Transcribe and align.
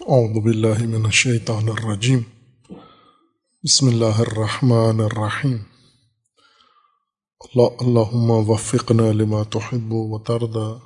اعوذ 0.00 0.44
باللہ 0.44 0.86
من 0.86 1.04
الشیطان 1.04 1.68
الرجیم۔ 1.68 2.18
بسم 3.62 3.86
اللہ 3.86 4.18
الرحمن 4.18 5.00
الرحیم۔ 5.00 5.56
اللہم 7.80 8.30
وفقنا 8.30 9.12
لما 9.12 9.42
تحب 9.42 9.92
و 9.92 10.18
تردا 10.18 10.78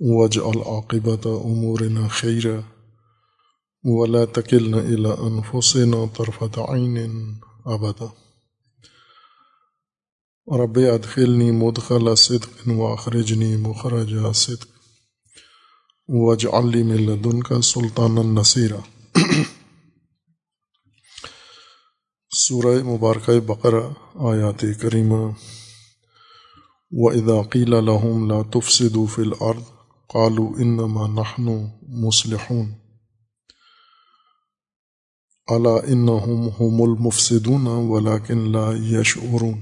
واجعل 0.00 0.60
عاقبت 0.66 1.26
امورنا 1.26 2.08
خیرا۔ 2.08 2.60
ولا 3.84 4.24
تکلنا 4.24 4.76
الى 4.76 5.10
انفسنا 5.18 5.96
طرفت 6.16 6.58
عین 6.58 7.34
ابدا۔ 7.64 8.06
رب 10.56 10.78
ادخلنی 10.92 11.50
مدخل 11.50 12.14
صدق 12.14 12.68
واخرجنی 12.68 13.56
مخرج 13.56 14.14
صدق۔ 14.34 14.79
وج 16.12 16.46
علی 16.52 16.82
ملدن 16.82 17.42
کا 17.42 17.60
سلطان 17.60 18.18
النصیرہ 18.18 18.78
سورہ 22.32 22.72
مبارکہ 22.82 23.38
بقرہ 23.40 23.82
آیات 24.30 24.64
کریمہ. 24.80 25.20
و 26.92 27.08
اداقیل 27.08 27.74
الحم 27.74 28.26
لا 28.30 28.40
تفسدوا 28.54 29.06
فی 29.06 29.22
الارض 29.22 29.62
قالوا 30.10 30.48
انما 30.58 31.06
نحن 31.06 31.48
مسلحون 32.04 32.72
الا 35.48 35.76
انہم 35.86 36.48
هم 36.60 36.82
المفسدون 36.82 37.66
ولكن 37.66 38.52
لا 38.52 38.70
يشعرون. 38.98 39.60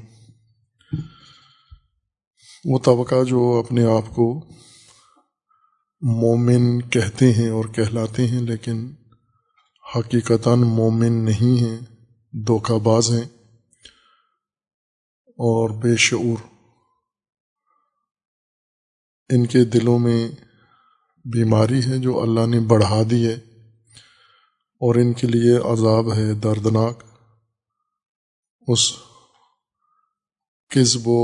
وہ 2.65 2.79
طبقہ 2.79 3.23
جو 3.25 3.63
اپنے 3.67 3.85
آپ 3.85 4.15
کو 4.15 4.45
مومن 6.03 6.81
کہتے 6.91 7.33
ہیں 7.33 7.49
اور 7.51 7.65
کہلاتے 7.65 8.27
ہیں، 8.27 8.41
لیکن 8.41 8.87
حقیقتاً 9.97 10.61
مومن 10.61 11.25
نہیں 11.25 11.57
ہیں، 11.61 11.79
دھوکہ 12.47 12.79
باز 12.79 13.11
ہیں 13.11 13.25
اور 15.39 15.71
بے 15.83 15.97
شعور۔ 15.97 16.47
ان 19.31 19.47
کے 19.47 19.65
دلوں 19.65 19.99
میں 19.99 20.29
بیماری 21.25 21.81
ہے 21.85 21.99
جو 21.99 22.21
اللہ 22.21 22.47
نے 22.47 22.61
بڑھا 22.61 23.03
دی 23.11 23.27
ہے، 23.27 23.35
اور 24.81 24.95
ان 24.95 25.13
کے 25.13 25.27
لیے 25.27 25.57
عذاب 25.73 26.13
ہے 26.15 26.33
دردناک۔ 26.35 27.03
اس 28.69 28.91
کسب 30.71 31.09
و 31.09 31.21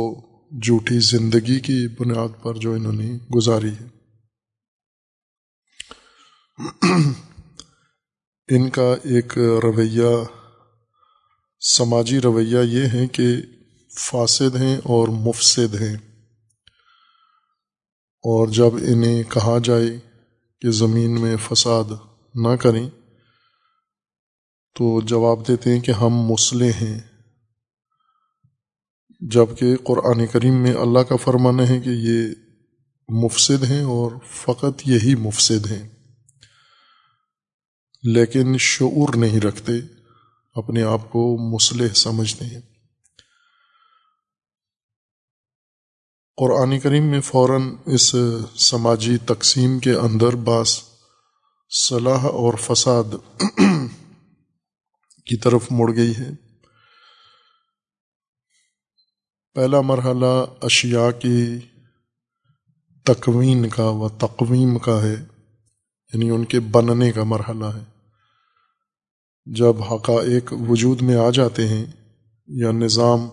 جھوٹی 0.61 0.99
زندگی 0.99 1.61
کی 1.61 1.87
بنیاد 1.99 2.43
پر 2.43 2.55
جو 2.55 2.73
انہوں 2.73 2.93
نے 2.93 3.19
گزاری 3.37 3.73
ہے۔ 3.81 3.94
ان 8.49 8.71
کا 8.71 8.95
ایک 9.05 9.39
رویہ، 9.39 10.25
سماجی 11.61 12.21
رویہ 12.21 12.59
یہ 12.59 12.83
ہے 12.93 13.07
کہ 13.07 13.27
فاسد 13.99 14.57
ہیں 14.57 14.77
اور 14.77 15.09
مفسد 15.09 15.81
ہیں۔ 15.81 15.97
اور 18.23 18.49
جب 18.49 18.75
انہیں 18.75 19.23
کہا 19.23 19.59
جائے 19.65 19.99
کہ 20.61 20.71
زمین 20.71 21.21
میں 21.21 21.37
فساد 21.37 21.85
نہ 22.35 22.57
کریں، 22.57 22.91
تو 24.75 25.01
جواب 25.01 25.49
دیتے 25.49 25.73
ہیں 25.73 25.81
کہ 25.81 25.93
ہم 25.93 26.09
مسلح 26.09 26.71
ہیں۔ 26.83 27.01
جبکہ 29.21 29.77
قرآن 29.77 30.27
کریم 30.27 30.63
میں 30.63 30.75
اللہ 30.75 30.99
کا 30.99 31.17
فرمانا 31.17 31.69
ہے 31.69 31.81
کہ 31.81 31.91
یہ 31.91 32.35
مفسد 33.09 33.65
ہیں 33.65 33.83
اور 33.83 34.13
فقط 34.31 34.83
یہی 34.85 35.15
مفسد 35.15 35.67
ہیں۔ 35.71 35.94
لیکن 38.05 38.59
شعور 38.59 39.15
نہیں 39.15 39.41
رکھتے، 39.41 39.73
اپنے 40.55 40.83
آپ 40.83 41.11
کو 41.11 41.37
مسلح 41.55 41.93
سمجھتے 41.93 42.45
ہیں۔ 42.45 42.61
قرآن 46.37 46.81
کریم 46.81 47.07
میں 47.07 47.21
فوراً 47.21 47.63
اس 47.87 48.15
سماجی 48.57 49.17
تقسیم 49.19 49.79
کے 49.79 49.93
اندر 49.93 50.37
بعض 50.37 50.81
صلاح 51.71 52.25
اور 52.25 52.55
فساد 52.61 53.41
کی 55.27 55.37
طرف 55.37 55.67
مڑ 55.71 55.97
گئی 55.97 56.13
ہے۔ 56.19 56.31
پہلا 59.55 59.81
مرحلہ 59.81 60.45
اشیاء 60.63 61.11
کی 61.11 61.59
تکوین 63.05 63.69
کا 63.69 63.89
و 63.89 64.09
تقویم 64.09 64.79
کا 64.79 65.03
ہے 65.03 65.17
یعنی 66.13 66.31
ان 66.31 66.45
کے 66.45 66.61
بننے 66.61 67.13
کا 67.13 67.25
مرحلہ 67.25 67.65
ہے۔ 67.65 67.94
جب 69.47 69.83
حقائق 69.83 70.53
وجود 70.69 71.03
میں 71.03 71.17
آ 71.17 71.31
جاتے 71.31 71.69
ہیں 71.69 71.85
یا 72.47 72.71
نظام، 72.71 73.29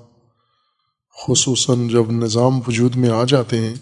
خصوصاً 1.28 1.88
جب 1.88 2.12
نظام 2.12 2.60
وجود 2.68 2.96
میں 2.96 3.10
آ 3.10 3.24
جاتے 3.24 3.58
ہیں، 3.58 3.76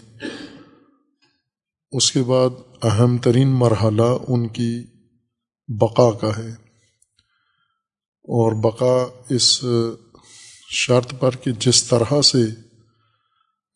اس 1.92 2.12
کے 2.12 2.22
بعد 2.22 2.50
اہم 2.82 3.18
ترین 3.18 3.48
مرحلہ 3.48 4.16
ان 4.28 4.48
کی 4.48 4.84
بقا 5.68 6.10
کا 6.10 6.38
ہے۔ 6.38 6.48
اور 8.22 8.52
بقا 8.52 9.24
اس 9.28 9.64
شرط 10.70 11.14
پر 11.20 11.36
کہ 11.36 11.50
جس 11.58 11.84
طرح 11.84 12.22
سے 12.22 12.38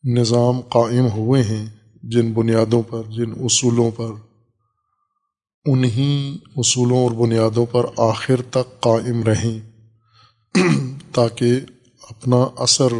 نظام 0.05 0.61
قائم 0.61 1.07
ہوئے 1.07 1.43
ہیں، 1.43 1.67
جن 2.03 2.33
بنیادوں 2.33 2.83
پر، 2.83 3.03
جن 3.03 3.31
اصولوں 3.41 3.91
پر 3.91 4.34
انہیں 5.67 6.45
اصولوں 6.57 6.99
اور 6.99 7.11
بنیادوں 7.11 7.67
پر 7.67 7.87
آخر 7.97 8.43
تک 8.51 8.81
قائم 8.81 9.23
رہیں 9.23 9.59
تاکہ 11.13 11.61
اپنا 12.11 12.37
اثر 12.37 12.93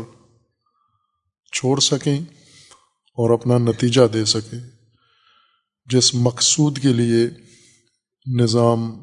چھوڑ 1.53 1.81
سکیں 1.81 2.17
اور 3.19 3.31
اپنا 3.31 3.59
نتیجہ 3.59 4.03
دے 4.13 4.25
سکیں۔ 4.25 4.59
جس 5.87 6.15
مقصود 6.15 6.79
کے 6.79 6.93
لیے 6.93 7.29
نظام 8.41 9.03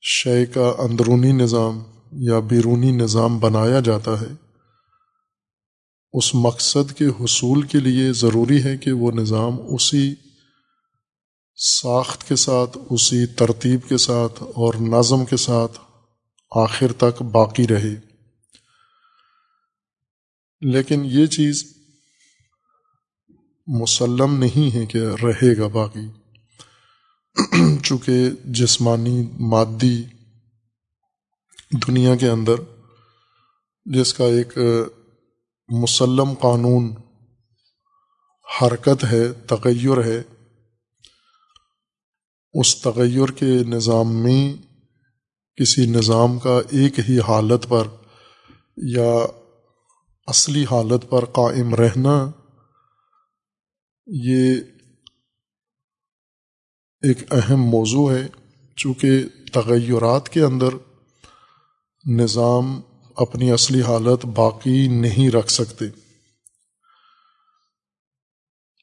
شے 0.00 0.46
کا 0.46 0.74
اندرونی 0.78 1.32
نظام 1.32 1.82
یا 2.12 2.38
بیرونی 2.38 2.90
نظام 2.90 3.38
بنایا 3.38 3.80
جاتا 3.80 4.20
ہے، 4.20 4.34
اس 6.12 6.34
مقصد 6.34 6.92
کے 6.92 7.06
حصول 7.06 7.62
کے 7.62 7.80
لیے 7.80 8.12
ضروری 8.12 8.64
ہے 8.64 8.76
کہ 8.76 8.92
وہ 8.92 9.12
نظام 9.12 9.56
اسی 9.74 10.14
ساخت 11.56 12.28
کے 12.28 12.36
ساتھ، 12.36 12.78
اسی 12.90 13.26
ترتیب 13.26 13.88
کے 13.88 13.96
ساتھ 13.96 14.42
اور 14.42 14.74
نظم 14.74 15.24
کے 15.24 15.36
ساتھ 15.36 15.80
آخر 16.50 16.92
تک 16.92 17.22
باقی 17.22 17.66
رہے۔ 17.68 17.94
لیکن 20.60 21.02
یہ 21.04 21.26
چیز 21.26 21.76
مسلم 23.66 24.38
نہیں 24.38 24.76
ہے 24.76 24.86
کہ 24.86 24.98
رہے 24.98 25.56
گا 25.56 25.66
باقی۔ 25.66 26.06
چونکہ 27.82 28.30
جسمانی، 28.44 29.28
مادی 29.40 30.04
دنیا 31.88 32.16
کے 32.16 32.28
اندر، 32.28 32.54
جس 33.84 34.14
کا 34.14 34.24
ایک 34.24 34.58
مسلم 35.68 36.34
قانون 36.34 36.94
حرکت 38.62 39.04
ہے، 39.04 39.32
تغیر 39.32 40.04
ہے 40.04 40.22
اس 42.54 42.82
تغیر 42.82 43.30
کے 43.30 43.54
نظام 43.64 44.22
میں 44.22 44.54
کسی 45.56 45.86
نظام 45.86 46.38
کا 46.38 46.60
ایک 46.70 46.98
ہی 46.98 47.18
حالت 47.18 47.66
پر 47.68 47.88
یا 48.76 49.26
اصلی 50.26 50.64
حالت 50.70 51.10
پر 51.10 51.24
قائم 51.24 51.74
رہنا 51.74 52.30
یہ 54.06 54.54
ایک 57.02 57.32
اہم 57.32 57.62
موضوع 57.62 58.12
ہے، 58.12 58.28
چونکہ 58.76 59.24
تغیرات 59.52 60.28
کے 60.28 60.42
اندر 60.42 60.68
نظام 62.10 62.80
اپنی 63.16 63.52
اصلی 63.52 63.82
حالت 63.82 64.26
باقی 64.26 64.88
نہیں 64.88 65.30
رکھ 65.30 65.50
سکتے۔ 65.50 65.84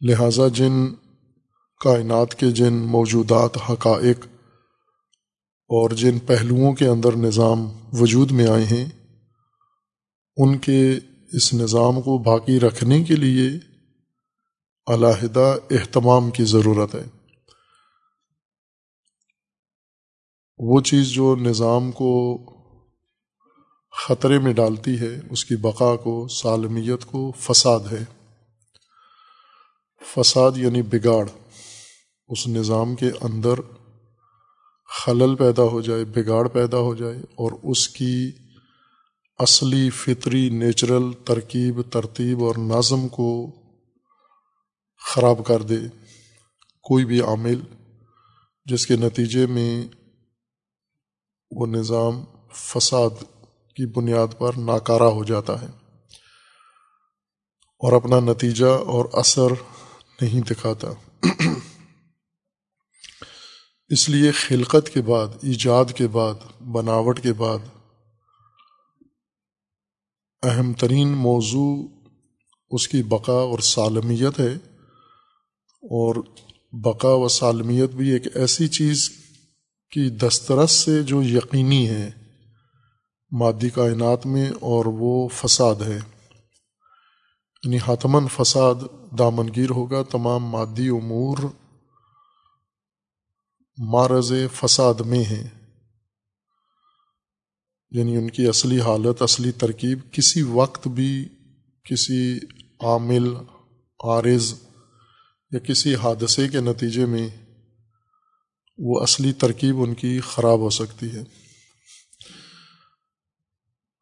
لہذا 0.02 0.48
جن 0.48 0.94
کائنات 1.80 2.36
کے 2.36 2.52
جن 2.52 2.74
موجودات 2.74 3.58
حقائق 3.70 4.26
اور 5.68 5.90
جن 5.90 6.20
پہلوؤں 6.20 6.74
کے 6.74 6.88
اندر 6.88 7.16
نظام 7.16 7.72
وجود 7.94 8.32
میں 8.32 8.48
آئے 8.48 8.64
ہیں، 8.64 8.90
ان 10.38 10.58
کے 10.58 11.00
اس 11.34 11.54
نظام 11.54 12.02
کو 12.02 12.18
باقی 12.18 12.60
رکھنے 12.60 13.04
کے 13.04 13.16
لیے 13.16 13.50
علیحدہ 14.88 15.56
اہتمام 15.72 16.32
کی 16.32 16.44
ضرورت 16.44 16.96
ہے۔ 16.96 17.04
وہ 20.58 20.82
چیز 20.82 21.08
جو 21.08 21.36
نظام 21.36 21.92
کو 21.92 22.38
خطرے 23.92 24.40
میں 24.40 24.54
ڈالتی 24.54 25.00
ہے، 25.00 25.20
اس 25.30 25.46
کی 25.46 25.56
بقا 25.56 25.96
کو، 25.96 26.28
سالمیت 26.28 27.06
کو 27.06 27.32
فساد 27.40 27.80
ہے۔ 27.92 28.04
فساد 30.16 30.52
یعنی 30.56 30.82
بگاڑ۔ 30.82 31.26
اس 32.30 32.48
نظام 32.48 32.96
کے 32.96 33.10
اندر 33.22 33.60
خلل 34.90 35.36
پیدا 35.36 35.64
ہو 35.64 35.82
جائے، 35.82 36.06
بگاڑ 36.06 36.48
پیدا 36.48 36.78
ہو 36.78 36.96
جائے 36.96 37.18
اور 37.18 37.52
اس 37.64 37.88
کی 37.90 38.32
اصلی 39.40 39.90
فطری، 39.90 40.50
نیچرل 40.50 41.12
ترکیب، 41.26 41.82
ترتیب 41.92 42.44
اور 42.44 42.56
نظم 42.56 43.08
کو 43.08 43.30
خراب 45.02 45.46
کر 45.46 45.62
دے 45.62 45.78
کوئی 46.84 47.06
بھی 47.06 47.22
عامل، 47.22 47.62
جس 48.66 48.88
کے 48.88 48.96
نتیجے 48.96 49.46
میں 49.46 49.88
وہ 51.52 51.68
نظام 51.68 52.24
فساد 52.54 53.24
کی 53.76 53.86
بنیاد 53.86 54.28
پر 54.38 54.58
ناکارہ 54.58 55.10
ہو 55.12 55.24
جاتا 55.24 55.62
ہے 55.62 55.68
اور 57.82 57.94
اپنا 57.94 58.20
نتیجہ 58.20 58.66
اور 58.66 59.06
اثر 59.14 59.54
نہیں 60.22 60.42
دکھاتا۔ 60.42 60.88
اس 63.90 64.10
لیے 64.10 64.32
خلقت 64.32 64.90
کے 64.94 65.02
بعد، 65.02 65.28
ایجاد 65.42 65.86
کے 65.96 66.08
بعد، 66.08 66.62
بناوٹ 66.62 67.20
کے 67.22 67.34
بعد 67.34 67.58
اہم 70.44 70.74
ترین 70.74 71.08
موضوع 71.08 71.88
اس 72.70 72.88
کی 72.88 73.04
بقا 73.04 73.34
اور 73.34 73.60
سالمیت 73.60 74.40
ہے۔ 74.40 74.58
اور 75.82 76.16
بقا 76.72 77.10
و 77.10 77.28
سالمیت 77.28 77.90
بھی 77.90 78.10
ایک 78.10 78.38
ایسی 78.38 78.68
چیز 78.68 79.10
کی 79.92 80.10
دسترس 80.10 80.72
سے 80.72 81.04
جو 81.04 81.24
یقینی 81.24 81.90
ہے 81.90 82.12
مادی 83.32 83.70
کائنات 83.70 84.26
میں 84.26 84.52
اور 84.60 84.86
وہ 84.86 85.28
فساد 85.28 85.76
ہے۔ 85.76 86.00
یعنی 87.64 87.78
حتمن 87.88 88.28
فساد 88.28 88.76
دامنگیر 89.20 89.70
ہوگا، 89.70 90.04
تمام 90.04 90.46
مادی 90.46 90.90
امور 90.90 91.38
معرض 93.80 94.32
فساد 94.56 94.94
میں 94.94 95.24
ہیں۔ 95.24 95.48
یعنی 97.92 98.16
ان 98.16 98.30
کی 98.30 98.48
اصلی 98.48 98.82
حالت، 98.82 99.22
اصلی 99.22 99.52
ترکیب، 99.52 100.00
کسی 100.12 100.42
وقت 100.42 100.88
بھی 100.88 101.30
کسی 101.84 102.38
عامل، 102.80 103.36
عارض 104.04 104.54
یا 105.52 105.60
کسی 105.60 105.96
حادثے 105.96 106.48
کے 106.48 106.60
نتیجے 106.60 107.06
میں 107.06 107.30
وہ 108.78 109.02
اصلی 109.02 109.34
ترکیب 109.34 109.82
ان 109.82 109.94
کی 109.94 110.20
خراب 110.20 110.60
ہو 110.60 110.70
سکتی 110.70 111.12
ہے۔ 111.12 111.24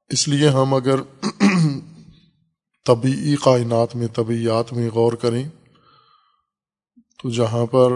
اس 0.08 0.28
لیے 0.28 0.50
ہم 0.50 0.74
اگر 0.74 1.02
طبعی 2.86 3.36
کائنات 3.36 3.96
میں 3.96 4.08
طبعیات 4.08 4.74
میں 4.74 4.90
غور 4.90 5.14
کریں 5.14 5.50
تو 7.20 7.30
جہاں 7.30 7.66
پر 7.66 7.90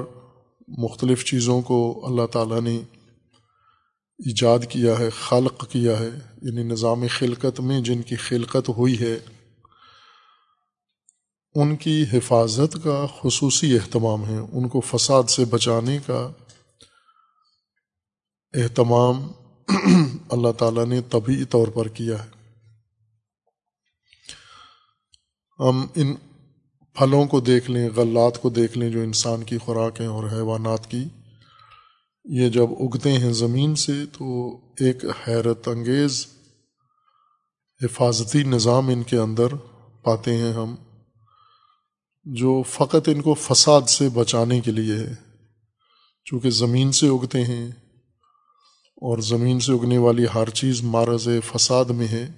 مختلف 0.78 1.26
چیزوں 1.26 1.62
کو 1.62 2.02
اللہ 2.06 2.26
تعالیٰ 2.26 2.62
نے 2.62 2.78
ایجاد 4.20 4.60
کیا 4.70 5.00
ہے، 5.00 5.10
خلق 5.10 5.70
کیا 5.70 6.00
ہے 6.00 6.10
یعنی 6.42 6.64
نظام 6.64 7.04
خلقت 7.20 7.60
میں 7.60 7.82
جن 7.82 8.02
کی 8.02 8.16
خلقت 8.16 8.70
ہوئی 8.70 9.00
ہے، 9.00 9.20
ان 11.56 11.76
کی 11.76 12.06
حفاظت 12.14 12.78
کا 12.84 13.06
خصوصی 13.22 13.76
اہتمام 13.76 14.26
ہے، 14.26 14.38
ان 14.38 14.68
کو 14.70 14.80
فساد 14.80 15.24
سے 15.30 15.46
بچانے 15.46 16.00
کا 16.06 16.32
اہتمام 18.54 19.28
اللہ 20.30 20.52
تعالیٰ 20.52 20.86
نے 20.86 21.02
طبی 21.02 21.44
طور 21.46 21.68
پر 21.68 21.88
کیا 21.88 22.26
ہے۔ 22.26 22.30
ہم 25.60 25.86
ان 25.96 26.14
پھلوں 26.94 27.26
کو 27.26 27.40
دیکھ 27.40 27.72
لیں، 27.72 27.90
غلات 27.96 28.42
کو 28.42 28.50
دیکھ 28.50 28.78
لیں 28.78 28.90
جو 28.90 29.00
انسان 29.00 29.44
کی 29.44 29.58
خوراک 29.58 30.02
ہیں 30.02 30.08
اور 30.08 30.24
حیوانات 30.32 30.92
کی۔ 30.92 31.04
یہ 32.26 32.50
جب 32.50 32.68
اگتے 32.80 33.12
ہیں 33.12 33.34
زمین 33.34 33.76
سے 33.76 34.06
تو 34.06 34.58
ایک 34.80 35.06
حیرت 35.28 35.68
انگیز، 35.68 36.28
حفاظتی 37.84 38.44
نظام 38.44 38.88
ان 38.88 39.04
کے 39.04 39.18
اندر 39.18 39.48
پاتے 40.04 40.38
ہیں 40.38 40.54
ہم، 40.54 40.76
جو 42.24 42.64
فقط 42.64 43.10
ان 43.10 43.22
کو 43.22 43.34
فساد 43.34 43.82
سے 43.82 44.10
بچانے 44.10 44.62
کے 44.62 44.72
لیے 44.72 44.96
ہے۔ 44.96 45.14
چونکہ 46.26 46.50
زمین 46.50 46.92
سے 46.92 47.08
اگتے 47.08 47.46
ہیں 47.46 47.72
اور 48.96 49.18
زمین 49.18 49.60
سے 49.60 49.74
اگنے 49.74 49.98
والی 49.98 50.26
ہر 50.36 50.50
چیز 50.50 50.84
مارز 50.84 51.30
فساد 51.46 51.86
میں 51.86 52.08
ہے۔ 52.08 52.32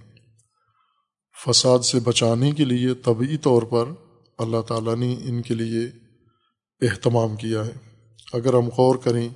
فساد 1.46 1.80
سے 1.80 2.00
بچانے 2.00 2.52
کے 2.52 2.66
لیے 2.66 2.94
طبعی 2.94 3.38
طور 3.38 3.62
پر 3.62 3.86
اللہ 4.38 4.62
تعالیٰ 4.62 4.96
نے 4.96 5.16
ان 5.24 5.42
کے 5.42 5.54
لیے 5.54 5.86
اہتمام 6.82 7.36
کیا 7.36 7.66
ہے۔ 7.66 7.72
اگر 8.34 8.54
ہم 8.54 8.68
غور 8.68 8.96
کریں 8.96 9.30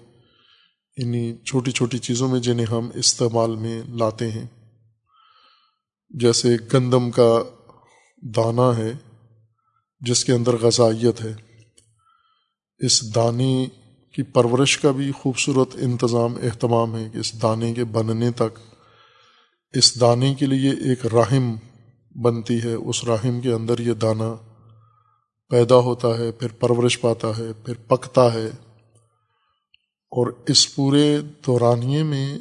انہیں 0.98 1.46
چھوٹی 1.46 1.72
چھوٹی 1.72 1.98
چیزوں 1.98 2.28
میں 2.28 2.40
جنہیں 2.40 2.66
ہم 2.66 2.90
استعمال 2.94 3.56
میں 3.56 3.82
لاتے 3.90 4.32
ہیں، 4.32 4.46
جیسے 6.10 6.56
گندم 6.74 7.12
کا 7.12 7.44
دانہ 8.36 8.72
ہے، 8.78 8.94
جس 10.02 10.26
کے 10.26 10.34
اندر 10.34 10.56
غذائیت 10.62 11.22
ہے، 11.22 11.34
اس 12.80 13.16
دانے 13.16 13.66
کی 14.14 14.24
پرورش 14.24 14.78
کا 14.78 14.92
بھی 14.92 15.12
خوبصورت 15.12 15.76
انتظام، 15.76 16.36
اہتمام 16.36 16.96
ہے 16.96 17.08
کہ 17.14 17.18
اس 17.18 17.42
دانے 17.42 17.74
کے 17.74 17.84
بننے 17.84 18.32
تک، 18.32 18.60
اس 19.74 20.00
دانے 20.02 20.34
کے 20.34 20.46
لیے 20.46 20.72
ایک 20.72 21.06
رحم 21.06 21.56
بنتی 22.16 22.62
ہے، 22.64 22.74
اس 22.74 23.04
رحم 23.06 23.42
کے 23.42 23.52
اندر 23.52 23.80
یہ 23.80 23.94
دانہ 23.94 24.36
پیدا 25.50 25.76
ہوتا 25.76 26.08
ہے، 26.18 26.32
پھر 26.32 26.48
پرورش 26.48 27.02
پاتا 27.02 27.38
ہے، 27.38 27.54
پھر 27.54 27.74
پکتا 27.88 28.34
ہے۔ 28.34 28.48
اور 30.12 30.28
اس 30.48 30.76
پورے 30.76 31.18
دورانیے 31.46 32.04
میں 32.04 32.40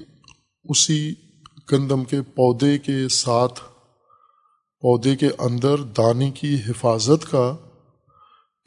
اسی 0.65 1.15
گندم 1.73 2.05
کے 2.05 2.23
پودے 2.23 2.79
کے 2.79 3.09
ساتھ، 3.09 3.61
پودے 4.81 5.17
کے 5.17 5.29
اندر 5.39 5.77
دانے 5.77 6.31
کی 6.31 6.55
حفاظت 6.69 7.31
کا 7.31 7.57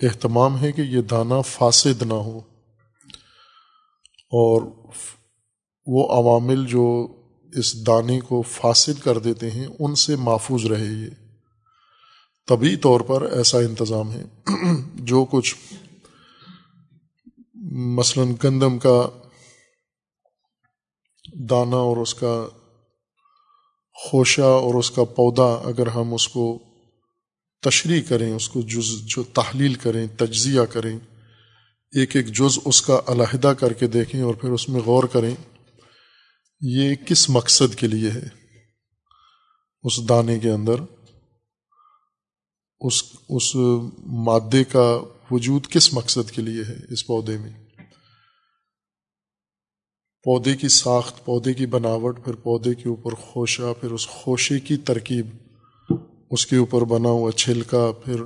اہتمام 0.04 0.60
ہے 0.62 0.72
کہ 0.72 0.82
یہ 0.82 1.02
دانہ 1.02 1.42
فاسد 1.46 2.02
نہ 2.02 2.14
ہو۔ 2.14 2.38
اور 4.32 4.62
وہ 5.86 6.08
عوامل 6.14 6.66
جو 6.66 7.08
اس 7.54 7.88
دانے 7.88 8.20
کو 8.20 8.42
فاسد 8.42 9.04
کر 9.04 9.18
دیتے 9.18 9.52
ہیں، 9.52 9.68
ان 9.80 9.96
سے 9.96 10.16
محفوظ 10.16 10.66
رہے 10.66 10.86
یہ۔ 10.86 11.19
طبی 12.50 12.76
طور 12.76 13.02
پر 13.02 13.22
ایسا 13.22 13.58
انتظام 13.58 14.12
ہے۔ 14.12 14.24
جو 14.96 15.26
کچھ 15.32 15.56
مثلاً 17.74 18.34
گندم 18.44 18.80
کا 18.80 19.08
دانہ 21.50 21.76
اور 21.76 21.98
اس 21.98 22.14
کا 22.14 22.48
خوشہ 23.94 24.42
اور 24.42 24.74
اس 24.74 24.92
کا 24.92 25.04
پودا 25.04 25.70
اگر 25.70 25.88
ہم 25.88 26.14
اس 26.14 26.28
کو 26.28 26.60
تشریح 27.62 28.02
کریں، 28.10 28.34
اس 28.34 28.50
کو 28.50 28.62
جز، 28.62 29.06
جو 29.06 29.24
تحلیل 29.24 29.74
کریں، 29.74 30.08
تجزیہ 30.18 30.62
کریں، 30.62 31.00
ایک 31.94 32.16
ایک 32.16 32.28
جز 32.28 32.60
اس 32.66 32.82
کا 32.82 33.00
علیحدہ 33.08 33.54
کر 33.60 33.74
کے 33.74 33.88
دیکھیں 33.88 34.22
اور 34.22 34.34
پھر 34.34 34.50
اس 34.50 34.70
میں 34.70 34.82
غور 34.82 35.04
کریں، 35.04 35.36
یہ 36.62 36.96
کس 36.96 37.30
مقصد 37.30 37.76
کے 37.76 37.88
لیے 37.88 38.12
ہے؟ 38.12 38.28
اس 39.84 40.10
دانے 40.10 40.40
کے 40.40 40.50
اندر۔ 40.50 40.99
اس 42.82 43.04
اس 43.30 43.56
مادے 44.06 44.64
کا 44.64 45.00
وجود 45.32 45.68
کس 45.68 45.94
مقصد 45.94 46.32
کے 46.32 46.42
لیے 46.42 46.64
ہے 46.64 46.78
اس 46.90 47.08
پودے 47.08 47.38
میں؟ 47.38 47.52
پودے 50.24 50.56
کی 50.56 50.68
ساخت، 50.68 51.26
پودے 51.26 51.54
کی 51.54 51.66
بناوٹ، 51.66 52.26
پھر 52.26 52.34
پودے 52.34 52.76
کے 52.76 52.90
اوپر 52.90 53.14
خوشہ، 53.14 53.74
پھر 53.82 53.92
اس 53.92 54.08
خوشے 54.08 54.60
کی 54.60 54.78
ترکیب، 54.78 55.28
اس 56.32 56.46
کے 56.46 56.56
اوپر 56.56 56.82
بنا 56.82 57.10
ہوا 57.10 57.32
چھلکا، 57.32 57.92
پھر 58.06 58.22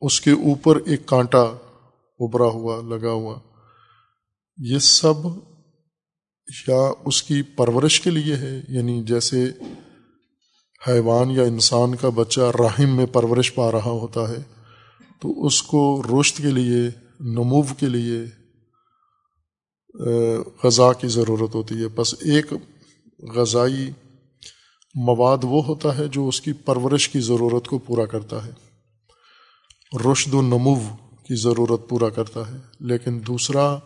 اس 0.00 0.20
کے 0.20 0.30
اوپر 0.30 0.76
ایک 0.76 1.06
کانٹا 1.06 1.42
ابھرا 2.20 2.44
ہوا، 2.44 2.82
لگا 2.82 3.10
ہوا۔ 3.10 3.38
یہ 4.58 4.78
سب 4.78 5.14
یا 6.68 6.92
اس 7.04 7.22
کی 7.22 7.42
پرورش 7.42 8.00
کے 8.00 8.10
لیے 8.10 8.36
ہے؟ 8.36 8.60
یعنی 8.68 9.02
جیسے 9.02 9.52
حیوان 10.88 11.30
یا 11.30 11.42
انسان 11.42 11.94
کا 11.94 12.08
بچہ 12.14 12.40
رحم 12.40 12.96
میں 12.96 13.06
پرورش 13.06 13.54
پا 13.54 13.72
رہا 13.72 13.90
ہوتا 13.90 14.28
ہے، 14.28 14.42
تو 15.20 15.46
اس 15.46 15.62
کو 15.62 16.02
رشت 16.02 16.36
کے 16.36 16.50
لیے، 16.50 16.90
نمو 17.20 17.62
کے 17.62 17.86
لیے 17.86 18.24
غذا 20.64 20.92
کی 20.92 21.08
ضرورت 21.08 21.54
ہوتی 21.54 21.74
ہے۔ 21.74 21.88
بس 21.88 22.14
ایک 22.20 22.46
غذائی 23.36 23.90
مواد 24.94 25.38
وہ 25.42 25.64
ہوتا 25.64 25.98
ہے 25.98 26.08
جو 26.08 26.28
اس 26.28 26.40
کی 26.40 26.52
پرورش 26.52 27.08
کی 27.08 27.20
ضرورت 27.20 27.68
کو 27.68 27.78
پورا 27.78 28.06
کرتا 28.06 28.46
ہے۔ 28.46 28.50
رشد 30.12 30.34
و 30.34 30.42
نمو 30.42 30.74
کی 31.28 31.34
ضرورت 31.34 31.88
پورا 31.88 32.08
کرتا 32.08 32.40
ہے۔ 32.40 32.56
لیکن 32.80 33.20
دوسرا 33.26 33.78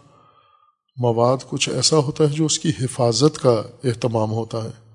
مواد 0.97 1.37
کچھ 1.49 1.69
ایسا 1.69 1.97
ہوتا 1.97 2.25
ہے 2.25 2.29
جو 2.29 2.45
اس 2.45 2.59
کی 2.59 2.71
حفاظت 2.81 3.39
کا 3.39 3.63
اہتمام 3.85 4.33
ہوتا 4.33 4.65
ہے۔ 4.65 4.90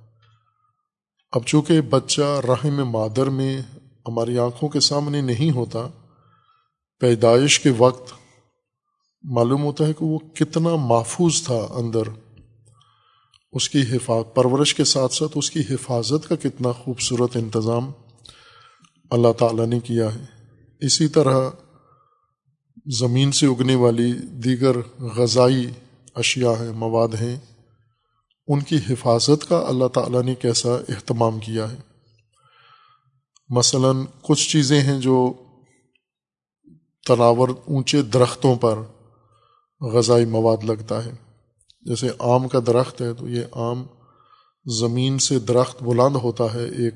اب 1.35 1.45
چونکہ 1.45 1.81
بچہ 1.81 2.21
رحم 2.21 2.89
مادر 2.89 3.25
میں 3.25 3.61
ہماری 4.07 4.37
آنکھوں 4.37 4.69
کے 4.69 4.79
سامنے 4.79 5.21
نہیں 5.21 5.51
ہوتا، 5.51 5.87
پیدائش 6.99 7.59
کے 7.59 7.69
وقت 7.77 8.13
معلوم 9.23 9.63
ہوتا 9.63 9.87
ہے 9.87 9.93
کہ 9.93 10.05
وہ 10.05 10.19
کتنا 10.19 10.75
محفوظ 10.75 11.43
تھا 11.43 11.67
اندر۔ 11.69 12.01
اس 13.53 13.69
کی 13.69 13.81
حفاظت 13.81 14.35
پرورش 14.35 14.75
کے 14.75 14.83
ساتھ 14.83 15.13
ساتھ 15.13 15.31
اس 15.35 15.51
کی 15.51 15.59
حفاظت 15.69 16.29
کا 16.29 16.35
کتنا 16.35 16.71
خوبصورت 16.71 17.37
انتظام 17.37 17.91
اللہ 19.11 19.31
تعالیٰ 19.31 19.65
نے 19.65 19.79
کیا 19.79 20.15
ہے۔ 20.15 20.25
اسی 20.81 21.07
طرح 21.07 21.49
زمین 22.87 23.31
سے 23.31 23.47
اگنے 23.47 23.75
والی 23.75 24.13
دیگر 24.13 25.03
غذائی 25.03 25.67
اشیاء 26.15 26.51
ہیں، 26.51 26.71
مواد 26.71 27.21
ہیں۔ 27.21 27.54
ان 28.47 28.61
کی 28.61 28.77
حفاظت 28.89 29.49
کا 29.49 29.65
اللہ 29.67 29.87
تعالیٰ 29.87 30.23
نے 30.23 30.35
کیسا 30.35 30.69
اہتمام 30.69 31.39
کیا 31.39 31.71
ہے۔ 31.71 31.77
مثلا 33.49 33.91
کچھ 34.21 34.49
چیزیں 34.49 34.81
ہیں 34.81 34.99
جو 34.99 35.33
تناور 37.07 37.49
اونچے 37.49 38.01
درختوں 38.01 38.55
پر 38.55 38.79
غذائی 39.81 40.25
مواد 40.25 40.63
لگتا 40.63 41.05
ہے۔ 41.05 41.11
جیسے 41.81 42.09
آم 42.19 42.47
کا 42.47 42.59
درخت 42.67 43.01
ہے 43.01 43.13
تو 43.13 43.29
یہ 43.29 43.43
آم 43.51 43.83
زمین 44.65 45.19
سے 45.19 45.39
درخت 45.39 45.83
بلند 45.83 46.15
ہوتا 46.15 46.53
ہے، 46.53 46.63
ایک 46.63 46.93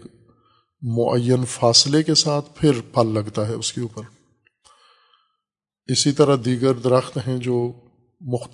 معین 0.81 1.45
فاصلے 1.45 2.03
کے 2.03 2.15
ساتھ 2.15 2.45
پھر 2.55 2.81
پھل 2.93 3.13
لگتا 3.13 3.47
ہے 3.47 3.53
اس 3.53 3.73
کے 3.73 3.81
اوپر۔ 3.81 4.03
اسی 5.85 6.11
طرح 6.11 6.35
دیگر 6.45 6.73
درخت 6.73 7.17
ہیں 7.27 7.37
جو 7.37 7.71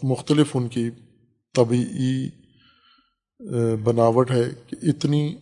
مختلف 0.04 0.48
ان 0.54 0.68
کی 0.68 0.90
طبعی 1.56 2.45
بناوٹ 3.84 4.32
ہے 4.32 4.44
کہ 4.68 4.76
اتنی، 4.82 5.36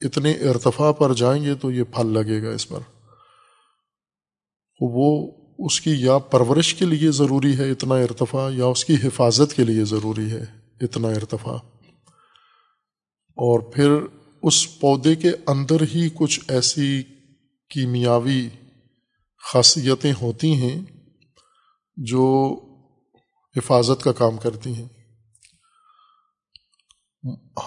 اتنے 0.00 0.32
ارتفاع 0.32 0.92
پر 0.92 1.14
جائیں 1.14 1.44
گے 1.44 1.54
تو 1.54 1.70
یہ 1.70 1.82
پھل 1.82 2.06
لگے 2.06 2.42
گا 2.42 2.50
اس 2.50 2.68
پر۔ 2.68 2.78
وہ 4.80 5.30
اس 5.58 5.80
کی 5.80 5.90
یا 5.90 6.18
پرورش 6.18 6.74
کے 6.74 6.84
لیے 6.84 7.10
ضروری 7.10 7.56
ہے 7.58 7.70
اتنا 7.70 7.94
ارتفاع، 7.94 8.50
یا 8.54 8.66
اس 8.66 8.84
کی 8.84 8.94
حفاظت 9.04 9.56
کے 9.56 9.64
لیے 9.64 9.84
ضروری 9.84 10.30
ہے 10.30 10.44
اتنا 10.80 11.08
ارتفاع۔ 11.08 11.56
اور 13.28 13.60
پھر 13.60 13.90
اس 14.42 14.80
پودے 14.80 15.14
کے 15.14 15.30
اندر 15.46 15.82
ہی 15.94 16.08
کچھ 16.14 16.40
ایسی 16.48 17.02
کیمیاوی 17.70 18.48
خاصیتیں 19.52 20.12
ہوتی 20.22 20.52
ہیں 20.52 20.80
جو 21.96 22.56
حفاظت 23.56 24.02
کا 24.02 24.12
کام 24.12 24.36
کرتی 24.36 24.74
ہیں۔ 24.74 24.97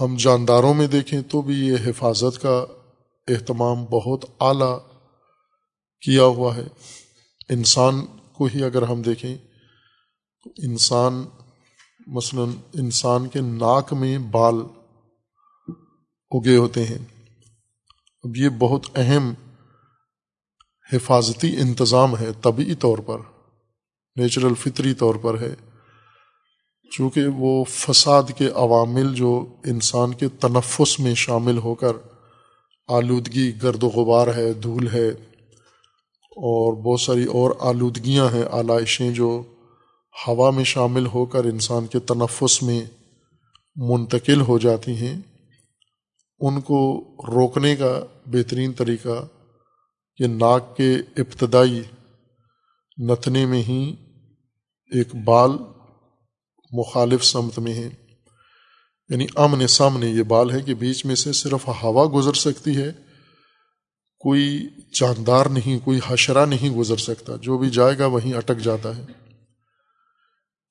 ہم 0.02 0.16
جانداروں 0.20 0.74
میں 0.74 0.88
دیکھیں 0.88 1.22
تو 1.22 1.42
بھی 1.42 1.68
یہ 1.68 1.78
حفاظت 1.86 2.42
کا 2.42 2.66
اہتمام 3.28 3.86
بہت 3.86 4.26
اعلیٰ 4.40 4.80
کیا 6.02 6.24
ہوا 6.24 6.56
ہے۔ 6.56 6.68
انسان 7.50 8.06
کو 8.34 8.46
ہی 8.46 8.64
اگر 8.64 8.82
ہم 8.82 9.02
دیکھیں 9.02 9.38
تو 10.44 10.50
انسان، 10.58 11.26
مثلا 12.08 12.42
انسان 12.74 13.28
کے 13.28 13.42
ناک 13.42 13.94
میں 13.94 14.18
بال 14.18 14.56
اگے 16.32 16.58
ہوتے 16.58 16.86
ہیں۔ 16.86 17.28
اب 18.24 18.38
یہ 18.38 18.50
بہت 18.50 18.86
اہم 18.96 19.34
حفاظتی 20.94 21.56
انتظام 21.62 22.18
ہے 22.18 22.30
طبعی 22.42 22.76
طور 22.76 22.98
پر، 22.98 23.18
نیچرل 24.16 24.54
فطری 24.54 24.94
طور 24.94 25.16
پر 25.16 25.42
ہے۔ 25.42 25.56
چونکہ 26.92 27.28
وہ 27.36 27.64
فساد 27.64 28.32
کے 28.38 28.48
عوامل 28.56 29.14
جو 29.16 29.34
انسان 29.66 30.14
کے 30.14 30.28
تنفس 30.40 31.00
میں 31.00 31.14
شامل 31.16 31.58
ہو 31.58 31.76
کر 31.76 31.94
آلودگی، 32.90 33.52
گرد 33.64 33.84
و 33.84 33.88
غبار 33.88 34.28
ہے، 34.36 34.54
دھول 34.54 34.88
ہے، 34.88 35.08
اور 36.38 36.74
بہت 36.74 37.02
ساری 37.02 37.24
اور 37.24 37.52
آلودگیاں 37.60 38.28
ہیں، 38.34 38.44
آلائشیں 38.52 39.12
جو 39.12 39.30
ہوا 40.16 40.50
میں 40.50 40.64
شامل 40.64 41.06
ہو 41.06 41.26
کر 41.26 41.44
انسان 41.44 41.88
کے 41.88 42.00
تنفس 42.00 42.62
میں 42.64 42.82
منتقل 43.78 44.42
ہو 44.42 44.58
جاتی 44.58 44.96
ہیں، 44.96 45.16
ان 46.42 46.62
کو 46.62 46.80
روکنے 47.28 47.76
کا 47.76 47.94
بہترین 48.26 48.74
طریقہ 48.74 49.20
یہ 50.20 50.28
ناک 50.28 50.76
کے 50.78 50.94
ابتدائی 51.18 51.82
نتنے 52.98 53.46
میں 53.46 53.62
ہی 53.64 53.84
ایک 54.92 55.16
بال 55.16 55.52
مخالف 56.72 57.26
سمت 57.26 57.60
میں 57.60 57.74
ہے 57.74 57.90
یعنی 59.10 59.28
امن 59.36 59.68
سامنے 59.68 60.08
یہ 60.08 60.24
بال 60.24 60.52
ہے 60.52 60.62
کہ 60.62 60.74
بیچ 60.74 61.06
میں 61.06 61.16
سے 61.16 61.32
صرف 61.32 61.68
ہوا 61.68 62.12
گزر 62.14 62.34
سکتی 62.34 62.78
ہے، 62.78 62.92
کوئی 64.20 64.68
جاندار 64.94 65.46
نہیں، 65.46 65.86
کوئی 65.86 66.00
حشرہ 66.08 66.46
نہیں 66.46 66.70
گزر 66.70 66.98
سکتا۔ 66.98 67.36
جو 67.36 67.58
بھی 67.58 67.70
جائے 67.70 68.00
گا 68.00 68.06
وہیں 68.06 68.34
اٹک 68.34 68.58
جاتا 68.60 68.98
ہے۔ 68.98 69.06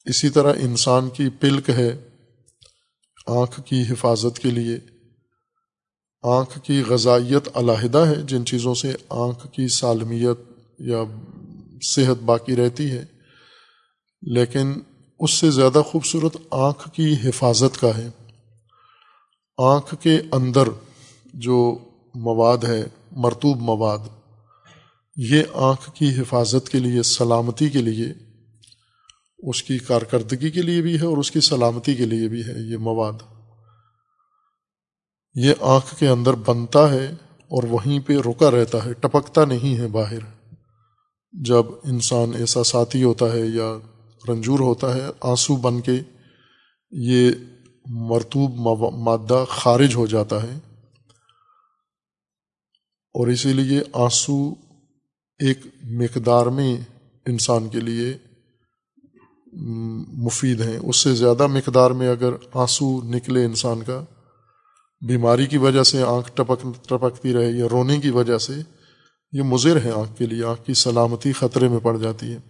اسی 0.04 0.28
طرح 0.28 0.52
انسان 0.60 1.08
کی 1.08 1.28
پلک 1.40 1.70
ہے 1.70 2.08
آنکھ 3.26 3.60
کی 3.64 3.82
حفاظت 3.82 4.38
کے 4.38 4.50
لیے۔ 4.50 4.78
آنکھ 6.22 6.58
کی 6.62 6.82
غذائیت 6.88 7.48
علیحدہ 7.54 7.98
ہے، 7.98 8.14
جن 8.14 8.46
چیزوں 8.46 8.74
سے 8.74 8.92
آنکھ 9.08 9.46
کی 9.52 9.68
سالمیت 9.68 10.38
یا 10.78 11.02
صحت 11.82 12.22
باقی 12.22 12.56
رہتی 12.56 12.90
ہے۔ 12.90 13.04
لیکن 14.22 14.72
اس 15.20 15.30
سے 15.30 15.50
زیادہ 15.50 15.82
خوبصورت 15.86 16.36
آنکھ 16.50 16.88
کی 16.92 17.14
حفاظت 17.24 17.80
کا 17.80 17.96
ہے۔ 17.98 18.08
آنکھ 19.58 19.94
کے 20.00 20.20
اندر 20.32 20.68
جو 21.34 21.78
مواد 22.14 22.58
ہے 22.58 22.84
مرتوب 23.12 23.60
مواد، 23.60 23.98
یہ 25.16 25.42
آنکھ 25.54 25.90
کی 25.94 26.20
حفاظت 26.20 26.68
کے 26.68 26.78
لیے، 26.78 27.02
سلامتی 27.02 27.70
کے 27.70 27.78
لیے، 27.78 28.06
اس 29.38 29.62
کی 29.62 29.78
کارکردگی 29.78 30.50
کے 30.50 30.62
لیے 30.62 30.82
بھی 30.82 31.00
ہے 31.00 31.06
اور 31.06 31.18
اس 31.18 31.30
کی 31.30 31.40
سلامتی 31.40 31.94
کے 31.94 32.04
لیے 32.04 32.28
بھی 32.28 32.40
ہے 32.40 32.72
یہ 32.72 32.76
مواد۔ 32.76 33.12
یہ 35.34 35.54
آنکھ 35.60 35.94
کے 35.98 36.08
اندر 36.08 36.34
بنتا 36.34 36.90
ہے 36.90 37.06
اور 37.48 37.62
وہیں 37.62 37.98
پہ 37.98 38.18
رکا 38.18 38.50
رہتا 38.50 38.84
ہے، 38.84 38.92
ٹپکتا 38.92 39.44
نہیں 39.44 39.78
ہے 39.78 39.86
باہر۔ 39.86 40.46
جب 41.32 41.64
انسان 41.84 42.32
ایسا 42.34 42.64
ساتھی 42.64 43.04
ہوتا 43.04 43.32
ہے 43.32 43.46
یا 43.46 43.78
رنجور 44.28 44.58
ہوتا 44.58 44.94
ہے، 44.94 45.06
آنسو 45.20 45.56
بن 45.56 45.80
کے 45.80 45.92
یہ 46.90 47.30
مرتوب 47.86 48.54
مادہ 48.94 49.44
خارج 49.48 49.94
ہو 49.94 50.06
جاتا 50.06 50.42
ہے۔ 50.42 50.58
اور 53.14 53.26
اسی 53.26 53.52
لیے 53.52 53.80
آنسو 53.92 54.50
ایک 55.38 55.58
مقدار 55.82 56.46
میں 56.46 56.76
انسان 57.26 57.68
کے 57.68 57.80
لیے 57.80 58.16
مفید 60.12 60.60
ہیں۔ 60.60 60.78
اس 60.82 60.96
سے 60.96 61.14
زیادہ 61.14 61.46
مقدار 61.46 61.90
میں 61.90 62.08
اگر 62.08 62.30
آنسو 62.54 63.02
نکلے 63.02 63.44
انسان 63.44 63.82
کا، 63.82 64.04
بیماری 65.06 65.46
کی 65.46 65.58
وجہ 65.58 65.82
سے 65.82 66.02
آنکھ 66.02 66.30
ٹپک، 66.34 66.66
ٹپکتی 66.88 67.32
رہے 67.32 67.50
یا 67.50 67.66
رونے 67.70 67.98
کی 67.98 68.10
وجہ 68.10 68.38
سے، 68.38 68.52
یہ 69.32 69.42
مضر 69.42 69.84
ہے 69.84 69.90
آنکھ 69.90 70.18
کے 70.18 70.26
لیے۔ 70.26 70.44
آنکھ 70.44 70.64
کی 70.64 70.74
سلامتی 70.74 71.32
خطرے 71.32 71.68
میں 71.68 71.78
پڑ 71.82 71.96
جاتی 71.98 72.32
ہے۔ 72.32 72.49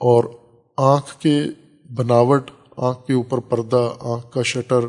اور 0.00 0.24
آنکھ 0.76 1.20
کے 1.20 1.42
بناوٹ، 1.94 2.50
آنکھ 2.76 3.06
کے 3.06 3.12
اوپر 3.12 3.38
پردہ، 3.38 3.92
آنکھ 4.00 4.32
کا 4.32 4.42
شٹر، 4.42 4.80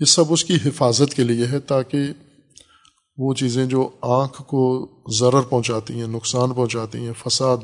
یہ 0.00 0.04
سب 0.04 0.24
اس 0.28 0.44
کی 0.44 0.56
حفاظت 0.66 1.14
کے 1.14 1.24
لیے 1.24 1.46
ہے 1.46 1.60
تاکہ 1.60 1.98
وہ 3.16 3.34
چیزیں 3.34 3.66
جو 3.66 3.88
آنکھ 4.00 4.42
کو 4.42 4.88
ضرر 5.12 5.40
پہنچاتی 5.40 6.00
ہیں، 6.00 6.06
نقصان 6.06 6.54
پہنچاتی 6.54 6.98
ہیں، 6.98 7.12
فساد، 7.18 7.56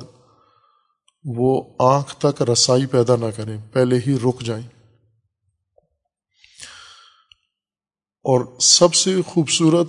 وہ 1.25 1.63
آنکھ 1.79 2.17
تک 2.17 2.43
رسائی 2.43 2.87
پیدا 2.87 3.17
نہ 3.17 3.27
کریں، 3.37 3.59
پہلے 3.73 3.99
ہی 4.07 4.17
رک 4.25 4.43
جائیں۔ 4.43 4.67
اور 8.25 8.59
سب 8.59 8.95
سے 8.95 9.23
خوبصورت 9.27 9.89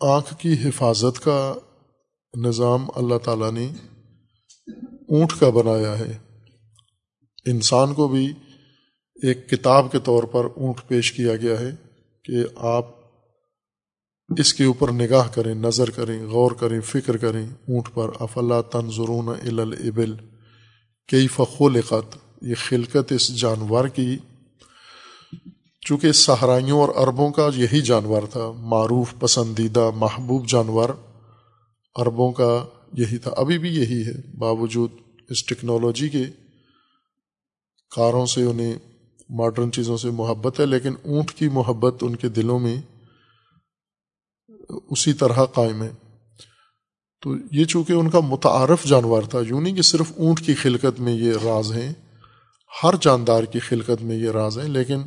آنکھ 0.00 0.34
کی 0.38 0.52
حفاظت 0.64 1.20
کا 1.20 1.54
نظام 2.34 2.86
اللہ 2.94 3.18
تعالیٰ 3.18 3.52
نے 3.52 3.70
اونٹ 5.08 5.32
کا 5.40 5.50
بنایا 5.50 5.98
ہے۔ 5.98 6.18
انسان 7.46 7.94
کو 7.94 8.08
بھی 8.08 8.32
ایک 9.22 9.50
کتاب 9.50 9.92
کے 9.92 9.98
طور 9.98 10.22
پر 10.22 10.44
اونٹ 10.44 10.88
پیش 10.88 11.12
کیا 11.12 11.36
گیا 11.36 11.60
ہے 11.60 11.70
کہ 12.24 12.34
آپ 12.56 12.86
اس 14.38 14.54
کے 14.54 14.64
اوپر 14.64 14.92
نگاہ 14.92 15.28
کریں، 15.34 15.54
نظر 15.54 15.90
کریں، 15.90 16.26
غور 16.26 16.50
کریں، 16.50 16.80
فکر 16.80 17.16
کریں۔ 17.16 17.46
اونٹ 17.46 17.94
پر 17.94 18.10
افلا 18.20 18.60
تنظرون 18.60 19.28
الابل۔ 19.28 20.14
کئی 21.08 21.28
فخولقت 21.28 22.18
یہ 22.42 22.54
خلقت 22.68 23.12
اس 23.12 23.40
جانور 23.40 23.88
کی۔ 23.88 24.18
چونکہ 25.80 26.12
صحرائیوں 26.12 26.80
اور 26.80 27.08
عربوں 27.08 27.30
کا 27.30 27.50
یہی 27.56 27.80
جانور 27.80 28.22
تھا، 28.32 28.52
معروف، 28.56 29.14
پسندیدہ، 29.20 29.90
محبوب 29.96 30.48
جانور۔ 30.48 30.88
عربوں 31.96 32.32
کا 32.32 32.64
یہی 32.92 33.18
تھا۔ 33.18 33.30
ابھی 33.36 33.58
بھی 33.58 33.76
یہی 33.76 34.06
ہے۔ 34.06 34.36
باوجود 34.38 34.90
اس 35.30 35.44
ٹیکنالوجی 35.44 36.08
کے 36.08 36.24
کاروں 37.96 38.26
سے، 38.26 38.42
انہیں 38.42 38.74
ماڈرن 39.30 39.72
چیزوں 39.72 39.96
سے 39.96 40.10
محبت 40.10 40.60
ہے، 40.60 40.66
لیکن 40.66 40.92
اونٹ 41.04 41.32
کی 41.32 41.48
محبت 41.48 41.94
ان 42.00 42.16
کے 42.16 42.28
دلوں 42.28 42.58
میں 42.58 42.76
اسی 44.90 45.12
طرح 45.12 45.44
قائم 45.44 45.82
ہے۔ 45.82 45.90
تو 47.22 47.34
یہ 47.52 47.64
چونکہ 47.64 47.92
ان 47.92 48.10
کا 48.10 48.20
متعارف 48.20 48.84
جانور 48.84 49.22
تھا، 49.22 49.38
یوں 49.48 49.60
نہیں 49.60 49.76
کہ 49.76 49.82
صرف 49.82 50.12
اونٹ 50.16 50.46
کی 50.46 50.54
خلقت 50.54 51.00
میں 51.00 51.12
یہ 51.12 51.32
راز 51.44 51.72
ہیں، 51.72 51.92
ہر 52.82 52.94
جاندار 53.00 53.44
کی 53.44 53.58
خلقت 53.58 54.02
میں 54.02 54.16
یہ 54.16 54.30
راز 54.30 54.58
ہیں، 54.58 54.68
لیکن 54.68 55.02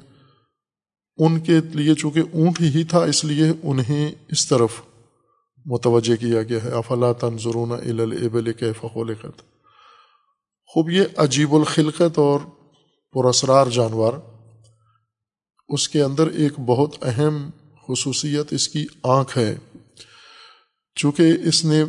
ان 1.18 1.40
کے 1.40 1.54
لیے 1.74 1.96
چونکہ 1.96 2.20
اونٹ 2.20 2.62
ہی 2.62 2.84
تھا، 2.84 3.00
اس 3.00 3.26
لیے 3.26 3.46
انہیں 3.64 4.12
اس 4.28 4.48
طرف 4.48 4.82
متوجہ 5.66 6.16
کیا 6.16 6.44
گیا 6.44 6.64
ہے، 6.64 6.70
افلا 6.70 7.12
تنظرون 7.12 7.72
الابل 7.72 8.54
کے 8.54 8.72
خلقت؟ 8.74 9.42
خوب، 10.66 10.90
یہ 10.90 11.04
عجیب 11.18 11.56
الخلقت 11.56 12.20
اور 12.20 12.40
پراسرار 13.14 13.68
جانور، 13.68 14.14
اس 15.70 15.90
کے 15.90 16.02
اندر 16.02 16.28
ایک 16.28 16.60
بہت 16.60 16.96
اہم 17.02 17.50
خصوصیت 17.88 18.54
اس 18.54 18.68
کی 18.68 18.86
آنکھ 19.04 19.38
ہے۔ 19.38 19.56
چونکہ 20.96 21.34
اس 21.44 21.66
نے 21.66 21.84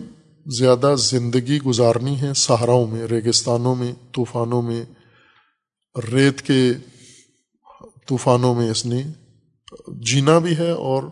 زیادہ 0.47 0.95
زندگی 0.99 1.61
گزارنی 1.61 2.21
ہے 2.21 2.35
صحراؤں 2.35 2.87
میں، 2.87 3.03
ریگستانوں 3.03 3.75
میں، 3.75 3.93
طوفانوں 4.15 4.63
میں، 4.63 4.85
ریت 6.13 6.43
کے 6.43 6.73
طوفانوں 8.09 8.55
میں 8.55 8.71
اس 8.71 8.87
نے 8.87 9.03
جینا 9.89 10.39
بھی 10.39 10.57
ہے 10.57 10.71
اور 10.71 11.03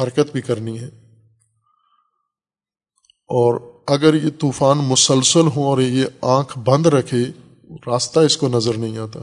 حرکت 0.00 0.32
بھی 0.32 0.40
کرنی 0.40 0.80
ہے۔ 0.80 1.01
اور 3.34 3.60
اگر 3.86 4.14
یہ 4.14 4.30
طوفان 4.38 4.78
مسلسل 4.78 5.46
ہوں 5.56 5.64
اور 5.64 5.78
یہ 5.78 6.06
آنکھ 6.20 6.58
بند 6.58 6.86
رکھے، 6.86 7.24
راستہ 7.86 8.20
اس 8.20 8.36
کو 8.36 8.48
نظر 8.48 8.76
نہیں 8.76 8.98
آتا۔ 8.98 9.20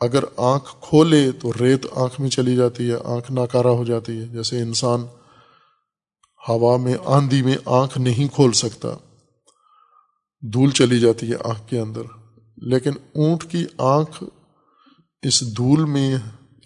اگر 0.00 0.24
آنکھ 0.36 0.76
کھولے 0.80 1.32
تو 1.32 1.52
ریت 1.60 1.86
آنکھ 1.94 2.20
میں 2.20 2.30
چلی 2.30 2.56
جاتی 2.56 2.90
ہے، 2.90 2.96
آنکھ 3.04 3.32
ناکارہ 3.32 3.66
ہو 3.66 3.84
جاتی 3.84 4.20
ہے۔ 4.20 4.26
جیسے 4.26 4.62
انسان 4.62 5.00
ہوا 6.48 6.76
میں، 6.76 6.94
آندھی 7.04 7.42
میں 7.42 7.56
آنکھ 7.64 7.98
نہیں 7.98 8.34
کھول 8.34 8.52
سکتا، 8.52 8.88
دھول 10.52 10.70
چلی 10.70 11.00
جاتی 11.00 11.30
ہے 11.30 11.36
آنکھ 11.44 11.70
کے 11.70 11.78
اندر۔ 11.78 12.02
لیکن 12.56 12.90
اونٹ 13.14 13.44
کی 13.44 13.64
آنکھ 13.78 14.24
اس 15.22 15.56
دھول 15.56 15.84
میں، 15.84 16.16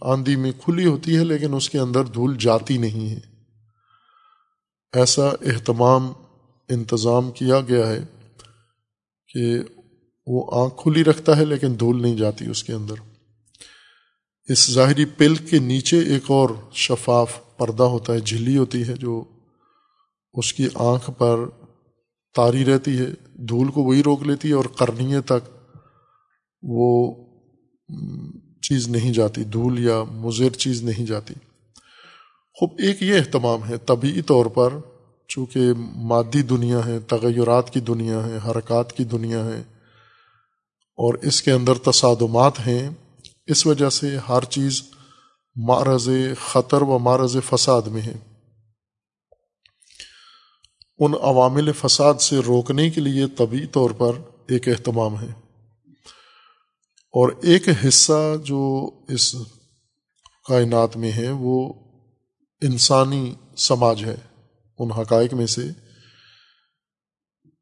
آندھی 0.00 0.36
میں 0.36 0.52
کھلی 0.64 0.86
ہوتی 0.86 1.16
ہے، 1.16 1.24
لیکن 1.24 1.54
اس 1.54 1.70
کے 1.70 1.78
اندر 1.78 2.04
دھول 2.04 2.36
جاتی 2.36 2.78
نہیں 2.78 3.10
ہے۔ 3.10 3.35
ایسا 4.96 5.28
اہتمام 5.28 6.12
انتظام 6.68 7.30
کیا 7.30 7.60
گیا 7.60 7.86
ہے 7.86 8.04
کہ 9.28 9.58
وہ 10.26 10.50
آنکھ 10.52 10.74
کھلی 10.82 11.04
رکھتا 11.04 11.36
ہے 11.36 11.44
لیکن 11.44 11.80
دھول 11.80 12.02
نہیں 12.02 12.16
جاتی 12.16 12.50
اس 12.50 12.64
کے 12.64 12.72
اندر۔ 12.72 12.94
اس 14.48 14.70
ظاہری 14.70 15.04
پل 15.04 15.34
کے 15.34 15.58
نیچے 15.58 15.98
ایک 15.98 16.22
اور 16.26 16.50
شفاف 16.72 17.56
پردہ 17.56 17.82
ہوتا 17.82 18.12
ہے، 18.12 18.20
جھلی 18.20 18.56
ہوتی 18.56 18.88
ہے 18.88 18.94
جو 18.94 19.24
اس 20.34 20.52
کی 20.52 20.68
آنکھ 20.74 21.10
پر 21.18 21.36
تاری 22.34 22.64
رہتی 22.64 22.98
ہے۔ 22.98 23.06
دھول 23.34 23.68
کو 23.68 23.82
وہی 23.82 24.02
روک 24.02 24.22
لیتی 24.22 24.48
ہے 24.48 24.54
اور 24.54 24.64
کرنیے 24.64 25.20
تک 25.20 25.50
وہ 26.62 27.14
چیز 28.62 28.88
نہیں 28.88 29.12
جاتی، 29.12 29.44
دھول 29.44 29.84
یا 29.84 30.04
مضر 30.04 30.50
چیز 30.50 30.82
نہیں 30.82 31.06
جاتی۔ 31.06 31.34
خوب 32.58 32.70
ایک 32.78 33.02
یہ 33.02 33.18
اہتمام 33.18 33.68
ہے 33.68 33.78
طبعی 33.78 34.22
طور 34.22 34.46
پر 34.46 34.74
چونکہ 35.28 35.60
مادی 35.96 36.42
دنیا 36.42 36.86
ہے 36.86 37.00
تغیرات 37.00 37.70
کی 37.70 37.80
دنیا 37.80 38.26
ہے 38.26 38.38
حرکات 38.46 38.92
کی 38.92 39.04
دنیا 39.04 39.44
ہے 39.44 39.62
اور 40.96 41.14
اس 41.14 41.42
کے 41.42 41.52
اندر 41.52 41.74
تصادمات 41.74 42.60
ہیں، 42.60 42.90
اس 43.46 43.66
وجہ 43.66 43.88
سے 43.88 44.16
ہر 44.28 44.44
چیز 44.44 44.82
معرض 45.56 46.08
خطر 46.40 46.82
و 46.82 46.98
معرض 46.98 47.36
فساد 47.48 47.82
میں 47.82 48.02
ہے۔ 48.02 48.14
ان 50.98 51.12
عوامل 51.22 51.72
فساد 51.72 52.14
سے 52.14 52.38
روکنے 52.38 52.90
کے 52.90 53.00
لیے 53.00 53.26
طبی 53.26 53.66
طور 53.66 53.90
پر 53.90 54.12
ایک 54.48 54.68
اہتمام 54.68 55.20
ہے۔ 55.20 55.32
اور 57.12 57.28
ایک 57.42 57.68
حصہ 57.88 58.36
جو 58.44 58.90
اس 59.08 59.36
کائنات 60.48 60.96
میں 60.96 61.12
ہے، 61.12 61.30
وہ 61.30 61.72
انسانی 62.66 63.24
سماج 63.58 64.04
ہے 64.04 64.16
ان 64.78 64.90
حقائق 64.92 65.34
میں 65.34 65.46
سے، 65.46 65.66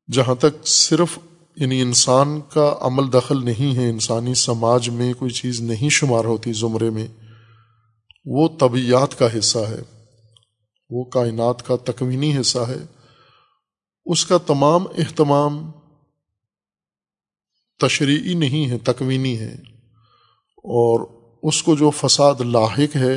جہاں 0.09 0.35
تک 0.35 0.67
صرف 0.69 1.19
یعنی 1.57 1.81
انسان 1.83 2.41
کا 2.53 2.75
عمل 2.81 3.13
دخل 3.13 3.45
نہیں 3.45 3.77
ہے، 3.77 3.89
انسانی 3.89 4.35
سماج 4.37 4.89
میں 4.91 5.13
کوئی 5.15 5.31
چیز 5.33 5.61
نہیں 5.63 5.91
شمار 5.93 6.25
ہوتی 6.25 6.53
زمرے 6.53 6.91
میں، 6.91 7.07
وہ 8.27 8.49
طبیعت 8.61 9.19
کا 9.19 9.27
حصہ 9.39 9.59
ہے، 9.69 9.81
وہ 10.91 11.05
کائنات 11.11 11.67
کا 11.67 11.77
تکوینی 11.85 12.37
حصہ 12.41 12.65
ہے، 12.69 12.83
اس 14.07 14.25
کا 14.27 14.39
تمام 14.47 14.87
اہتمام 14.97 15.61
تشریعی 17.81 18.35
نہیں 18.35 18.71
ہے، 18.71 18.79
تکوینی 18.85 19.39
ہے، 19.39 19.53
اور 20.75 21.07
اس 21.43 21.63
کو 21.63 21.77
جو 21.77 21.91
فساد 21.91 22.41
لاحق 22.49 22.97
ہے 22.97 23.15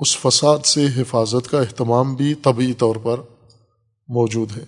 اس 0.00 0.16
فساد 0.16 0.58
سے 0.58 0.86
حفاظت 0.96 1.50
کا 1.50 1.60
اہتمام 1.60 2.14
بھی 2.14 2.34
طبی 2.34 2.72
طور 2.72 2.96
پر 2.96 3.20
موجود 4.08 4.56
ہے۔ 4.56 4.64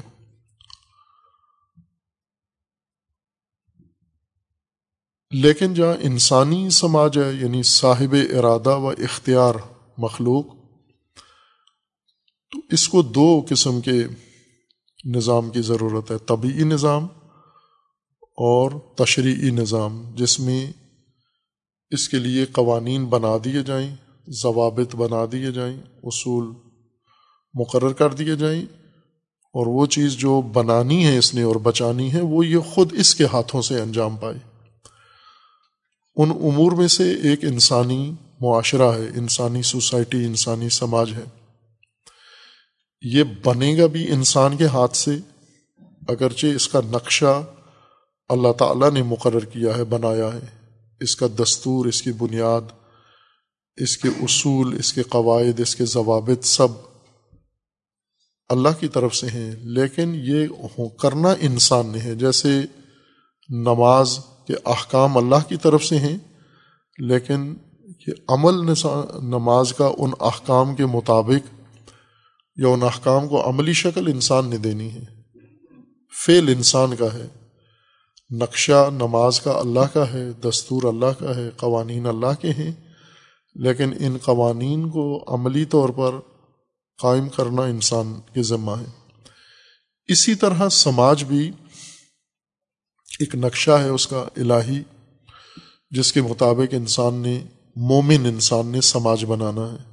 لیکن 5.30 5.74
جہاں 5.74 5.94
انسانی 6.00 6.70
سماج 6.70 7.18
ہے 7.18 7.32
یعنی 7.32 7.62
صاحب 7.62 8.14
ارادہ 8.38 8.76
و 8.76 8.88
اختیار 8.88 9.54
مخلوق، 9.98 10.46
تو 12.50 12.58
اس 12.70 12.88
کو 12.88 13.02
دو 13.02 13.46
قسم 13.48 13.80
کے 13.80 14.04
نظام 15.04 15.50
کی 15.50 15.62
ضرورت 15.62 16.10
ہے 16.10 16.18
طبعی 16.18 16.64
نظام 16.64 17.04
اور 18.22 18.70
تشریعی 18.94 19.50
نظام، 19.50 20.14
جس 20.14 20.40
میں 20.40 20.72
اس 21.90 22.08
کے 22.08 22.18
لیے 22.18 22.46
قوانین 22.46 23.04
بنا 23.04 23.32
دیے 23.44 23.62
جائیں۔ 23.62 23.96
ضوابط 24.30 24.96
بنا 24.96 25.24
دیے 25.32 25.50
جائیں، 25.52 25.76
اصول 26.04 26.52
مقرر 27.54 27.92
کر 27.92 28.10
دیے 28.10 28.36
جائیں، 28.36 28.62
اور 29.54 29.66
وہ 29.66 29.86
چیز 29.86 30.12
جو 30.12 30.40
بنانی 30.40 31.06
ہے 31.06 31.18
اس 31.18 31.34
نے 31.34 31.42
اور 31.42 31.56
بچانی 31.56 32.12
ہے، 32.12 32.20
وہ 32.20 32.46
یہ 32.46 32.58
خود 32.58 32.92
اس 32.92 33.14
کے 33.14 33.24
ہاتھوں 33.24 33.62
سے 33.62 33.80
انجام 33.80 34.16
پائے۔ 34.16 34.38
ان 36.16 36.30
امور 36.30 36.72
میں 36.72 36.88
سے 36.88 37.12
ایک 37.12 37.44
انسانی 37.44 38.14
معاشرہ 38.40 38.92
ہے، 38.92 39.08
انسانی 39.16 39.62
سوسائٹی، 39.62 40.24
انسانی 40.24 40.68
سماج 40.68 41.12
ہے۔ 41.12 41.24
یہ 43.02 43.24
بنے 43.44 43.76
گا 43.78 43.86
بھی 43.86 44.12
انسان 44.12 44.56
کے 44.56 44.66
ہاتھ 44.66 44.96
سے، 44.96 45.16
اگرچہ 46.08 46.46
اس 46.46 46.68
کا 46.68 46.80
نقشہ 46.90 47.42
اللہ 48.28 48.52
تعالیٰ 48.52 48.90
نے 48.90 49.02
مقرر 49.02 49.44
کیا 49.44 49.76
ہے، 49.76 49.84
بنایا 49.84 50.28
ہے۔ 50.34 50.46
اس 51.00 51.16
کا 51.16 51.26
دستور، 51.42 51.86
اس 51.86 52.02
کی 52.02 52.12
بنیاد 52.12 52.60
اس 53.76 53.96
کے 53.98 54.08
اصول، 54.08 54.76
اس 54.78 54.92
کے 54.92 55.02
قواعد، 55.02 55.60
اس 55.60 55.76
کے 55.76 55.84
ضوابط 55.84 56.44
سب 56.44 56.68
اللہ 58.48 58.68
کی 58.80 58.88
طرف 58.88 59.16
سے 59.16 59.26
ہیں، 59.26 59.52
لیکن 59.56 60.12
یہ 60.14 60.46
کرنا 61.00 61.34
انسان 61.40 61.86
نے 61.86 62.00
ہے۔ 62.00 62.14
جیسے 62.14 62.60
نماز 63.48 64.18
کے 64.46 64.54
احکام 64.66 65.16
اللہ 65.16 65.48
کی 65.48 65.56
طرف 65.56 65.84
سے 65.84 65.98
ہیں، 65.98 66.18
لیکن 66.98 67.54
یہ 68.06 68.12
عمل 68.28 68.54
نماز 69.22 69.72
کا 69.72 69.90
ان 69.98 70.10
احکام 70.20 70.74
کے 70.74 70.86
مطابق 70.86 71.64
یا 72.56 72.68
ان 72.68 72.82
احکام 72.82 73.28
کو 73.28 73.48
عملی 73.48 73.72
شکل 73.72 74.06
انسان 74.06 74.50
نے 74.50 74.56
دینی 74.56 74.90
ہے۔ 74.90 75.04
فعل 76.26 76.48
انسان 76.48 76.96
کا 76.96 77.12
ہے، 77.12 77.26
نقشہ 78.30 78.90
نماز 78.92 79.40
کا 79.40 79.50
اللہ 79.50 79.92
کا 79.92 80.12
ہے، 80.12 80.32
دستور 80.32 80.82
اللہ 80.82 81.18
کا 81.18 81.36
ہے، 81.36 81.50
قوانین 81.56 82.06
اللہ 82.06 82.40
کے 82.40 82.50
ہیں۔ 82.50 82.72
لیکن 83.54 83.92
ان 84.00 84.16
قوانین 84.22 84.90
کو 84.90 85.24
عملی 85.28 85.64
طور 85.64 85.88
پر 85.88 86.14
قائم 86.98 87.28
کرنا 87.28 87.62
انسان 87.62 88.20
کے 88.34 88.42
ذمہ 88.42 88.70
ہے۔ 88.70 88.84
اسی 90.06 90.34
طرح 90.34 90.68
سماج 90.68 91.24
بھی 91.24 91.50
ایک 93.20 93.34
نقشہ 93.34 93.70
ہے 93.70 93.88
اس 93.88 94.06
کا 94.06 94.24
الہی، 94.36 94.82
جس 95.90 96.12
کے 96.12 96.22
مطابق 96.22 96.74
انسان 96.74 97.14
نے، 97.14 97.44
مومن 97.76 98.26
انسان 98.26 98.66
نے 98.66 98.80
سماج 98.80 99.24
بنانا 99.24 99.72
ہے۔ 99.72 99.92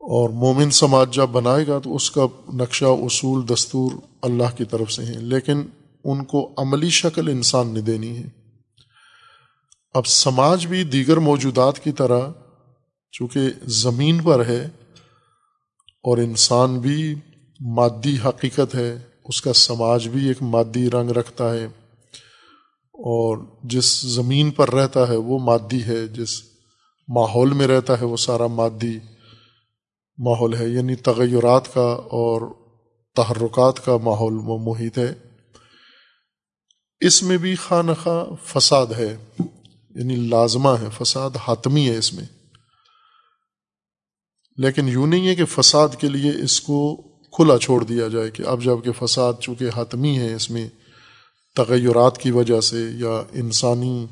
اور 0.00 0.30
مومن 0.30 0.70
سماج 0.70 1.14
جب 1.14 1.26
بنائے 1.26 1.66
گا 1.66 1.78
تو 1.78 1.96
اس 1.96 2.10
کا 2.10 2.26
نقشہ، 2.54 2.84
اصول، 2.84 3.48
دستور 3.48 3.92
اللہ 4.22 4.56
کی 4.56 4.64
طرف 4.64 4.92
سے 4.92 5.04
ہیں، 5.04 5.18
لیکن 5.18 5.62
ان 6.04 6.24
کو 6.24 6.50
عملی 6.56 6.90
شکل 6.90 7.28
انسان 7.28 7.66
نے 7.66 7.80
دینی 7.80 8.18
ہے۔ 8.18 8.43
اب 9.94 10.06
سماج 10.06 10.66
بھی 10.66 10.84
دیگر 10.84 11.16
موجودات 11.16 11.78
کی 11.78 11.92
طرح 11.92 12.20
چونکہ 13.12 13.40
زمین 13.62 14.22
پر 14.22 14.46
ہے 14.46 14.64
اور 16.02 16.18
انسان 16.18 16.80
بھی 16.80 17.14
مادی 17.60 18.16
حقیقت 18.24 18.74
ہے، 18.74 18.98
اس 19.24 19.42
کا 19.42 19.52
سماج 19.52 20.08
بھی 20.08 20.28
ایک 20.28 20.42
مادی 20.42 20.90
رنگ 20.90 21.10
رکھتا 21.10 21.54
ہے 21.54 21.64
اور 22.92 23.38
جس 23.62 24.00
زمین 24.00 24.50
پر 24.50 24.70
رہتا 24.70 25.08
ہے 25.08 25.16
وہ 25.16 25.38
مادی 25.38 25.82
ہے، 25.82 26.06
جس 26.06 26.42
ماحول 27.08 27.52
میں 27.52 27.66
رہتا 27.66 28.00
ہے 28.00 28.04
وہ 28.04 28.16
سارا 28.16 28.46
مادی 28.46 28.98
ماحول 30.18 30.54
ہے۔ 30.54 30.68
یعنی 30.68 30.94
تغیرات 30.94 31.74
کا 31.74 31.90
اور 31.90 32.54
تحرکات 33.14 33.84
کا 33.84 33.96
ماحول 33.96 34.34
و 34.36 34.58
محیط 34.58 34.98
ہے۔ 34.98 35.14
اس 37.00 37.22
میں 37.22 37.36
بھی 37.36 37.54
خواہ 37.54 37.82
نخواہ 37.82 38.24
فساد 38.44 38.86
ہے۔ 38.86 39.16
یعنی 39.94 40.16
لازمہ 40.16 40.68
ہے، 40.68 40.88
فساد 40.98 41.30
حتمی 41.48 41.90
ہے 41.90 41.96
اس 41.98 42.12
میں۔ 42.12 42.24
لیکن 44.56 44.88
یوں 44.88 45.06
نہیں 45.06 45.28
ہے 45.28 45.34
کہ 45.34 45.44
فساد 45.44 45.88
کے 45.98 46.08
لیے 46.08 46.32
اس 46.42 46.60
کو 46.60 46.96
کھلا 47.32 47.58
چھوڑ 47.58 47.84
دیا 47.84 48.08
جائے 48.08 48.30
کہ 48.30 48.42
اب 48.42 48.64
جبکہ 48.64 49.06
فساد 49.06 49.32
چونکہ 49.40 49.64
حتمی 49.76 50.18
ہے 50.18 50.34
اس 50.34 50.50
میں، 50.50 50.68
تغیرات 51.56 52.18
کی 52.18 52.30
وجہ 52.30 52.60
سے 52.60 52.90
یا 52.94 53.22
انسانی 53.32 54.06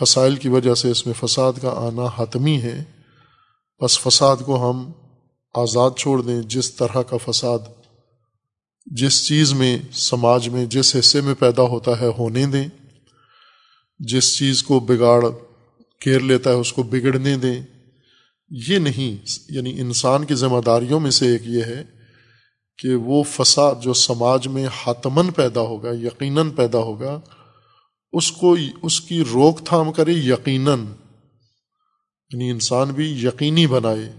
خسائل 0.00 0.36
کی 0.36 0.48
وجہ 0.48 0.74
سے 0.74 0.90
اس 0.90 1.06
میں 1.06 1.26
فساد 1.26 1.52
کا 1.62 1.70
آنا 1.70 2.22
حتمی 2.22 2.62
ہے، 2.62 2.84
بس 3.82 3.98
فساد 3.98 4.36
کو 4.46 4.70
ہم 4.70 4.92
آزاد 5.54 5.90
چھوڑ 5.98 6.22
دیں۔ 6.22 6.42
جس 6.42 6.74
طرح 6.74 7.02
کا 7.02 7.30
فساد 7.30 7.58
جس 8.86 9.26
چیز 9.26 9.52
میں، 9.52 9.78
سماج 9.92 10.48
میں، 10.48 10.64
جس 10.64 10.96
حصے 10.96 11.20
میں 11.20 11.34
پیدا 11.34 11.62
ہوتا 11.62 12.00
ہے، 12.00 12.10
ہونے 12.18 12.46
دیں۔ 12.46 12.68
جس 13.98 14.36
چیز 14.36 14.62
کو 14.62 14.80
بگاڑ 14.80 15.24
کیر 16.00 16.20
لیتا 16.20 16.50
ہے، 16.50 16.54
اس 16.54 16.72
کو 16.72 16.82
بگڑنے 16.82 17.36
دیں۔ 17.36 17.62
یہ 18.50 18.78
نہیں 18.78 19.26
یعنی 19.48 19.80
انسان 19.80 20.24
کی 20.24 20.34
ذمہ 20.34 20.60
داریوں 20.60 21.00
میں 21.00 21.10
سے 21.10 21.26
ایک 21.26 21.42
یہ 21.44 21.62
ہے 21.62 21.84
کہ 22.78 22.94
وہ 22.94 23.22
فساد 23.22 23.74
جو 23.82 23.92
سماج 23.92 24.48
میں 24.48 24.66
حتمن 24.84 25.30
پیدا 25.30 25.60
ہوگا، 25.60 25.90
یقیناً 25.90 26.50
پیدا 26.50 26.78
ہوگا، 26.78 27.20
اس 28.12 28.32
کو، 28.32 28.56
اس 28.82 29.00
کی 29.00 29.24
روک 29.32 29.60
تھام 29.64 29.92
کرے، 29.92 30.12
یقیناً 30.12 30.78
یعنی 32.32 32.50
انسان 32.50 32.88
بھی 32.88 33.10
یقینی 33.10 33.66
بنائے۔ 33.66 34.12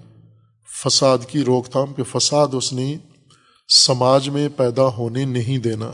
فساد 0.83 1.17
کی 1.27 1.43
روک 1.43 1.67
تھام، 1.69 1.93
کہ 1.93 2.03
فساد 2.03 2.47
اس 2.53 2.73
نے 2.73 2.97
سماج 3.69 4.29
میں 4.29 4.49
پیدا 4.57 4.85
ہونے 4.87 5.25
نہیں 5.25 5.57
دینا۔ 5.57 5.91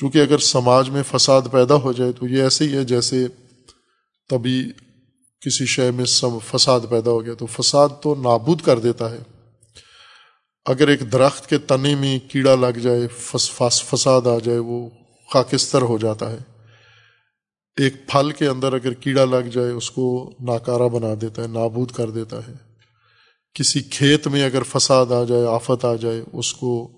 چونکہ 0.00 0.18
اگر 0.18 0.38
سماج 0.38 0.90
میں 0.90 1.02
فساد 1.02 1.42
پیدا 1.52 1.74
ہو 1.74 1.92
جائے 1.92 2.12
تو 2.12 2.26
یہ 2.26 2.42
ایسے 2.42 2.64
ہی 2.64 2.76
ہے 2.76 2.84
جیسے 2.84 3.26
تبھی 4.28 4.72
کسی 5.40 5.66
شے 5.66 5.90
میں 5.90 6.04
سب 6.04 6.30
فساد 6.50 6.80
پیدا 6.90 7.10
ہو 7.10 7.24
گیا 7.24 7.34
تو 7.34 7.46
فساد 7.46 7.88
تو 8.02 8.14
نابود 8.14 8.60
کر 8.60 8.78
دیتا 8.78 9.10
ہے۔ 9.10 9.18
اگر 10.66 10.88
ایک 10.88 11.12
درخت 11.12 11.46
کے 11.46 11.58
تنے 11.58 11.94
میں 11.94 12.18
کیڑا 12.28 12.54
لگ 12.54 12.78
جائے، 12.78 13.08
فس 13.08 13.50
فس 13.50 13.82
فساد 13.82 14.26
آ 14.26 14.38
جائے، 14.44 14.58
وہ 14.58 14.90
خاکستر 15.32 15.82
ہو 15.82 15.98
جاتا 15.98 16.30
ہے۔ 16.30 16.38
ایک 17.76 18.08
پھل 18.08 18.30
کے 18.30 18.46
اندر 18.46 18.72
اگر 18.72 18.92
کیڑا 18.92 19.24
لگ 19.24 19.48
جائے، 19.52 19.70
اس 19.70 19.90
کو 19.90 20.32
ناکارہ 20.40 20.88
بنا 20.88 21.14
دیتا 21.20 21.42
ہے، 21.42 21.46
نابود 21.46 21.90
کر 21.90 22.10
دیتا 22.10 22.48
ہے۔ 22.48 22.52
کسی 23.54 23.80
کھیت 23.80 24.28
میں 24.28 24.44
اگر 24.44 24.62
فساد 24.62 25.06
آ 25.06 25.24
جائے، 25.24 25.46
آفت 25.46 25.84
آ 25.84 25.94
جائے، 25.94 26.22
اس 26.32 26.54
کو 26.54 26.90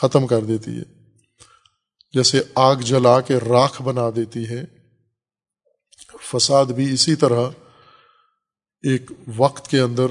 ختم 0.00 0.26
کر 0.26 0.40
دیتی 0.40 0.70
ہے۔ 0.70 0.95
جیسے 2.12 2.42
آگ 2.54 2.76
جلا 2.76 3.20
کے 3.20 3.36
راکھ 3.36 3.82
بنا 3.82 4.10
دیتی 4.16 4.48
ہے۔ 4.48 4.64
فساد 6.22 6.64
بھی 6.64 6.94
اسی 6.94 7.14
طرح 7.14 7.50
ایک 8.82 9.10
وقت 9.36 9.68
کے 9.68 9.80
اندر، 9.80 10.06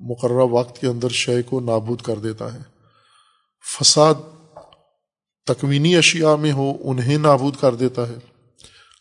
مقررہ 0.00 0.44
وقت 0.44 0.80
کے 0.80 0.86
اندر 0.86 1.08
شے 1.08 1.42
کو 1.42 1.60
نابود 1.60 2.00
کر 2.00 2.18
دیتا 2.18 2.54
ہے۔ 2.54 2.58
فساد 3.78 4.14
تکوینی 5.46 5.96
اشیاء 5.96 6.34
میں 6.34 6.52
ہو، 6.52 6.72
انہیں 6.80 7.18
نابود 7.18 7.56
کر 7.56 7.74
دیتا 7.74 8.08
ہے۔ 8.08 8.14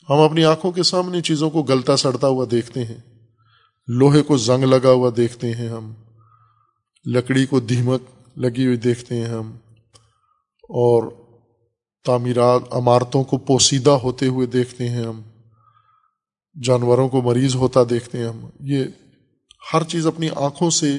ہم 0.10 0.20
اپنی 0.20 0.46
آنکھوں 0.46 0.72
کے 0.72 0.84
سامنے 0.84 1.22
چیزوں 1.22 1.50
کو 1.50 1.64
گلتا 1.64 1.98
سڑتا 1.98 2.28
ہوا 2.28 2.46
دیکھتے 2.52 2.86
ہیں۔ 2.86 2.98
لوہے 3.88 4.22
کو 4.22 4.38
زنگ 4.38 4.64
لگا 4.64 4.90
ہوا 4.90 5.10
دیکھتے 5.18 5.54
ہیں 5.54 5.70
ہم۔ 5.70 5.94
لکڑی 7.06 7.46
کو 7.46 7.60
دھیمک 7.60 8.02
لگی 8.38 8.66
ہوئی 8.66 8.78
دیکھتے 8.78 9.16
ہیں 9.16 9.26
ہم۔ 9.26 9.58
اور 10.64 11.21
تعمیرات، 12.06 12.62
عمارتوں 12.72 13.24
کو 13.24 13.38
پوسیدہ 13.38 13.90
ہوتے 13.90 14.28
ہوئے 14.28 14.48
دیکھتے 14.48 14.90
ہیں 14.90 15.06
ہم، 15.06 15.22
جانوروں 16.64 17.10
کو 17.10 17.22
مریض 17.22 17.56
ہوتا 17.56 17.80
دیکھتے 17.90 18.18
ہیں 18.18 18.26
ہم۔ 18.26 18.46
یہ 18.60 18.86
ہر 19.74 19.84
چیز 19.84 20.08
اپنی 20.08 20.30
آنکھوں 20.36 20.70
سے، 20.70 20.98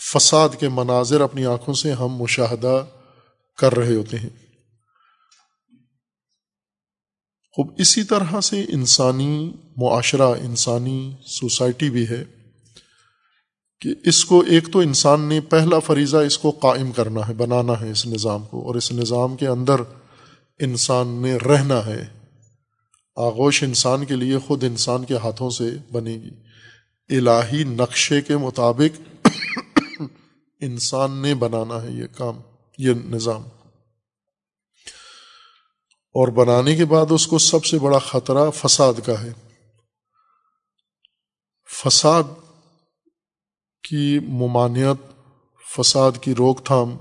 فساد 0.00 0.48
کے 0.58 0.68
مناظر 0.68 1.20
اپنی 1.20 1.46
آنکھوں 1.46 1.74
سے 1.74 1.92
ہم 1.92 2.08
مشاہدہ 2.08 2.84
کر 3.58 3.74
رہے 3.74 3.94
ہوتے 3.94 4.18
ہیں۔ 4.18 4.28
خوب، 7.52 7.70
اسی 7.78 8.02
طرح 8.02 8.40
سے 8.40 8.64
انسانی 8.68 9.52
معاشرہ، 9.76 10.34
انسانی 10.40 11.12
سوسائٹی 11.26 11.90
بھی 11.90 12.08
ہے 12.08 12.24
کہ 13.80 13.94
اس 14.04 14.24
کو، 14.24 14.40
ایک 14.40 14.72
تو 14.72 14.78
انسان 14.78 15.20
نے 15.20 15.40
پہلا 15.40 15.78
فریضہ 15.78 16.16
اس 16.16 16.38
کو 16.38 16.50
قائم 16.50 16.92
کرنا 16.92 17.28
ہے، 17.28 17.34
بنانا 17.34 17.80
ہے 17.80 17.90
اس 17.90 18.06
نظام 18.06 18.44
کو، 18.44 18.66
اور 18.66 18.74
اس 18.74 18.92
نظام 18.92 19.36
کے 19.36 19.46
اندر 19.46 19.82
انسان 20.58 21.08
نے 21.08 21.36
رہنا 21.36 21.86
ہے، 21.86 22.06
آغوش 23.16 23.62
انسان 23.62 24.04
کے 24.04 24.16
لیے 24.16 24.38
خود 24.38 24.64
انسان 24.64 25.04
کے 25.04 25.16
ہاتھوں 25.16 25.50
سے 25.50 25.64
بنے 25.92 26.14
گی۔ 26.14 26.30
الہی 27.16 27.64
نقشے 27.64 28.20
کے 28.20 28.36
مطابق 28.36 29.00
انسان 30.60 31.22
نے 31.22 31.34
بنانا 31.34 31.82
ہے 31.82 31.90
یہ 31.90 32.04
کام، 32.16 32.40
یہ 32.78 32.92
نظام۔ 33.04 33.42
اور 36.08 36.28
بنانے 36.28 36.76
کے 36.76 36.84
بعد 36.84 37.06
اس 37.10 37.26
کو 37.26 37.38
سب 37.38 37.64
سے 37.64 37.78
بڑا 37.78 37.98
خطرہ 37.98 38.50
فساد 38.50 38.94
کا 39.06 39.22
ہے۔ 39.22 39.32
فساد 41.82 42.22
کی 43.88 44.18
ممانعت، 44.18 44.96
فساد 45.76 46.12
کی 46.20 46.34
روک 46.34 46.64
تھام 46.64 46.96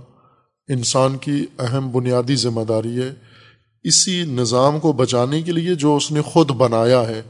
انسان 0.67 1.17
کی 1.17 1.45
اہم 1.59 1.91
بنیادی 1.91 2.35
ذمہ 2.35 2.61
داری 2.61 3.01
ہے۔ 3.01 3.26
اسی 3.87 4.23
نظام 4.23 4.79
کو 4.79 4.91
بچانے 4.91 5.41
کے 5.41 5.51
لیے 5.51 5.75
جو 5.75 5.95
اس 5.95 6.11
نے 6.11 6.21
خود 6.21 6.51
بنایا 6.51 7.07
ہے 7.07 7.21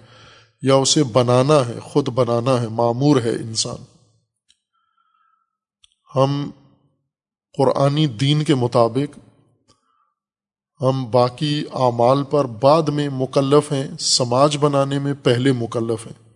یا 0.61 0.75
اسے 0.75 1.03
بنانا 1.03 1.67
ہے، 1.67 1.79
خود 1.79 2.09
بنانا 2.09 2.61
ہے، 2.61 2.67
معمور 2.67 3.21
ہے 3.21 3.29
انسان۔ 3.29 3.83
ہم 6.15 6.49
قرآنی 7.57 8.07
دین 8.07 8.43
کے 8.43 8.55
مطابق، 8.55 9.19
ہم 10.81 11.11
باقی 11.11 11.63
اعمال 11.73 12.23
پر 12.23 12.45
بعد 12.45 12.83
میں 12.83 13.09
مکلف 13.09 13.71
ہیں، 13.71 13.97
سماج 13.99 14.57
بنانے 14.57 14.99
میں 14.99 15.13
پہلے 15.23 15.51
مکلف 15.51 16.07
ہیں۔ 16.07 16.27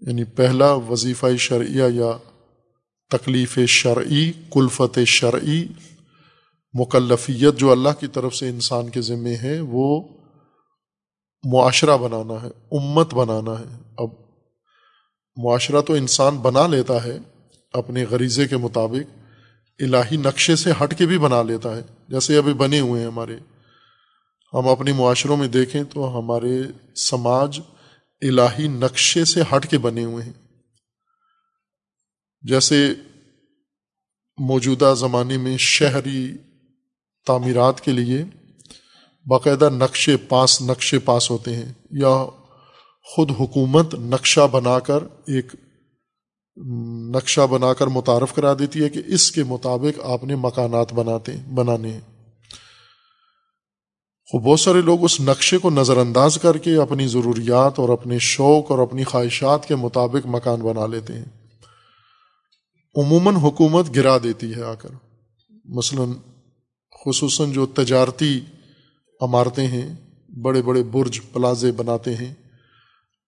یعنی 0.00 0.24
پہلا 0.24 0.72
وظیفہ 0.72 1.26
شرعیہ 1.38 1.84
یا 1.94 2.10
تکلیف 3.10 3.58
شرعی، 3.68 4.32
کلفت 4.52 4.98
شرعی 5.06 5.66
مکلفیت 6.74 7.54
جو 7.54 7.72
اللہ 7.72 7.88
کی 8.00 8.06
طرف 8.06 8.34
سے 8.34 8.48
انسان 8.48 8.88
کے 8.88 9.00
ذمے 9.00 9.36
ہے، 9.36 9.60
وہ 9.60 10.08
معاشرہ 11.44 11.96
بنانا 11.96 12.42
ہے، 12.42 12.78
امت 12.78 13.14
بنانا 13.14 13.60
ہے۔ 13.60 13.82
اب 13.98 14.08
معاشرہ 15.36 15.80
تو 15.80 15.92
انسان 15.92 16.36
بنا 16.36 16.66
لیتا 16.66 17.04
ہے، 17.04 17.18
اپنے 17.72 18.04
غریضے 18.10 18.48
کے 18.48 18.56
مطابق، 18.56 19.18
الہی 19.78 20.16
نقشے 20.16 20.56
سے 20.56 20.70
ہٹ 20.82 20.98
کے 20.98 21.06
بھی 21.06 21.18
بنا 21.18 21.42
لیتا 21.42 21.76
ہے۔ 21.76 21.82
جیسے 22.08 22.36
ابھی 22.36 22.54
بنے 22.54 22.80
ہوئے 22.80 23.00
ہیں 23.00 23.08
ہمارے۔ 23.08 23.36
ہم 24.54 24.68
اپنے 24.68 24.92
معاشروں 24.92 25.36
میں 25.36 25.48
دیکھیں 25.48 25.84
تو 25.84 26.18
ہمارے 26.18 26.62
سماج 26.96 27.60
الہی 28.20 28.68
نقشے 28.68 29.24
سے 29.24 29.42
ہٹ 29.42 29.70
کے 29.70 29.78
بنے 29.78 30.04
ہوئے 30.04 30.24
ہیں۔ 30.24 30.32
جیسے 32.42 32.94
موجودہ 34.38 34.94
زمانے 34.96 35.36
میں 35.36 35.56
شہری 35.56 36.36
تعمیرات 37.26 37.80
کے 37.80 37.92
لیے 37.92 38.24
باقاعدہ 39.26 39.70
نقشے 39.70 40.16
پاس 40.16 40.62
نقشے 40.62 40.98
پاس 40.98 41.30
ہوتے 41.30 41.56
ہیں 41.56 41.72
یا 41.90 42.26
خود 43.02 43.30
حکومت 43.40 43.94
نقشہ 43.94 44.46
بنا 44.50 44.78
کر 44.78 45.04
ایک 45.26 45.46
نقشہ 47.10 47.40
بنا 47.50 47.72
کر 47.72 47.86
متعارف 47.86 48.34
کرا 48.34 48.54
دیتی 48.58 48.84
ہے 48.84 48.88
کہ 48.88 49.02
اس 49.06 49.32
کے 49.32 49.44
مطابق 49.44 50.00
آپ 50.04 50.24
نے 50.24 50.36
مکانات 50.36 50.92
بناتے 50.92 51.32
بنانے 51.54 51.92
ہیں۔ 51.92 52.00
بہت 54.44 54.60
سارے 54.60 54.80
لوگ 54.80 55.04
اس 55.04 55.20
نقشے 55.20 55.58
کو 55.58 55.70
نظر 55.70 55.96
انداز 55.96 56.38
کر 56.42 56.58
کے 56.58 56.76
اپنی 56.76 57.06
ضروریات 57.06 57.78
اور 57.78 57.88
اپنے 57.88 58.18
شوق 58.18 58.70
اور 58.70 58.78
اپنی 58.78 59.04
خواہشات 59.04 59.68
کے 59.68 59.76
مطابق 59.76 60.26
مکان 60.26 60.60
بنا 60.60 60.86
لیتے 60.86 61.12
ہیں۔ 61.12 61.24
عموماً 62.96 63.34
حکومت 63.34 63.96
گرا 63.96 64.18
دیتی 64.22 64.54
ہے 64.54 64.62
آ 64.62 64.74
کر۔ 64.74 64.88
مثلا 65.64 66.31
خصوصاً 67.06 67.52
جو 67.52 67.66
تجارتی 67.66 68.40
عمارتیں 69.20 69.66
ہیں، 69.66 69.94
بڑے 70.28 70.62
بڑے 70.62 70.82
برج، 70.82 71.20
پلازے 71.32 71.72
بناتے 71.72 72.14
ہیں 72.14 72.34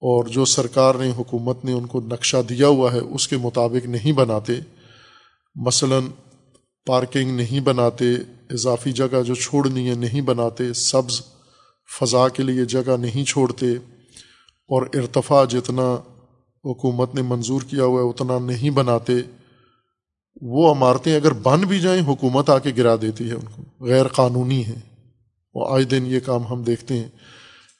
اور 0.02 0.24
جو 0.24 0.44
سرکار 0.44 0.94
نے، 0.94 1.10
حکومت 1.10 1.64
نے 1.64 1.72
ان 1.72 1.86
کو 1.86 2.00
نقشہ 2.00 2.36
دیا 2.48 2.68
ہوا 2.68 2.92
ہے، 2.92 2.98
اس 2.98 3.28
کے 3.28 3.36
مطابق 3.36 3.86
نہیں 3.86 4.12
بناتے۔ 4.12 4.52
مثلاً 5.54 6.02
پارکنگ 6.86 7.30
نہیں 7.30 7.60
بناتے، 7.60 8.14
اضافی 8.50 8.92
جگہ 8.92 9.22
جو 9.26 9.34
چھوڑنی 9.34 9.90
ہے 9.90 9.94
نہیں 9.94 10.20
بناتے، 10.20 10.72
سبز 10.72 11.22
فضا 12.00 12.28
کے 12.28 12.42
لیے 12.42 12.64
جگہ 12.64 12.96
نہیں 12.96 13.24
چھوڑتے 13.24 13.66
اور 14.68 14.86
ارتفاع 14.94 15.44
جتنا 15.44 15.94
حکومت 16.64 17.14
نے 17.14 17.22
منظور 17.22 17.62
کیا 17.62 17.84
ہوا 17.84 18.02
ہے، 18.02 18.08
اتنا 18.08 18.38
نہیں 18.38 18.70
بناتے۔ 18.70 19.12
وہ 20.40 20.74
عمارتیں 20.74 21.16
اگر 21.16 21.32
بن 21.32 21.60
بھی 21.60 21.80
جائیں، 21.80 22.02
حکومت 22.02 22.50
آ 22.50 22.58
کے 22.58 22.70
گرا 22.76 22.94
دیتی 23.02 23.28
ہے 23.28 23.34
ان 23.34 23.44
کو۔ 23.56 23.84
غیر 23.84 24.08
قانونی 24.08 24.64
ہیں۔ 24.64 24.82
وہ 25.54 25.76
آج 25.76 25.90
دن 25.90 26.06
یہ 26.06 26.20
کام 26.20 26.46
ہم 26.46 26.62
دیکھتے 26.62 26.94
ہیں۔ 26.94 27.08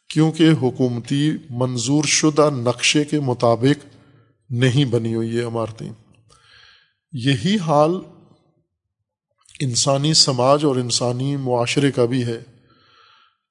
کیونکہ 0.08 0.48
حکومتی 0.62 1.36
منظور 1.50 2.04
شدہ 2.04 2.50
نقشے 2.50 3.04
کے 3.04 3.20
مطابق 3.20 3.86
نہیں 4.50 4.84
بنی 4.84 5.14
ہوئی 5.14 5.36
یہ 5.36 5.44
عمارتیں۔ 5.44 5.90
یہی 7.12 7.56
حال 7.58 7.90
انسانی 9.60 10.14
سماج 10.14 10.64
اور 10.64 10.76
انسانی 10.76 11.36
معاشرے 11.36 11.90
کا 11.90 12.04
بھی 12.04 12.24
ہے 12.24 12.42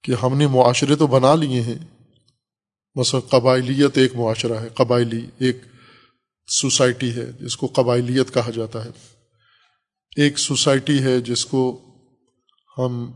کہ 0.03 0.13
ہم 0.23 0.37
نے 0.37 0.47
معاشرے 0.47 0.95
تو 0.95 1.07
بنا 1.07 1.35
لیے 1.35 1.61
ہیں۔ 1.61 1.85
مثلا 2.95 3.19
قبائلیت 3.19 3.97
ایک 3.97 4.15
معاشرہ 4.15 4.53
ہے، 4.53 4.67
قبائلی 4.73 5.25
ایک 5.39 5.57
سوسائٹی 6.47 7.15
ہے، 7.15 7.31
جس 7.31 7.57
کو 7.57 7.67
قبائلیت 7.67 8.33
کہا 8.33 8.51
جاتا 8.51 8.85
ہے۔ 8.85 8.89
ایک 10.17 10.39
سوسائٹی 10.39 11.03
ہے 11.03 11.21
جس 11.21 11.45
کو 11.45 11.81
ہم 12.77 13.11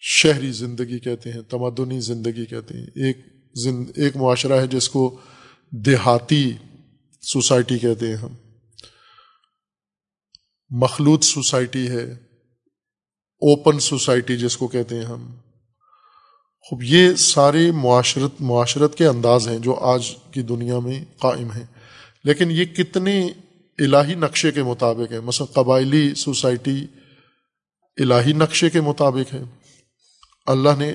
شہری 0.00 0.52
زندگی 0.52 0.98
کہتے 0.98 1.32
ہیں، 1.32 1.42
تمدنی 1.42 2.00
زندگی 2.00 2.46
کہتے 2.46 2.74
ہیں۔ 2.74 2.84
ایک 2.84 3.18
زند 3.54 3.90
ایک 3.96 4.16
معاشرہ 4.16 4.60
ہے 4.60 4.66
جس 4.66 4.88
کو 4.88 5.20
دیہاتی 5.70 6.52
سوسائٹی 7.20 7.78
کہتے 7.78 8.08
ہیں 8.08 8.16
ہم۔ 8.16 8.34
مخلوط 10.70 11.24
سوسائٹی 11.24 11.88
ہے، 11.88 12.12
اوپن 13.32 13.78
سوسائٹی 13.78 14.36
جس 14.36 14.56
کو 14.56 14.68
کہتے 14.68 14.94
ہیں 14.94 15.04
ہم۔ 15.04 15.34
خوب، 16.60 16.82
یہ 16.82 17.14
سارے 17.14 17.70
معاشرت 17.70 18.40
معاشرت 18.40 18.94
کے 18.94 19.06
انداز 19.06 19.48
ہیں 19.48 19.58
جو 19.58 19.74
آج 19.74 20.14
کی 20.30 20.42
دنیا 20.42 20.78
میں 20.78 21.04
قائم 21.18 21.50
ہیں۔ 21.50 21.66
لیکن 22.24 22.50
یہ 22.50 22.64
کتنے 22.64 23.28
الہی 23.78 24.14
نقشے 24.14 24.52
کے 24.52 24.62
مطابق 24.62 25.12
ہے 25.12 25.20
مثلا 25.20 25.46
قبائلی 25.52 26.14
سوسائٹی 26.14 26.86
الہی 27.96 28.32
نقشے 28.32 28.70
کے 28.70 28.80
مطابق 28.80 29.34
ہے 29.34 29.42
اللہ 30.46 30.68
نے 30.78 30.92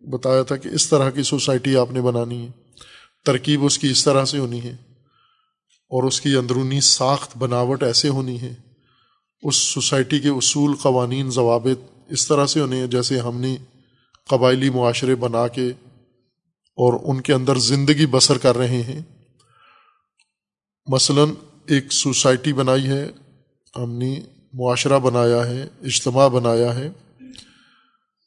بتایا 0.00 0.42
تھا 0.42 0.56
کہ 0.56 0.68
اس 0.68 0.88
طرح 0.88 1.10
کی 1.10 1.22
سوسائٹی 1.22 1.76
آپ 1.76 1.92
نے 1.92 2.00
بنانی 2.00 2.46
ہے۔ 2.46 2.50
ترکیب 3.24 3.64
اس 3.64 3.78
کی 3.78 3.90
اس 3.90 4.04
طرح 4.04 4.24
سے 4.24 4.38
ہونی 4.38 4.62
ہے۔ 4.62 4.76
اور 5.90 6.02
اس 6.02 6.20
کی 6.20 6.34
اندرونی 6.34 6.80
ساخت، 6.80 7.36
بناوٹ 7.38 7.82
ایسے 7.82 8.08
ہونی 8.08 8.40
ہے۔ 8.40 8.54
اس 9.42 9.56
سوسائٹی 9.56 10.20
کے 10.20 10.28
اصول، 10.28 10.74
قوانین، 10.74 11.30
ضوابط 11.30 11.98
اس 12.08 12.28
طرح 12.28 12.46
سے 12.46 12.60
ہونے 12.60 12.76
ہیں 12.76 12.86
جیسے 12.86 13.18
ہم 13.18 13.40
نے 13.40 13.56
قبائلی 14.28 14.70
معاشرے 14.70 15.14
بنا 15.14 15.48
کے 15.48 15.66
اور 16.76 17.00
ان 17.02 17.20
کے 17.20 17.32
اندر 17.32 17.58
زندگی 17.58 18.06
بسر 18.06 18.38
کر 18.38 18.56
رہے 18.56 18.82
ہیں۔ 18.82 19.00
مثلا 20.88 21.22
ایک 21.66 21.92
سوسائٹی 21.92 22.52
بنائی 22.52 22.88
ہے 22.88 23.06
ہم 23.76 23.92
نے 23.92 24.20
معاشرہ 24.52 24.98
بنایا 24.98 25.46
ہے، 25.46 25.62
اجتماع 25.62 26.28
بنایا 26.28 26.74
ہے، 26.74 26.90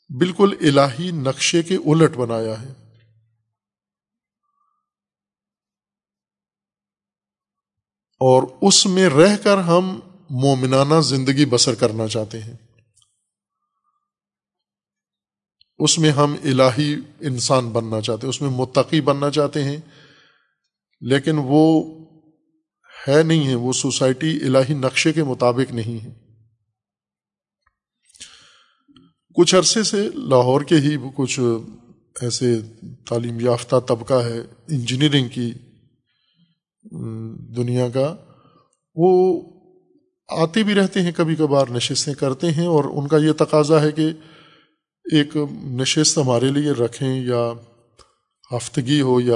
بالکل 0.10 0.56
الہی 0.62 1.12
نقشے 1.12 1.64
کے 1.64 1.76
الٹ 1.76 2.18
بنایا 2.18 2.62
ہے۔ 2.62 2.74
اور 8.20 8.44
اس 8.62 8.86
میں 8.86 9.10
رہ 9.10 9.38
کر 9.44 9.58
ہم 9.58 10.00
مومنانہ 10.30 11.02
زندگی 11.02 11.46
بسر 11.46 11.76
کرنا 11.76 12.08
چاہتے 12.08 12.40
ہیں۔ 12.40 12.54
اس 15.80 16.00
میں 16.00 16.12
ہم 16.12 16.36
الہی 16.44 16.96
انسان 17.20 17.70
بننا 17.70 18.02
چاہتے 18.02 18.22
ہیں، 18.22 18.30
اس 18.30 18.42
میں 18.42 18.50
متقی 18.50 19.02
بننا 19.02 19.30
چاہتے 19.30 19.64
ہیں، 19.64 19.78
لیکن 21.02 21.36
وہ 21.38 21.84
ہے 23.08 23.24
نہیں 23.24 23.48
ہے، 23.48 23.56
وہ 23.56 23.74
سوسائٹی 23.74 24.38
الہی 24.38 24.74
نقشے 24.74 25.14
کے 25.14 25.24
مطابق 25.24 25.72
نہیں 25.72 26.06
ہے۔ 26.06 26.12
کچھ 29.36 29.56
عرصے 29.56 29.84
سے 29.84 30.10
لاہور 30.16 30.62
کے 30.62 30.76
ہی 30.76 30.98
کچھ 31.16 31.40
ایسے 32.22 32.62
تعلیم 33.10 33.40
یافتہ 33.40 33.76
طبقہ 33.80 34.14
ہے، 34.14 34.40
انجینئرنگ 34.68 35.28
کی 35.28 35.52
دنیا 37.58 37.90
کا، 37.90 38.16
وہ 38.96 39.42
آتے 40.30 40.64
بھی 40.64 40.74
رہتے 40.74 41.02
ہیں، 41.02 41.12
کبھی 41.12 41.36
کبھار 41.36 41.68
نشستیں 41.68 42.14
کرتے 42.14 42.52
ہیں 42.52 42.66
اور 42.66 42.84
ان 42.84 43.08
کا 43.08 43.18
یہ 43.18 43.32
تقاضا 43.32 43.82
ہے 43.82 43.92
کہ 43.92 44.10
ایک 45.06 45.38
نشست 45.64 46.18
ہمارے 46.18 46.52
لیے 46.52 46.72
رکھیں 46.72 47.26
یا 47.26 47.52
ہفتگی 48.56 49.02
ہو 49.02 49.20
یا 49.22 49.36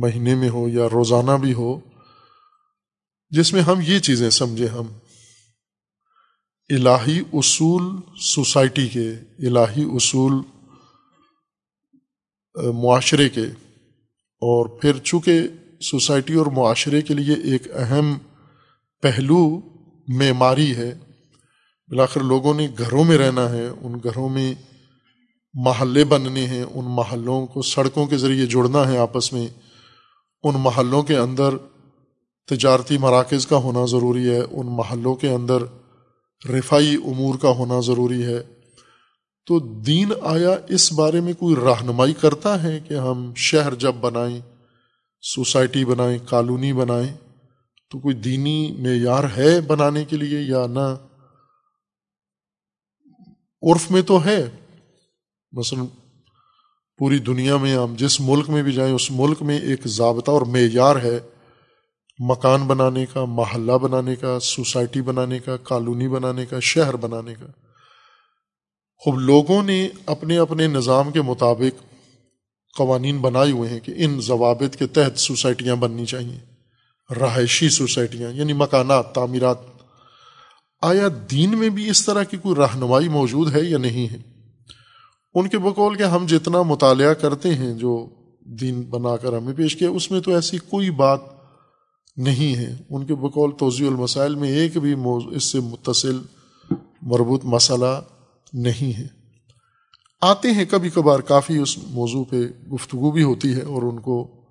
مہینے 0.00 0.34
میں 0.34 0.48
ہو 0.48 0.68
یا 0.68 0.86
روزانہ 0.92 1.36
بھی 1.40 1.52
ہو۔ 1.52 1.91
جس 3.32 3.52
میں 3.52 3.62
ہم 3.62 3.80
یہ 3.86 3.98
چیزیں 3.98 4.30
سمجھیں، 4.30 4.66
ہم 4.66 4.86
الہی 6.68 7.20
اصول 7.32 7.82
سوسائٹی 8.20 8.88
کے، 8.88 9.10
الہی 9.38 9.84
اصول 9.84 10.32
معاشرے 12.74 13.28
کے۔ 13.28 13.44
اور 14.42 14.66
پھر 14.66 14.92
چونکہ 15.04 15.40
سوسائٹی 15.80 16.34
اور 16.34 16.46
معاشرے 16.46 17.02
کے 17.02 17.14
لیے 17.14 17.34
ایک 17.34 17.76
اہم 17.76 18.18
پہلو 19.02 19.60
معماری 20.08 20.76
ہے 20.76 20.98
بلاخر 21.88 22.20
لوگوں 22.20 22.54
نے 22.54 22.68
گھروں 22.78 23.04
میں 23.04 23.18
رہنا 23.18 23.50
ہے، 23.50 23.68
ان 23.68 23.98
گھروں 23.98 24.28
میں 24.28 24.54
محلے 25.54 26.04
بننے 26.04 26.46
ہیں، 26.46 26.62
ان 26.62 26.84
محلوں 26.84 27.46
کو 27.46 27.62
سڑکوں 27.62 28.06
کے 28.06 28.16
ذریعے 28.16 28.46
جڑنا 28.46 28.88
ہے 28.88 28.98
آپس 28.98 29.32
میں، 29.32 29.46
ان 30.42 30.54
محلوں 30.58 31.02
کے 31.02 31.16
اندر 31.16 31.48
تجارتی 32.48 32.98
مراکز 32.98 33.46
کا 33.46 33.56
ہونا 33.56 33.84
ضروری 33.84 34.30
ہے، 34.30 34.40
ان 34.40 34.66
محلوں 34.66 35.14
کے 35.14 35.28
اندر 35.28 35.62
رفائی 36.50 36.94
امور 36.94 37.34
کا 37.38 37.48
ہونا 37.48 37.80
ضروری 37.80 38.24
ہے۔ 38.24 38.42
تو 39.46 39.58
دین 39.58 40.12
آیا 40.22 40.56
اس 40.68 40.92
بارے 40.92 41.20
میں 41.20 41.32
کوئی 41.32 41.56
رہنمائی 41.56 42.14
کرتا 42.14 42.62
ہے 42.62 42.80
کہ 42.88 42.94
ہم 42.94 43.32
شہر 43.36 43.74
جب 43.74 43.94
بنائیں، 43.94 44.40
سوسائٹی 45.22 45.84
بنائیں، 45.84 46.18
کالونی 46.26 46.72
بنائیں، 46.72 47.16
تو 47.90 47.98
کوئی 47.98 48.14
دینی 48.14 48.76
معیار 48.78 49.24
ہے 49.36 49.60
بنانے 49.60 50.04
کے 50.04 50.16
لیے 50.16 50.40
یا 50.40 50.66
نہ؟ 50.66 50.96
عرف 53.62 53.90
میں 53.90 54.02
تو 54.02 54.24
ہے۔ 54.24 54.50
مثلا 55.52 55.84
پوری 56.98 57.18
دنیا 57.18 57.56
میں 57.56 57.76
ہم 57.76 57.94
جس 57.98 58.20
ملک 58.20 58.50
میں 58.50 58.62
بھی 58.62 58.72
جائیں، 58.72 58.94
اس 58.94 59.10
ملک 59.10 59.42
میں 59.42 59.58
ایک 59.58 59.86
ضابطہ 59.86 60.30
اور 60.30 60.42
معیار 60.42 60.96
ہے۔ 60.96 61.20
مکان 62.24 62.66
بنانے 62.66 63.06
کا، 63.12 63.24
محلہ 63.24 63.72
بنانے 63.72 64.16
کا، 64.16 64.38
سوسائٹی 64.40 65.02
بنانے 65.02 65.38
کا، 65.38 65.56
کالونی 65.56 66.08
بنانے 66.08 66.46
کا، 66.46 66.60
شہر 66.60 66.96
بنانے 66.96 67.34
کا۔ 67.34 67.46
خوب 68.98 69.18
لوگوں 69.18 69.62
نے 69.62 69.88
اپنے 70.06 70.38
اپنے 70.38 70.66
نظام 70.66 71.10
کے 71.10 71.22
مطابق 71.22 71.82
قوانین 72.78 73.18
بنائے 73.18 73.50
ہوئے 73.50 73.70
ہیں 73.70 73.80
کہ 73.80 73.92
ان 73.96 74.20
ضوابط 74.20 74.76
کے 74.76 74.86
تحت 74.86 75.18
سوسائٹیاں 75.18 75.76
بننی 75.76 76.06
چاہیے۔ 76.06 76.38
رہائشی 77.14 77.68
سوسائٹیاں 77.68 78.30
یعنی 78.30 78.52
مکانات، 78.52 79.14
تعمیرات۔ 79.14 79.58
آیا 80.82 81.08
دین 81.30 81.58
میں 81.58 81.68
بھی 81.68 81.90
اس 81.90 82.06
طرح 82.06 82.22
کی 82.22 82.36
کوئی 82.36 82.54
رہنمائی 82.56 83.08
موجود 83.08 83.56
ہے 83.56 83.60
یا 83.60 83.78
نہیں 83.78 84.12
ہے؟ 84.12 84.18
ان 85.34 85.48
کے 85.48 85.58
بقول 85.58 85.96
کہ 85.96 86.02
ہم 86.02 86.26
جتنا 86.26 86.62
مطالعہ 86.62 87.12
کرتے 87.12 87.54
ہیں 87.54 87.74
جو 87.74 88.08
دین 88.40 88.82
بنا 88.82 89.16
کر 89.16 89.36
ہمیں 89.36 89.54
پیش 89.54 89.76
کیا، 89.76 89.90
اس 89.90 90.10
میں 90.10 90.20
تو 90.20 90.34
ایسی 90.34 90.58
کوئی 90.58 90.90
بات 90.90 91.20
نہیں 92.16 92.56
ہے۔ 92.56 92.76
ان 92.90 93.06
کے 93.06 93.14
بقول 93.14 93.50
توضیع 93.58 93.86
المسائل 93.86 94.34
میں 94.34 94.48
ایک 94.48 94.76
بھی 94.76 94.94
اس 95.34 95.44
سے 95.44 95.60
متصل، 95.60 96.22
مربوط 97.02 97.44
مسئلہ 97.44 98.00
نہیں 98.52 98.98
ہے۔ 98.98 99.06
آتے 100.20 100.50
ہیں 100.50 100.64
کبھی 100.70 100.90
کبھار، 100.90 101.18
کافی 101.18 101.56
اس 101.56 101.78
موضوع 101.78 102.24
پہ 102.24 102.36
گفتگو 102.72 103.10
بھی 103.10 103.22
ہوتی 103.22 103.54
ہے 103.54 103.62
اور 103.62 103.82
ان 103.82 104.00
کو 104.00 104.44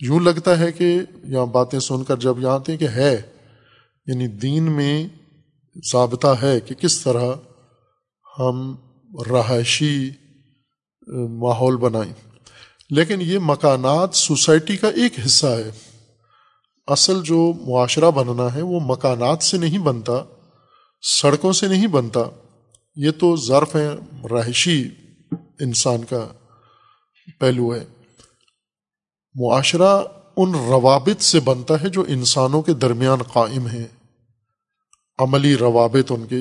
یوں 0.00 0.20
لگتا 0.20 0.58
ہے 0.58 0.72
کہ 0.72 1.00
یہاں 1.24 1.46
باتیں 1.46 1.78
سن 1.78 2.04
کر 2.04 2.16
جب 2.16 2.40
یہاں 2.40 2.54
آتے 2.54 2.72
ہیں 2.72 2.78
کہ 2.78 2.88
ہے 2.88 3.22
یعنی 4.06 4.26
دین 4.26 4.62
میں 4.62 5.08
ضابطہ 5.92 6.34
ہے 6.42 6.60
کہ 6.60 6.74
کس 6.74 7.00
طرح 7.00 7.34
ہم 8.38 8.76
رہائشی 9.30 10.10
ماحول 11.28 11.76
بنائیں۔ 11.76 12.12
لیکن 12.90 13.20
یہ 13.20 13.38
مکانات، 13.42 14.14
سوسائٹی 14.14 14.76
کا 14.76 14.88
ایک 14.88 15.12
حصہ 15.26 15.46
ہے۔ 15.46 15.70
اصل 16.88 17.22
جو 17.22 17.52
معاشرہ 17.66 18.10
بننا 18.10 18.54
ہے 18.54 18.62
وہ 18.62 18.80
مکانات 18.82 19.42
سے 19.42 19.58
نہیں 19.58 19.78
بنتا، 19.78 20.22
سڑکوں 21.02 21.52
سے 21.52 21.68
نہیں 21.68 21.86
بنتا، 21.86 22.20
یہ 22.96 23.10
تو 23.10 23.36
ظرف 23.36 23.76
ہے 23.76 23.88
رہائشی 24.30 24.88
انسان 25.60 26.04
کا 26.04 26.28
پہلو 27.40 27.74
ہے۔ 27.74 27.84
معاشرہ 29.34 30.02
ان 30.36 30.54
روابط 30.54 31.22
سے 31.22 31.40
بنتا 31.40 31.74
ہے 31.82 31.88
جو 31.88 32.04
انسانوں 32.08 32.62
کے 32.62 32.74
درمیان 32.74 33.22
قائم 33.22 33.66
ہیں۔ 33.66 33.86
عملی 35.18 35.56
روابط 35.56 36.12
ان 36.12 36.26
کے، 36.26 36.40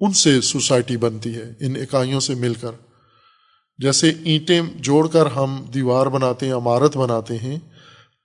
ان 0.00 0.12
سے 0.12 0.40
سوسائٹی 0.40 0.96
بنتی 0.96 1.34
ہے، 1.34 1.52
ان 1.60 1.76
اکائیوں 1.76 2.20
سے 2.20 2.34
مل 2.34 2.54
کر۔ 2.54 2.70
جیسے 3.78 4.12
اینٹیں 4.24 4.60
جوڑ 4.76 5.08
کر 5.08 5.26
ہم 5.26 5.64
دیوار 5.74 6.06
بناتے 6.06 6.46
ہیں، 6.46 6.52
عمارت 6.52 6.96
بناتے 6.96 7.38
ہیں 7.38 7.58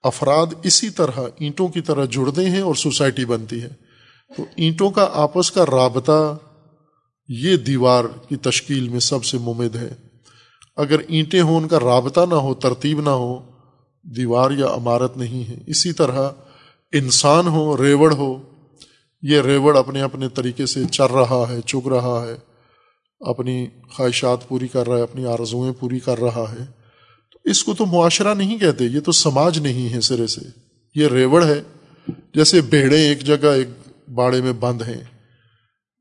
افراد 0.08 0.48
اسی 0.64 0.90
طرح 0.90 1.20
اینٹوں 1.40 1.68
کی 1.68 1.82
طرح 1.82 2.06
جڑتے 2.06 2.50
ہیں 2.50 2.62
اور 2.62 2.76
سوسائٹی 2.76 3.26
بنتی 3.26 3.62
ہے۔ 3.62 3.70
تو 4.38 4.46
اینٹوں 4.56 4.90
کا 4.90 5.10
آپس 5.14 5.52
کا 5.52 5.66
رابطہ 5.66 6.38
یہ 7.28 7.58
دیوار 7.58 8.06
کی 8.30 8.36
تشکیل 8.36 8.90
میں 8.90 9.00
سب 9.00 9.24
سے 9.24 9.38
ممد 9.38 9.76
ہے۔ 9.76 9.90
اگر 10.78 11.00
اینٹیں 11.08 11.42
ہوں، 11.42 11.58
ان 11.58 11.68
کا 11.68 11.80
رابطہ 11.80 12.22
نہ 12.30 12.36
ہو، 12.36 12.54
ترتیب 12.54 13.02
نہ 13.02 13.10
ہو، 13.10 13.52
دیوار 14.04 14.52
یا 14.52 14.68
عمارت 14.68 15.18
نہیں 15.18 15.50
ہے۔ 15.50 15.56
اسی 15.68 15.94
طرح 15.94 16.30
انسان 16.94 17.48
ہو، 17.48 17.84
ریوڑ 17.84 18.14
ہو، 18.14 18.38
یہ 19.22 19.42
ریوڑ 19.42 19.78
اپنے 19.78 20.02
اپنے 20.02 20.30
طریقے 20.30 20.66
سے 20.66 20.84
چر 20.92 21.12
رہا 21.12 21.46
ہے، 21.50 21.62
چگ 21.62 21.88
رہا 21.88 22.26
ہے، 22.28 22.36
اپنی 23.20 23.68
خواہشات 23.94 24.48
پوری 24.48 24.68
کر 24.68 24.88
رہا 24.88 24.98
ہے، 24.98 25.02
اپنی 25.02 25.26
آرزوئیں 25.26 25.74
پوری 25.80 26.00
کر 26.00 26.20
رہا 26.20 26.46
ہے۔ 26.52 26.77
اس 27.50 27.64
کو 27.64 27.74
تو 27.74 27.86
معاشرہ 27.86 28.34
نہیں 28.34 28.58
کہتے، 28.58 28.86
یہ 28.86 29.00
تو 29.00 29.12
سماج 29.12 29.60
نہیں 29.60 29.94
ہے 29.94 30.02
سرے 30.02 30.28
سے۔ 30.28 30.42
یہ 30.96 31.08
ریوڑ 31.08 31.46
ہے۔ 31.46 31.62
جیسے 32.34 32.62
بھیڑیں 32.62 33.02
ایک 33.02 33.20
جگہ 33.20 33.48
ایک 33.48 33.68
باڑے 34.10 34.42
میں 34.42 34.54
بند 34.54 34.82
ہیں، 34.82 35.04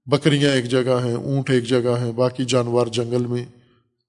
بکریاں 0.06 0.50
ایک 0.50 0.64
جگہ 0.64 1.00
ہیں، 1.04 1.14
اونٹ 1.14 1.50
ایک 1.50 1.64
جگہ 1.64 1.98
ہیں، 2.00 2.12
باقی 2.12 2.44
جانور 2.44 2.86
جنگل 2.86 3.26
میں۔ 3.26 3.44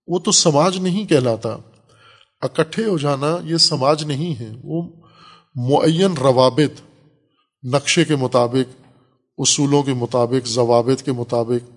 وہ 0.07 0.19
تو 0.19 0.31
سماج 0.31 0.77
نہیں 0.77 1.05
کہلاتا۔ 1.05 1.57
اکٹھے 2.41 2.85
ہو 2.85 2.97
جانا 2.97 3.37
یہ 3.43 3.57
سماج 3.57 4.03
نہیں 4.03 4.39
ہے۔ 4.39 4.51
وہ 4.63 4.89
معین 5.55 6.13
روابط، 6.17 6.81
نقشے 7.63 8.05
کے 8.05 8.15
مطابق، 8.15 8.81
اصولوں 9.37 9.83
کے 9.83 9.93
مطابق، 9.93 10.47
ضوابط 10.47 11.03
کے 11.03 11.11
مطابق 11.11 11.76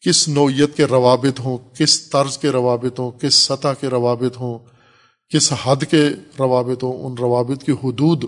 کس 0.00 0.28
نوعیت 0.28 0.76
کے 0.76 0.84
روابط 0.84 1.40
ہوں، 1.40 1.58
کس 1.76 2.10
طرز 2.10 2.38
کے 2.38 2.50
روابط 2.50 2.98
ہوں، 2.98 3.10
کس 3.10 3.34
سطح 3.34 3.68
کے 3.80 3.86
روابط 3.86 4.36
ہوں، 4.36 4.58
کس 5.28 5.52
حد 5.62 5.84
کے 5.90 6.08
روابط 6.38 6.82
ہوں، 6.82 7.06
ان 7.06 7.18
روابط 7.18 7.64
کی 7.64 7.72
حدود، 7.72 8.24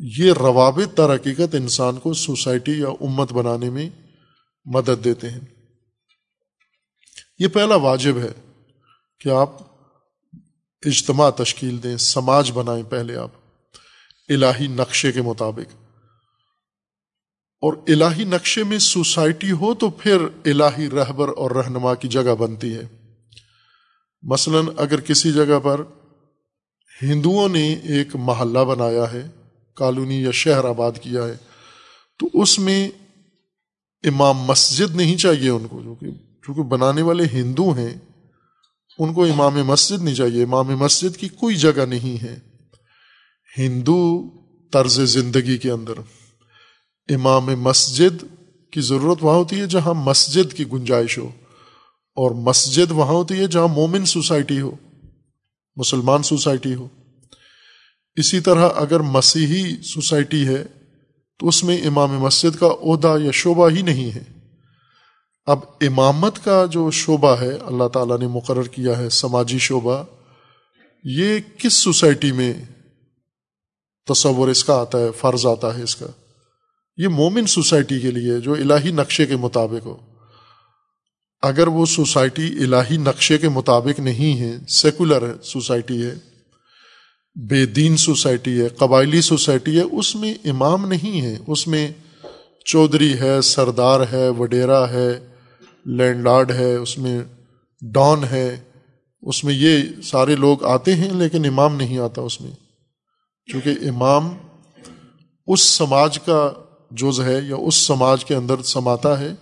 یہ 0.00 0.32
روابط 0.32 0.98
در 0.98 1.14
حقیقت 1.14 1.54
انسان 1.54 1.96
کو 1.96 2.14
سوسائٹی 2.14 2.72
یا 2.72 2.88
امت 2.88 3.32
بنانے 3.32 3.70
میں 3.70 3.90
مدد 4.64 5.04
دیتے 5.04 5.30
ہیں۔ 5.30 5.40
یہ 7.38 7.48
پہلا 7.48 7.74
واجب 7.74 8.18
ہے 8.18 8.32
کہ 9.20 9.28
آپ 9.28 9.50
اجتماع 10.86 11.30
تشکیل 11.30 11.82
دیں، 11.82 11.96
سماج 11.96 12.52
بنائیں 12.52 12.82
پہلے 12.82 13.16
آپ، 13.16 13.30
الہی 14.28 14.66
نقشے 14.66 15.12
کے 15.12 15.22
مطابق۔ 15.22 15.81
اور 17.62 17.72
الہی 17.88 18.24
نقشے 18.24 18.64
میں 18.64 18.78
سوسائٹی 18.78 19.52
ہو 19.52 19.74
تو 19.74 19.90
پھر 19.90 20.16
الہی 20.44 20.90
رہبر 20.90 21.28
اور 21.36 21.50
رہنما 21.50 21.94
کی 21.94 22.08
جگہ 22.08 22.34
بنتی 22.38 22.74
ہے۔ 22.74 22.82
مثلا 24.22 24.58
اگر 24.76 25.00
کسی 25.00 25.32
جگہ 25.32 25.58
پر 25.62 25.80
ہندوؤں 27.02 27.48
نے 27.48 27.72
ایک 27.72 28.16
محلہ 28.16 28.58
بنایا 28.58 29.12
ہے، 29.12 29.26
کالونی 29.74 30.22
یا 30.22 30.30
شہر 30.30 30.64
آباد 30.64 30.92
کیا 31.00 31.24
ہے، 31.24 31.34
تو 32.18 32.28
اس 32.34 32.58
میں 32.58 32.90
امام 34.04 34.38
مسجد 34.38 34.96
نہیں 34.96 35.16
چاہیے 35.16 35.50
ان 35.50 35.66
کو، 35.68 35.80
جو 35.84 35.94
کہ 35.94 36.06
چونکہ 36.46 36.62
بنانے 36.62 37.02
والے 37.02 37.24
ہندو 37.32 37.70
ہیں، 37.70 37.94
ان 38.98 39.14
کو 39.14 39.24
امام 39.24 39.54
مسجد 39.54 40.02
نہیں 40.02 40.14
چاہیے۔ 40.14 40.42
امام 40.42 40.66
مسجد 40.66 41.16
کی 41.16 41.28
کوئی 41.28 41.56
جگہ 41.56 41.86
نہیں 41.88 42.22
ہے۔ 42.22 42.38
ہندو 43.58 44.30
طرز 44.72 45.00
زندگی 45.00 45.58
کے 45.58 45.70
اندر۔ 45.70 45.92
امام 47.08 47.46
مسجد 47.60 48.24
کی 48.72 48.80
ضرورت 48.80 49.22
وہاں 49.24 49.36
ہوتی 49.36 49.60
ہے 49.60 49.66
جہاں 49.66 49.94
مسجد 49.94 50.52
کی 50.52 50.64
گنجائش 50.72 51.18
ہو، 51.18 51.28
اور 52.16 52.30
مسجد 52.30 52.90
وہاں 52.90 53.14
ہوتی 53.14 53.38
ہے 53.38 53.46
جہاں 53.46 53.68
مومن 53.68 54.04
سوسائٹی 54.06 54.60
ہو، 54.60 54.70
مسلمان 55.76 56.22
سوسائٹی 56.22 56.74
ہو۔ 56.74 56.86
اسی 58.16 58.40
طرح 58.40 58.68
اگر 58.76 59.00
مسیحی 59.00 59.82
سوسائٹی 59.82 60.46
ہے، 60.46 60.62
تو 61.40 61.48
اس 61.48 61.62
میں 61.64 61.76
امام 61.86 62.18
مسجد 62.20 62.58
کا 62.58 62.68
عہدہ 62.82 63.14
یا 63.22 63.30
شعبہ 63.34 63.68
ہی 63.70 63.82
نہیں 63.82 64.10
ہے۔ 64.14 64.22
اب 65.46 65.58
امامت 65.80 66.44
کا 66.44 66.64
جو 66.70 66.90
شعبہ 66.90 67.34
ہے، 67.40 67.52
اللہ 67.66 67.88
تعالیٰ 67.88 68.18
نے 68.18 68.26
مقرر 68.26 68.68
کیا 68.68 68.98
ہے، 68.98 69.08
سماجی 69.10 69.58
شعبہ، 69.58 70.02
یہ 71.04 71.38
کس 71.58 71.72
سوسائٹی 71.74 72.32
میں 72.32 72.52
تصور 74.08 74.48
اس 74.48 74.64
کا 74.64 74.80
آتا 74.80 74.98
ہے، 74.98 75.10
فرض 75.20 75.46
آتا 75.46 75.76
ہے 75.78 75.82
اس 75.82 75.96
کا؟ 75.96 76.06
یہ 77.02 77.08
مومن 77.08 77.46
سوسائٹی 77.46 78.00
کے 78.00 78.10
لیے 78.10 78.40
جو 78.40 78.52
الہی 78.52 78.90
نقشے 78.90 79.26
کے 79.26 79.36
مطابق 79.36 79.86
ہو۔ 79.86 79.96
اگر 81.42 81.66
وہ 81.66 81.86
سوسائٹی 81.86 82.46
الہی 82.46 82.96
نقشے 82.96 83.38
کے 83.38 83.48
مطابق 83.48 84.00
نہیں 84.00 84.40
ہے، 84.40 84.56
سیکولر 84.68 85.42
سوسائٹی 85.42 86.06
ہے، 86.06 86.14
بے 87.48 87.66
دین 87.66 87.96
سوسائٹی 87.96 88.60
ہے، 88.60 88.68
قبائلی 88.68 89.20
سوسائٹی 89.20 89.76
ہے، 89.76 89.82
اس 89.82 90.16
میں 90.16 90.34
امام 90.44 90.88
نہیں 90.88 91.22
ہے۔ 91.22 91.38
اس 91.46 91.68
میں 91.68 91.88
چودھری 92.64 93.18
ہے، 93.20 93.40
سردار 93.40 94.00
ہے، 94.12 94.28
وڈیرا 94.28 94.90
ہے، 94.90 95.28
لینڈ 95.86 96.24
لارڈ 96.24 96.50
ہے، 96.50 96.74
اس 96.74 96.98
میں 96.98 97.22
ڈان 97.82 98.24
ہے۔ 98.24 98.56
اس 99.22 99.44
میں 99.44 99.54
یہ 99.54 99.76
سارے 100.02 100.36
لوگ 100.36 100.64
آتے 100.64 100.94
ہیں 100.94 101.10
لیکن 101.10 101.46
امام 101.46 101.76
نہیں 101.76 101.98
آتا 101.98 102.22
اس 102.22 102.40
میں۔ 102.40 102.50
کیونکہ 103.50 103.88
امام 103.88 104.36
اس 105.46 105.60
سماج 105.60 106.18
کا 106.18 106.52
جز 106.92 107.20
ہے 107.20 107.40
یا 107.40 107.56
اس 107.56 107.74
سماج 107.74 108.24
کے 108.24 108.34
اندر 108.34 108.62
سماتا 108.62 109.18
ہے 109.18 109.32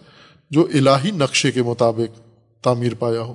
جو 0.50 0.68
الہی 0.74 1.10
نقشے 1.10 1.52
کے 1.52 1.62
مطابق 1.62 2.20
تعمیر 2.64 2.94
پایا 2.94 3.22
ہو۔ 3.22 3.34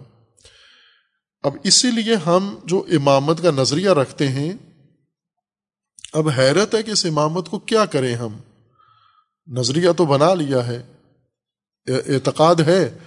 اب 1.44 1.58
اسی 1.64 1.92
لیے 1.92 2.16
ہم 2.16 2.56
جو 2.64 2.86
امامت 2.92 3.42
کا 3.44 3.52
نظریہ 3.52 3.90
رکھتے 3.90 4.28
ہیں، 4.28 4.54
اب 6.14 6.30
حیرت 6.30 6.76
ہے 6.76 6.84
کہ 6.84 6.92
اس 6.92 7.06
امامت 7.06 7.50
کو 7.50 7.60
کیا 7.60 7.86
کریں 7.86 8.16
ہم۔ 8.16 8.38
نظریہ 9.48 9.92
تو 9.92 10.06
بنا 10.06 10.34
لیا 10.34 10.68
ہے، 10.68 10.84
اعتقاد 11.88 12.56
ہے، 12.56 12.98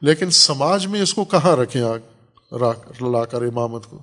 لیکن 0.00 0.30
سماج 0.30 0.86
میں 0.86 1.02
اس 1.02 1.14
کو 1.14 1.24
کہاں 1.24 1.56
رکھیں 1.56 1.82
آگ 1.82 1.98
لا 3.12 3.24
کر 3.24 3.42
امامت 3.42 3.86
کو؟ 3.86 4.02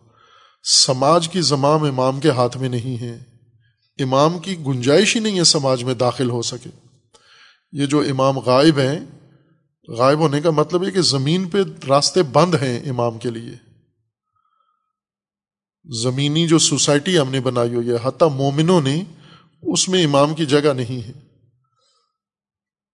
سماج 0.63 1.29
کی 1.29 1.41
زمام 1.41 1.83
امام 1.83 2.19
کے 2.19 2.29
ہاتھ 2.29 2.57
میں 2.57 2.69
نہیں 2.69 3.01
ہے۔ 3.01 3.28
امام 3.99 4.39
کی 4.39 4.57
گنجائش 4.67 5.15
ہی 5.15 5.21
نہیں 5.21 5.39
ہے 5.39 5.43
سماج 5.43 5.83
میں 5.83 5.93
داخل 5.93 6.29
ہو 6.29 6.41
سکے۔ 6.41 6.69
یہ 7.71 7.85
جو 7.85 7.99
امام 7.99 8.39
غائب 8.39 8.79
ہیں، 8.79 8.99
غائب 9.87 10.19
ہونے 10.19 10.41
کا 10.41 10.49
مطلب 10.49 10.85
ہے 10.85 10.91
کہ 10.91 11.01
زمین 11.01 11.49
پہ 11.49 11.57
راستے 11.87 12.23
بند 12.23 12.55
ہیں 12.55 12.89
امام 12.89 13.17
کے 13.17 13.29
لیے۔ 13.29 13.69
زمینی 16.03 16.47
جو 16.47 16.59
سوسائٹی 16.59 17.19
ہم 17.19 17.31
نے 17.31 17.39
بنائی 17.39 17.75
ہوئی 17.75 17.89
ہے، 17.89 17.95
حتیٰ 18.03 18.29
مومنوں 18.31 18.81
نے 18.81 19.03
اس 19.63 19.89
میں 19.89 20.05
امام 20.05 20.35
کی 20.35 20.45
جگہ 20.45 20.73
نہیں 20.73 21.07
ہے۔ 21.07 21.13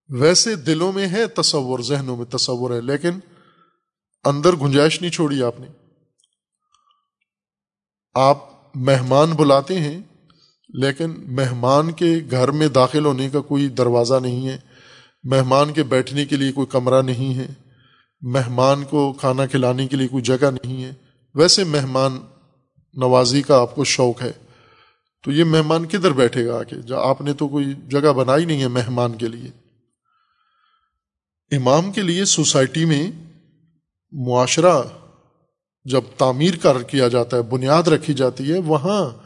ویسے 0.09 0.55
دلوں 0.55 0.93
میں 0.93 1.07
ہے 1.07 1.27
تصور، 1.27 1.79
ذہنوں 1.79 2.17
میں 2.17 2.25
تصور 2.25 2.71
ہے، 2.71 2.81
لیکن 2.81 3.09
اندر 4.23 4.55
گنجائش 4.55 5.01
نہیں 5.01 5.11
چھوڑی 5.11 5.43
آپ 5.43 5.59
نے۔ 5.59 5.67
آپ 8.13 8.37
مہمان 8.75 9.31
بلاتے 9.31 9.79
ہیں 9.79 10.01
لیکن 10.77 11.13
مہمان 11.27 11.91
کے 11.91 12.11
گھر 12.31 12.51
میں 12.51 12.67
داخل 12.67 13.05
ہونے 13.05 13.29
کا 13.29 13.41
کوئی 13.41 13.67
دروازہ 13.67 14.13
نہیں 14.21 14.47
ہے۔ 14.47 14.57
مہمان 15.23 15.73
کے 15.73 15.83
بیٹھنے 15.83 16.25
کے 16.25 16.35
لیے 16.35 16.51
کوئی 16.51 16.67
کمرہ 16.67 17.01
نہیں 17.01 17.37
ہے۔ 17.37 17.47
مہمان 18.21 18.83
کو 18.83 19.13
کھانا 19.13 19.45
کھلانے 19.45 19.87
کے 19.87 19.97
لیے 19.97 20.07
کوئی 20.07 20.23
جگہ 20.23 20.51
نہیں 20.51 20.83
ہے۔ 20.83 20.93
ویسے 21.35 21.63
مہمان 21.63 22.19
نوازی 22.93 23.41
کا 23.41 23.61
آپ 23.61 23.75
کو 23.75 23.83
شوق 23.83 24.21
ہے۔ 24.21 24.31
تو 25.23 25.31
یہ 25.31 25.43
مہمان 25.43 25.85
کدھر 25.85 26.11
بیٹھے 26.11 26.47
گا 26.47 26.59
آ 26.59 26.63
کے 26.63 26.75
آپ 26.95 27.21
نے 27.21 27.33
تو 27.33 27.47
کوئی 27.47 27.73
جگہ 27.89 28.13
بنائی 28.13 28.45
نہیں 28.45 28.61
ہے 28.61 28.67
مہمان 28.67 29.15
کے 29.15 29.27
لیے۔ 29.27 29.49
امام 31.55 31.91
کے 31.91 32.01
لیے 32.01 32.25
سوسائٹی 32.25 32.85
میں 32.85 33.11
معاشرہ 34.11 34.81
جب 35.85 36.01
تعمیر 36.17 36.55
کر 36.55 36.81
کیا 36.83 37.07
جاتا 37.07 37.37
ہے، 37.37 37.41
بنیاد 37.41 37.83
رکھی 37.83 38.13
جاتی 38.13 38.53
ہے، 38.53 38.59
وہاں 38.59 39.24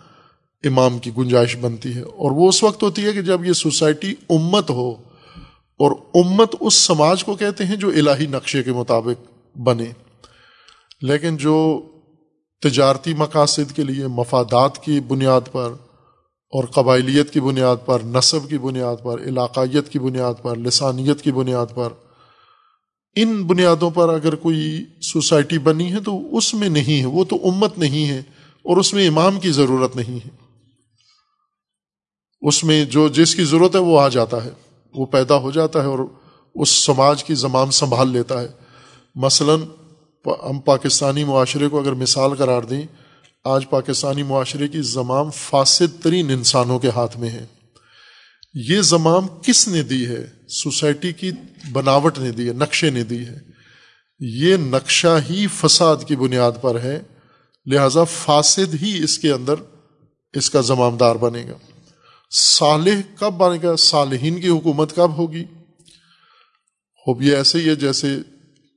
امام 0.63 0.99
کی 0.99 1.11
گنجائش 1.17 1.57
بنتی 1.57 1.95
ہے۔ 1.95 2.01
اور 2.01 2.31
وہ 2.31 2.49
اس 2.49 2.63
وقت 2.63 2.83
ہوتی 2.83 3.05
ہے 3.05 3.13
کہ 3.13 3.21
جب 3.21 3.45
یہ 3.45 3.53
سوسائٹی 3.53 4.13
امت 4.29 4.69
ہو، 4.69 4.89
اور 5.79 5.91
امت 6.13 6.55
اس 6.59 6.73
سماج 6.73 7.23
کو 7.23 7.35
کہتے 7.35 7.65
ہیں 7.65 7.75
جو 7.75 7.87
الہی 7.87 8.25
نقشے 8.27 8.63
کے 8.63 8.71
مطابق 8.71 9.31
بنے۔ 9.57 9.85
لیکن 11.01 11.37
جو 11.37 11.81
تجارتی 12.61 13.13
مقاصد 13.13 13.75
کے 13.75 13.83
لیے، 13.83 14.07
مفادات 14.07 14.83
کی 14.83 14.99
بنیاد 14.99 15.41
پر، 15.51 15.73
اور 16.53 16.63
قبائلیت 16.63 17.31
کی 17.31 17.39
بنیاد 17.39 17.75
پر، 17.85 17.99
نصب 18.05 18.49
کی 18.49 18.57
بنیاد 18.57 18.95
پر، 19.03 19.21
علاقائیت 19.21 19.89
کی 19.89 19.99
بنیاد 19.99 20.33
پر، 20.41 20.55
لسانیت 20.55 21.21
کی 21.21 21.31
بنیاد 21.31 21.65
پر، 21.75 21.89
ان 23.15 23.43
بنیادوں 23.43 23.89
پر 23.89 24.13
اگر 24.13 24.35
کوئی 24.35 24.85
سوسائٹی 25.01 25.57
بنی 25.57 25.93
ہے 25.93 25.99
تو 25.99 26.37
اس 26.37 26.53
میں 26.53 26.69
نہیں 26.69 26.99
ہے۔ 26.99 27.05
وہ 27.05 27.23
تو 27.23 27.35
امت 27.43 27.77
نہیں 27.77 28.07
ہے، 28.09 28.19
اور 28.65 28.77
اس 28.77 28.93
میں 28.93 29.07
امام 29.07 29.39
کی 29.39 29.51
ضرورت 29.51 29.95
نہیں 29.95 30.15
ہے۔ 30.15 30.48
اس 32.41 32.63
میں 32.63 32.85
جو 32.85 33.07
جس 33.07 33.35
کی 33.35 33.43
ضرورت 33.43 33.75
ہے 33.75 33.79
وہ 33.79 33.99
آ 33.99 34.07
جاتا 34.07 34.45
ہے، 34.45 34.49
وہ 34.93 35.05
پیدا 35.05 35.37
ہو 35.37 35.51
جاتا 35.51 35.81
ہے 35.81 35.85
اور 35.85 35.99
اس 36.55 36.69
سماج 36.69 37.23
کی 37.23 37.35
زمان 37.35 37.71
سنبھال 37.71 38.09
لیتا 38.09 38.41
ہے۔ 38.41 38.47
مثلا، 39.15 39.55
ہم 40.49 40.59
پاکستانی 40.59 41.23
معاشرے 41.23 41.67
کو 41.67 41.79
اگر 41.79 41.93
مثال 41.93 42.35
قرار 42.35 42.61
دیں، 42.61 42.81
آج 43.43 43.69
پاکستانی 43.69 44.23
معاشرے 44.23 44.67
کی 44.67 44.81
زمام 44.81 45.29
فاسد 45.31 46.03
ترین 46.03 46.29
انسانوں 46.29 46.79
کے 46.79 46.89
ہاتھ 46.89 47.17
میں 47.17 47.29
ہے۔ 47.29 47.45
یہ 48.53 48.81
زمام 48.81 49.27
کس 49.27 49.67
نے 49.67 49.83
دی 49.83 50.05
ہے؟ 50.05 50.27
سوسائٹی 50.47 51.11
کی 51.11 51.31
بناوٹ 51.71 52.19
نے 52.19 52.31
دی 52.31 52.47
ہے، 52.47 52.53
نقشے 52.53 52.89
نے 52.89 53.03
دی 53.03 53.25
ہے۔ 53.25 53.39
یہ 54.19 54.55
نقشہ 54.55 55.19
ہی 55.29 55.47
فساد 55.47 55.97
کی 56.07 56.15
بنیاد 56.15 56.51
پر 56.61 56.79
ہے، 56.79 56.99
لہذا 57.65 58.03
فاسد 58.03 58.75
ہی 58.81 59.03
اس 59.03 59.19
کے 59.19 59.31
اندر 59.31 59.53
اس 60.33 60.49
کا 60.49 60.61
زمامدار 60.61 61.15
بنے 61.15 61.45
گا۔ 61.47 61.68
صالح 62.29 63.01
کب 63.19 63.33
بنے 63.33 63.59
گا 63.63 63.75
صالحین 63.75 64.41
کی 64.41 64.49
حکومت 64.49 64.95
کب 64.95 65.17
ہوگی؟ 65.17 65.45
خوب 66.95 67.21
یہ 67.21 67.35
ایسے 67.35 67.59
ہی 67.59 67.69
ہے 67.69 67.75
جیسے 67.75 68.17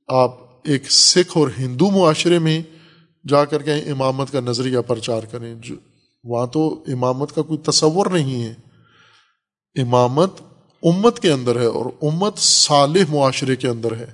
آپ 0.09 0.35
ایک 0.65 0.91
سکھ 0.91 1.39
اور 1.39 1.49
ہندو 1.59 1.91
معاشرے 1.91 2.39
میں 2.39 2.63
جا 3.29 3.45
کر 3.45 3.63
کے 3.63 3.73
امامت 3.73 4.33
کا 4.33 4.41
نظریہ 4.41 4.79
پرچار 4.79 5.23
کریں، 5.23 5.55
جو 5.55 5.75
وہاں 6.25 6.47
تو 6.47 6.85
امامت 6.87 7.35
کا 7.35 7.43
کوئی 7.43 7.59
تصور 7.59 8.07
نہیں 8.07 8.45
ہے۔ 8.45 8.55
امامت 9.83 10.41
امت 10.83 11.21
کے 11.21 11.33
اندر 11.33 11.61
ہے 11.61 11.67
اور 11.67 11.87
امت 12.03 12.39
صالح 12.39 13.01
معاشرے 13.09 13.57
کے 13.57 13.69
اندر 13.69 13.97
ہے۔ 13.97 14.13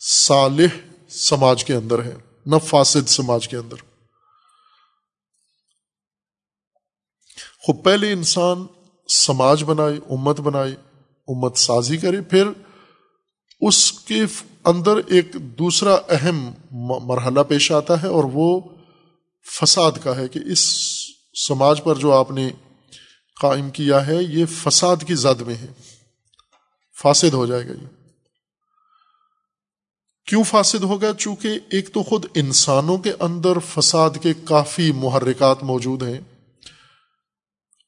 صالح 0.00 0.66
سماج 1.08 1.64
کے 1.64 1.74
اندر 1.74 2.02
ہے، 2.02 2.14
نہ 2.46 2.56
فاسد 2.64 3.08
سماج 3.08 3.48
کے 3.48 3.56
اندر۔ 3.56 3.87
خوب 7.68 7.84
پہلے 7.84 8.12
انسان 8.12 8.66
سماج 9.08 9.64
بنائے 9.64 9.94
امت 10.10 10.40
بنائے 10.40 10.74
امت 11.28 11.56
سازی 11.56 11.96
کرے 11.96 12.20
پھر 12.20 12.48
اس 13.60 13.92
کے 13.92 14.22
اندر 14.64 14.96
ایک 15.06 15.32
دوسرا 15.34 15.94
اہم 16.08 16.52
مرحلہ 17.06 17.40
پیش 17.40 17.72
آتا 17.72 18.02
ہے 18.02 18.08
اور 18.08 18.24
وہ 18.24 18.60
فساد 19.60 19.92
کا 20.02 20.16
ہے 20.16 20.28
کہ 20.28 20.40
اس 20.46 20.60
سماج 21.48 21.84
پر 21.84 21.94
جو 21.94 22.12
آپ 22.12 22.30
نے 22.30 22.50
قائم 23.40 23.70
کیا 23.70 24.06
ہے، 24.06 24.22
یہ 24.22 24.44
فساد 24.46 24.96
کی 25.06 25.14
زد 25.14 25.40
میں 25.40 25.54
ہے۔ 25.54 25.66
فاسد 27.02 27.34
ہو 27.34 27.46
جائے 27.46 27.68
گا 27.68 27.72
یہ۔ 27.72 27.86
کیوں 30.26 30.44
فاسد 30.44 30.82
ہوگا 30.82 31.12
چونکہ 31.18 31.48
ایک 31.70 31.94
تو 31.94 32.02
خود 32.02 32.24
انسانوں 32.34 32.98
کے 32.98 33.12
اندر 33.20 33.58
فساد 33.58 34.10
کے 34.22 34.34
کافی 34.44 34.92
محرکات 34.92 35.62
موجود 35.62 36.02
ہیں۔ 36.02 36.37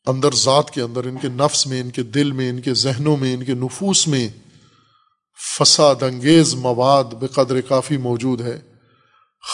اندر 0.07 0.35
ذات 0.35 0.71
کے 0.71 0.81
اندر، 0.81 1.05
ان 1.05 1.17
کے 1.23 1.29
نفس 1.29 1.67
میں، 1.67 1.81
ان 1.81 1.91
کے 1.91 2.03
دل 2.03 2.33
میں، 2.33 2.51
ان 2.51 2.61
کے 2.61 2.75
ذہنوں 2.75 3.17
میں، 3.17 3.35
ان 3.35 3.45
کے 3.45 3.55
نفوس 3.55 4.09
میں 4.09 4.29
فساد، 5.59 6.03
انگیز 6.03 6.55
مواد 6.55 7.05
بے 7.05 7.27
قدر 7.27 7.61
کافی 7.61 7.97
موجود 7.97 8.41
ہے۔ 8.41 8.61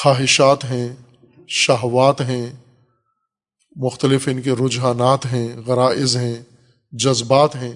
خواہشات 0.03 0.65
ہیں، 0.65 0.97
شہوات 1.49 2.21
ہیں، 2.21 2.53
مختلف 3.77 4.29
ان 4.29 4.43
کے 4.43 4.53
رجحانات 4.53 5.27
ہیں، 5.27 5.57
غرائز 5.67 6.17
ہیں، 6.17 6.43
جذبات 6.93 7.57
ہیں۔ 7.57 7.73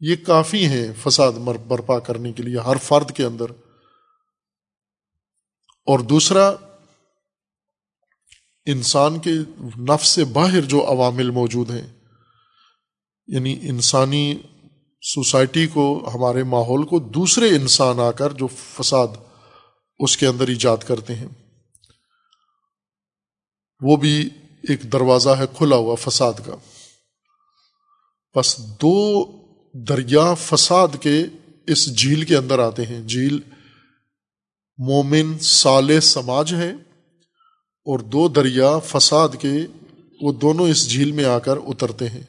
یہ 0.00 0.16
کافی 0.26 0.66
ہیں 0.66 0.92
فساد 1.02 1.32
برپا 1.32 1.98
کرنے 1.98 2.32
کے 2.32 2.42
لیے 2.42 2.58
ہر 2.58 2.76
فرد 2.76 3.10
کے 3.10 3.24
اندر۔ 3.24 3.44
اور 5.86 5.98
دوسرا 5.98 6.52
انسان 8.66 9.18
کے 9.18 9.30
نفس 9.78 10.08
سے 10.08 10.24
باہر 10.24 10.60
جو 10.60 10.86
عوامل 10.86 11.30
موجود 11.30 11.70
ہیں 11.70 11.92
یعنی 13.26 13.58
انسانی 13.62 14.38
سوسائٹی 15.02 15.66
کو، 15.66 16.10
ہمارے 16.14 16.42
ماحول 16.42 16.86
کو 16.86 16.98
دوسرے 16.98 17.48
انسان 17.48 18.00
آ 18.00 18.10
کر 18.10 18.32
جو 18.32 18.46
فساد 18.46 19.08
اس 19.98 20.16
کے 20.16 20.26
اندر 20.26 20.48
ایجاد 20.48 20.76
کرتے 20.76 21.14
ہیں۔ 21.14 21.28
وہ 23.80 23.96
بھی 23.96 24.30
ایک 24.68 24.92
دروازہ 24.92 25.30
ہے 25.30 25.44
کھلا 25.56 25.76
ہوا 25.76 25.94
فساد 25.94 26.32
کا۔ 26.46 26.56
بس 28.38 28.58
دو 28.58 29.24
دریا 29.72 30.34
فساد 30.34 30.88
کے 31.00 31.22
اس 31.66 31.98
جھیل 31.98 32.24
کے 32.24 32.36
اندر 32.36 32.58
آتے 32.58 32.86
ہیں۔ 32.86 33.02
جھیل 33.02 33.38
مومن 34.78 35.38
سال 35.38 36.00
سماج 36.00 36.54
ہے۔ 36.54 36.72
اور 37.84 37.98
دو 37.98 38.28
دریا 38.28 38.78
فساد 38.78 39.28
کے 39.40 39.52
وہ 40.20 40.32
دونوں 40.32 40.68
اس 40.68 40.90
جھیل 40.90 41.12
میں 41.12 41.24
آ 41.24 41.38
کر 41.38 41.56
اترتے 41.56 42.08
ہیں۔ 42.08 42.22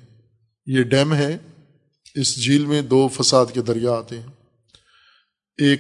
یہ 0.66 0.84
ڈیم 0.84 1.14
ہے۔ 1.14 1.38
اس 2.16 2.44
جھیل 2.44 2.66
میں 2.66 2.82
دو 2.82 3.08
فساد 3.08 3.46
کے 3.54 3.62
دریا 3.62 3.92
آتے 3.92 4.20
ہیں۔ 4.20 4.28
ایک 5.58 5.80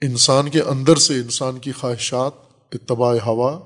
انسان 0.00 0.50
کے 0.50 0.62
اندر 0.62 0.96
سے 0.96 1.14
انسان 1.14 1.58
کی 1.58 1.72
خواہشات، 1.72 2.32
اتباع 2.72 3.18
ہوا۔ 3.26 3.56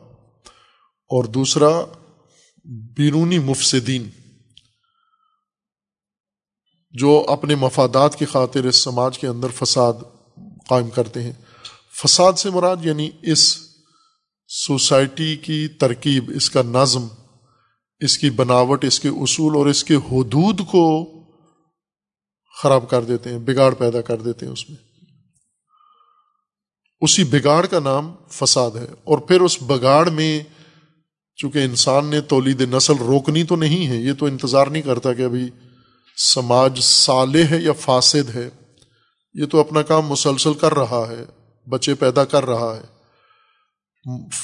اور 1.04 1.24
دوسرا، 1.24 1.84
بیرونی 2.64 3.38
مفسدین، 3.38 4.10
جو 6.90 7.24
اپنے 7.28 7.54
مفادات 7.54 8.16
کی 8.16 8.24
خاطر 8.24 8.64
اس 8.64 8.76
سماج 8.76 9.18
کے 9.18 9.26
اندر 9.26 9.48
فساد 9.48 9.92
قائم 10.68 10.90
کرتے 10.90 11.22
ہیں۔ 11.22 11.32
فساد 12.04 12.32
سے 12.32 12.50
مراد 12.50 12.76
یعنی 12.82 13.10
اس 13.22 13.63
سوسائٹی 14.56 15.36
کی 15.36 15.68
ترکیب، 15.68 16.32
اس 16.34 16.50
کا 16.50 16.62
نظم، 16.62 17.06
اس 18.00 18.18
کی 18.18 18.30
بناوٹ، 18.30 18.84
اس 18.84 19.00
کے 19.00 19.08
اصول 19.08 19.56
اور 19.56 19.66
اس 19.66 19.84
کے 19.84 19.94
حدود 19.94 20.60
کو 20.60 21.10
خراب 22.62 22.90
کر 22.90 23.04
دیتے 23.04 23.30
ہیں، 23.30 23.38
بگاڑ 23.38 23.74
پیدا 23.74 24.00
کر 24.00 24.16
دیتے 24.16 24.46
ہیں 24.46 24.52
اس 24.52 24.70
میں۔ 24.70 24.78
اسی 27.00 27.24
بگاڑ 27.24 27.66
کا 27.66 27.80
نام 27.80 28.14
فساد 28.30 28.70
ہے۔ 28.70 28.86
اور 29.04 29.18
پھر 29.18 29.40
اس 29.40 29.62
بگاڑ 29.62 30.10
میں 30.10 30.42
چونکہ 31.36 31.58
انسان 31.58 32.06
نے 32.06 32.20
تولید 32.20 32.60
نسل 32.60 32.94
روکنی 32.94 33.44
تو 33.44 33.56
نہیں 33.56 33.88
ہے، 33.88 33.96
یہ 33.96 34.12
تو 34.18 34.26
انتظار 34.26 34.66
نہیں 34.66 34.82
کرتا 34.82 35.12
کہ 35.12 35.22
ابھی 35.22 35.50
سماج 36.16 36.80
صالح 36.80 37.44
ہے 37.50 37.58
یا 37.58 37.72
فاسد 37.72 38.36
ہے۔ 38.36 38.50
یہ 39.34 39.46
تو 39.46 39.60
اپنا 39.60 39.82
کام 39.82 40.06
مسلسل 40.06 40.54
کر 40.54 40.74
رہا 40.74 41.04
ہے، 41.08 41.24
بچے 41.68 41.94
پیدا 41.94 42.24
کر 42.24 42.46
رہا 42.46 42.76
ہے۔ 42.76 42.93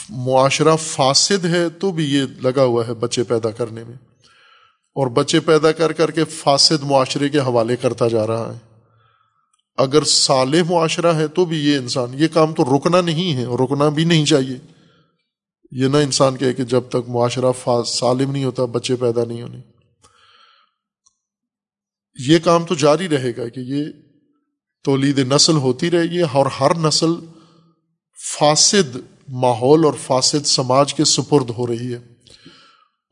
معاشرہ 0.08 0.76
فاسد 0.76 1.44
ہے 1.44 1.68
تو 1.68 1.92
بھی 1.92 2.14
یہ 2.14 2.22
لگا 2.42 2.64
ہوا 2.64 2.86
ہے 2.88 2.94
بچے 2.94 3.22
پیدا 3.22 3.50
کرنے 3.50 3.84
میں۔ 3.84 3.96
اور 4.94 5.06
بچے 5.06 5.40
پیدا 5.40 5.72
کر 5.72 5.92
کر 5.92 6.10
کے 6.10 6.24
فاسد 6.24 6.82
معاشرے 6.82 7.28
کے 7.28 7.38
حوالے 7.38 7.76
کرتا 7.76 8.08
جا 8.08 8.26
رہا 8.26 8.54
ہے۔ 8.54 8.58
اگر 9.76 10.04
صالح 10.04 10.62
معاشرہ 10.70 11.14
ہے 11.14 11.28
تو 11.28 11.44
بھی 11.44 11.58
یہ 11.58 11.76
انسان، 11.76 12.10
یہ 12.12 12.28
کام 12.28 12.54
تو 12.54 12.76
رکنا 12.76 13.00
نہیں 13.00 13.34
ہے، 13.36 13.44
رکنا 13.44 13.88
بھی 13.88 14.04
نہیں 14.04 14.26
چاہیے۔ 14.26 14.58
یہ 15.70 15.88
نہ 15.88 15.96
انسان 15.96 16.36
کہے 16.36 16.52
کہ 16.52 16.64
جب 16.64 16.82
تک 16.88 17.08
معاشرہ 17.08 17.52
سالم 17.86 18.30
نہیں 18.30 18.44
ہوتا، 18.44 18.64
بچے 18.64 18.96
پیدا 18.96 19.24
نہیں 19.24 19.42
ہونے۔ 19.42 19.58
یہ 22.28 22.38
کام 22.38 22.64
تو 22.64 22.74
جاری 22.74 23.08
رہے 23.08 23.36
گا 23.36 23.48
کہ 23.48 23.60
یہ 23.60 23.84
تولید 24.84 25.18
نسل 25.18 25.56
ہوتی 25.56 25.90
رہے 25.90 26.02
گی 26.02 26.20
اور 26.20 26.46
ہر 26.46 26.74
نسل 26.74 27.10
فاسد 28.38 28.96
ماحول 29.32 29.84
اور 29.84 29.92
فاسد 30.06 30.46
سماج 30.46 30.94
کے 30.94 31.04
سپرد 31.04 31.50
ہو 31.50 31.66
رہی 31.66 31.92
ہے۔ 31.92 31.98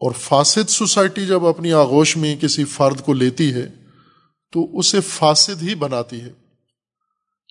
اور 0.00 0.12
فاسد 0.12 0.70
سوسائٹی 0.70 1.26
جب 1.26 1.46
اپنی 1.46 1.72
آغوش 1.72 2.16
میں 2.16 2.36
کسی 2.36 2.64
فرد 2.64 3.00
کو 3.00 3.12
لیتی 3.12 3.52
ہے، 3.52 3.68
تو 4.52 4.78
اسے 4.78 5.00
فاسد 5.00 5.62
ہی 5.62 5.74
بناتی 5.74 6.20
ہے۔ 6.20 6.32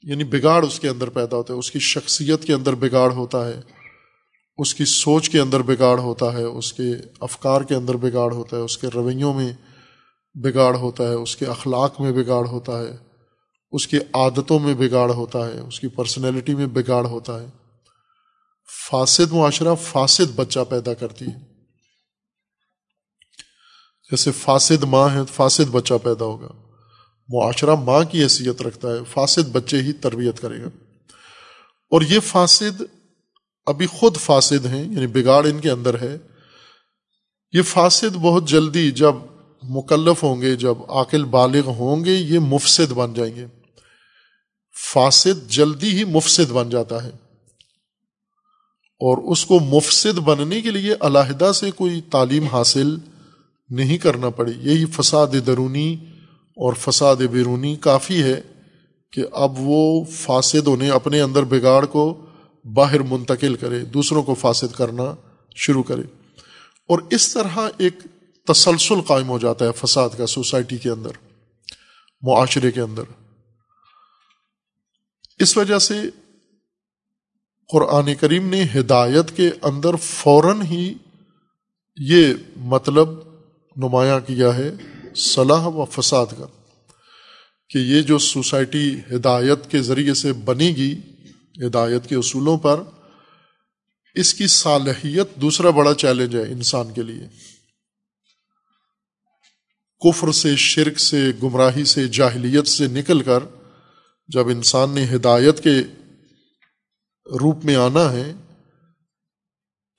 یعنی 0.04 0.24
بگاڑ 0.24 0.64
اس 0.64 0.80
کے 0.80 0.90
اندر 0.90 1.10
پیدا 1.10 1.38
ہوتا 1.38 1.54
ہے، 1.54 1.60
اس 1.60 1.72
کی 1.72 1.80
شخصیت 1.80 2.44
کے 2.44 2.54
اندر 2.54 2.76
بگاڑ 2.76 3.12
ہوتا 3.12 3.48
ہے، 3.48 3.62
اس 4.58 4.76
کی 4.76 4.86
سوچ 4.86 5.30
کے 5.30 5.40
اندر 5.40 5.62
بگاڑ 5.62 6.00
ہوتا 6.00 6.34
ہے، 6.34 6.44
اس 6.44 6.74
کے 6.74 6.92
افکار 7.20 7.62
کے 7.62 7.76
اندر 7.76 7.98
بگاڑ 7.98 8.32
ہوتا 8.32 8.58
ہے، 8.58 8.62
اس 8.62 8.78
کے 8.78 8.88
رویوں 8.88 9.34
میں 9.34 9.54
بگاڑ 10.34 10.76
ہوتا 10.76 11.04
ہے، 11.04 11.14
اس 11.14 11.36
کے 11.36 11.46
اخلاق 11.46 12.02
میں 12.02 12.12
بگاڑ 12.12 12.46
ہوتا 12.46 12.80
ہے، 12.80 12.98
اس 13.72 13.88
کی 13.88 13.98
عادتوں 14.14 14.60
میں 14.60 14.74
بگاڑ 14.74 15.10
ہوتا 15.10 15.48
ہے، 15.48 15.60
اس 15.60 15.80
کی 15.80 15.88
پرسنالٹی 15.88 16.56
میں 16.56 16.68
بگاڑ 16.68 17.06
ہوتا 17.06 17.42
ہے۔ 17.42 17.67
فاسد 18.68 19.32
معاشرہ 19.32 19.76
فاسد 19.76 20.32
بچہ 20.36 20.60
پیدا 20.70 20.94
کرتی 20.94 21.26
ہے۔ 21.26 21.58
جیسے 24.12 24.32
فاسد 24.32 24.84
ماں 24.84 25.10
ہے، 25.10 25.20
فاسد 25.34 25.70
بچہ 25.72 25.94
پیدا 26.04 26.26
ہوگا۔ 26.26 26.48
معاشرہ 27.30 27.76
ماں 27.76 28.04
کی 28.04 28.24
حیثیت 28.24 28.62
رکھتا 28.62 28.88
ہے، 28.88 28.98
فاسد 29.14 29.50
بچے 29.52 29.82
ہی 29.82 29.94
تربیت 29.94 30.42
کرے 30.42 30.62
گا۔ 30.62 30.68
اور 31.92 32.02
یہ 32.02 32.20
فاسد 32.20 32.82
ابھی 33.66 33.86
خود 33.86 34.18
فاسد 34.18 34.66
ہیں 34.66 34.94
یعنی 34.94 35.08
بگاڑ 35.08 35.46
ان 35.46 35.60
کے 35.60 35.72
اندر 35.72 36.02
ہے۔ 36.02 36.18
یہ 37.52 37.62
فاسد 37.62 38.16
بہت 38.16 38.46
جلدی 38.48 38.92
جب 38.92 39.14
مکلف 39.64 40.24
ہوں 40.24 40.42
گے، 40.42 40.56
جب 40.56 40.76
عاقل 40.92 41.26
بالغ 41.26 41.68
ہوں 41.68 42.06
گے، 42.06 42.14
یہ 42.14 42.40
مفسد 42.40 42.92
بن 42.92 43.14
جائیں 43.14 43.36
گے۔ 43.36 43.46
فاسد 44.94 45.50
جلدی 45.50 45.98
ہی 45.98 46.04
مفسد 46.04 46.52
بن 46.52 46.70
جاتا 46.70 47.04
ہے۔ 47.04 47.27
اور 49.00 49.32
اس 49.32 49.46
کو 49.46 49.60
مفسد 49.60 50.20
بننے 50.20 50.62
کے 50.62 50.72
لیے 50.72 50.96
علیحدہ 51.00 51.52
سے 51.52 51.72
کوئی 51.72 52.02
تعلیم 52.02 52.44
حاصل 52.44 52.98
نہیں 53.70 53.98
کرنا 53.98 54.30
پڑی 54.30 54.54
یہی 54.58 54.86
فساد 54.86 55.28
درونی 55.48 55.96
اور 56.56 56.74
فساد 56.74 57.16
بیرونی 57.16 57.76
کافی 57.76 58.24
ہے 58.24 58.42
کہ 59.12 59.24
اب 59.32 59.54
وہ 59.58 60.04
فاسد 60.04 60.68
انہیں 60.68 60.92
اپنے 60.92 61.22
اندر 61.22 61.44
بگاڑ 61.44 61.86
کو 61.86 62.26
باہر 62.74 63.00
منتقل 63.00 63.56
کرے، 63.56 63.80
دوسروں 63.80 64.24
کو 64.24 64.34
فاسد 64.34 64.76
کرنا 64.76 65.16
شروع 65.56 65.84
کرے۔ 65.84 66.02
اور 66.88 67.00
اس 67.10 67.34
طرح 67.34 67.58
ایک 67.78 67.94
تسلسل 68.48 69.02
قائم 69.02 69.30
ہو 69.30 69.40
جاتا 69.40 69.66
ہے 69.66 69.72
فساد 69.72 70.10
کا 70.18 70.28
سوسائٹی 70.28 70.78
کے 70.78 70.90
اندر، 70.90 71.10
معاشرے 72.22 72.72
کے 72.72 72.82
اندر۔ 72.82 73.04
اس 75.40 75.58
وجہ 75.58 75.80
سے 75.80 76.02
قرآن 77.70 78.16
کریم 78.16 78.50
نے 78.50 78.66
ہدایت 78.76 79.38
کے 79.38 79.50
اندر 79.62 79.96
فوراً 79.96 80.62
ہی 80.62 80.94
یہ 81.98 82.34
مطلب 82.56 83.10
نمایاں 83.78 84.20
کیا 84.20 84.58
ہے، 84.58 84.74
صلاح 85.16 85.66
و 85.66 85.86
فساد 85.86 86.26
کا، 86.38 86.46
کہ 87.70 87.78
یہ 87.78 88.02
جو 88.02 88.18
سوسائٹی 88.18 88.96
ہدایت 89.12 89.72
کے 89.72 89.82
ذریعے 89.82 90.14
سے 90.14 90.34
بنے 90.34 90.68
گی، 90.68 90.96
ہدایت 91.68 92.10
کے 92.10 92.16
اصولوں 92.16 92.58
پر، 92.58 92.82
اس 94.16 94.34
کی 94.34 94.48
صالحیت 94.48 95.36
دوسرا 95.36 95.70
بڑا 95.70 95.94
چیلنج 95.94 96.36
ہے 96.36 96.42
انسان 96.42 96.94
کے 96.94 97.04
لیے۔ 97.04 97.28
کفر 100.02 100.32
سے، 100.32 100.56
شرک 100.56 101.00
سے، 101.00 101.32
گمراہی 101.44 101.84
سے، 101.84 102.08
جاہلیت 102.08 102.68
سے 102.68 102.88
نکل 102.88 103.22
کر 103.22 103.40
جب 104.28 104.48
انسان 104.48 104.90
نے 104.90 105.06
ہدایت 105.16 105.64
کے 105.64 105.82
روپ 107.32 107.66
میں 107.66 107.76
آنا 107.76 108.12
ہے، 108.12 108.34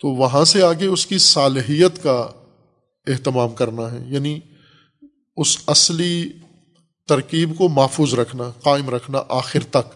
تو 0.00 0.08
وہاں 0.08 0.44
سے 0.44 0.62
آگے 0.62 0.86
اس 0.86 1.06
کی 1.06 1.18
صالحیت 1.18 2.02
کا 2.02 2.28
اہتمام 3.06 3.48
کرنا 3.48 3.92
ہے۔ 3.92 4.04
یعنی 4.06 4.40
اس 5.36 5.58
اصلی 5.66 6.32
ترکیب 7.08 7.58
کو 7.58 7.68
محفوظ 7.68 8.14
رکھنا، 8.14 8.50
قائم 8.62 8.90
رکھنا 8.90 9.22
آخر 9.28 9.60
تک، 9.70 9.94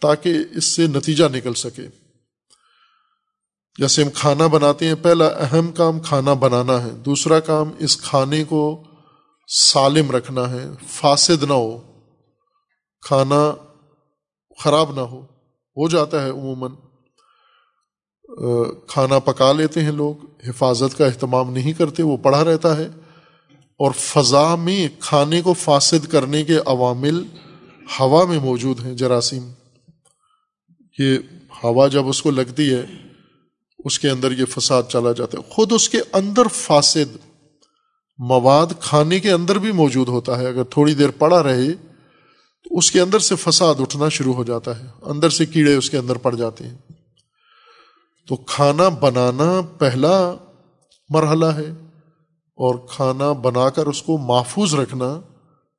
تاکہ 0.00 0.34
اس 0.54 0.64
سے 0.64 0.86
نتیجہ 0.86 1.24
نکل 1.24 1.54
سکے۔ 1.54 1.88
جیسے 3.78 4.04
ہم 4.04 4.10
کھانا 4.10 4.46
بناتے 4.46 4.86
ہیں، 4.86 4.94
پہلا 5.02 5.26
اہم 5.26 5.72
کام 5.72 6.00
کھانا 6.00 6.34
بنانا 6.34 6.82
ہے، 6.82 6.90
دوسرا 6.90 7.40
کام 7.40 7.70
اس 7.78 7.96
کھانے 7.96 8.44
کو 8.44 8.84
سالم 9.48 10.10
رکھنا 10.10 10.50
ہے، 10.50 10.66
فاسد 10.88 11.42
نہ 11.42 11.52
ہو، 11.52 12.00
کھانا 13.00 13.52
خراب 14.58 14.94
نہ 14.94 15.00
ہو۔ 15.00 15.31
ہو 15.76 15.88
جاتا 15.88 16.24
ہے 16.24 16.30
عموماً۔ 16.30 16.70
کھانا 18.86 19.18
پکا 19.18 19.52
لیتے 19.52 19.82
ہیں 19.82 19.92
لوگ، 19.92 20.14
حفاظت 20.48 20.98
کا 20.98 21.06
اہتمام 21.06 21.52
نہیں 21.52 21.72
کرتے، 21.72 22.02
وہ 22.02 22.16
پڑا 22.16 22.44
رہتا 22.44 22.76
ہے۔ 22.76 22.88
اور 23.78 23.90
فضا 23.96 24.54
میں 24.54 24.88
کھانے 25.00 25.42
کو 25.42 25.52
فاسد 25.52 26.06
کرنے 26.06 26.44
کے 26.44 26.56
عوامل 26.66 27.24
ہوا 28.00 28.24
میں 28.24 28.38
موجود 28.38 28.80
ہیں، 28.84 28.94
جراثیم۔ 28.94 29.52
یہ 30.98 31.18
ہوا 31.64 31.86
جب 31.86 32.08
اس 32.08 32.22
کو 32.22 32.30
لگتی 32.30 32.74
ہے، 32.74 32.86
اس 33.84 33.98
کے 33.98 34.08
اندر 34.10 34.32
یہ 34.32 34.44
فساد 34.44 34.82
چلا 34.88 35.12
جاتا 35.12 35.38
ہے۔ 35.38 35.54
خود 35.54 35.72
اس 35.72 35.88
کے 35.88 35.98
اندر 36.12 36.48
فاسد 36.48 37.16
مواد 38.18 38.66
کھانے 38.80 39.20
کے 39.20 39.32
اندر 39.32 39.58
بھی 39.58 39.72
موجود 39.72 40.08
ہوتا 40.08 40.38
ہے۔ 40.38 40.46
اگر 40.46 40.64
تھوڑی 40.64 40.94
دیر 40.94 41.10
پڑا 41.10 41.42
رہے 41.42 41.91
اس 42.72 42.90
کے 42.90 43.00
اندر 43.00 43.18
سے 43.18 43.36
فساد 43.36 43.74
اٹھنا 43.78 44.08
شروع 44.08 44.34
ہو 44.34 44.44
جاتا 44.44 44.80
ہے۔ 44.80 44.86
اندر 45.02 45.30
سے 45.30 45.46
کیڑے 45.46 45.74
اس 45.74 45.90
کے 45.90 45.96
اندر 45.96 46.16
پڑ 46.16 46.34
جاتے 46.34 46.66
ہیں۔ 46.66 46.76
تو 48.28 48.36
کھانا 48.36 48.88
بنانا 48.88 49.60
پہلا 49.78 50.34
مرحلہ 51.08 51.46
ہے 51.46 51.70
اور 52.54 52.74
کھانا 52.90 53.32
بنا 53.32 53.70
کر 53.70 53.86
اس 53.86 54.02
کو 54.02 54.18
محفوظ 54.18 54.74
رکھنا 54.74 55.20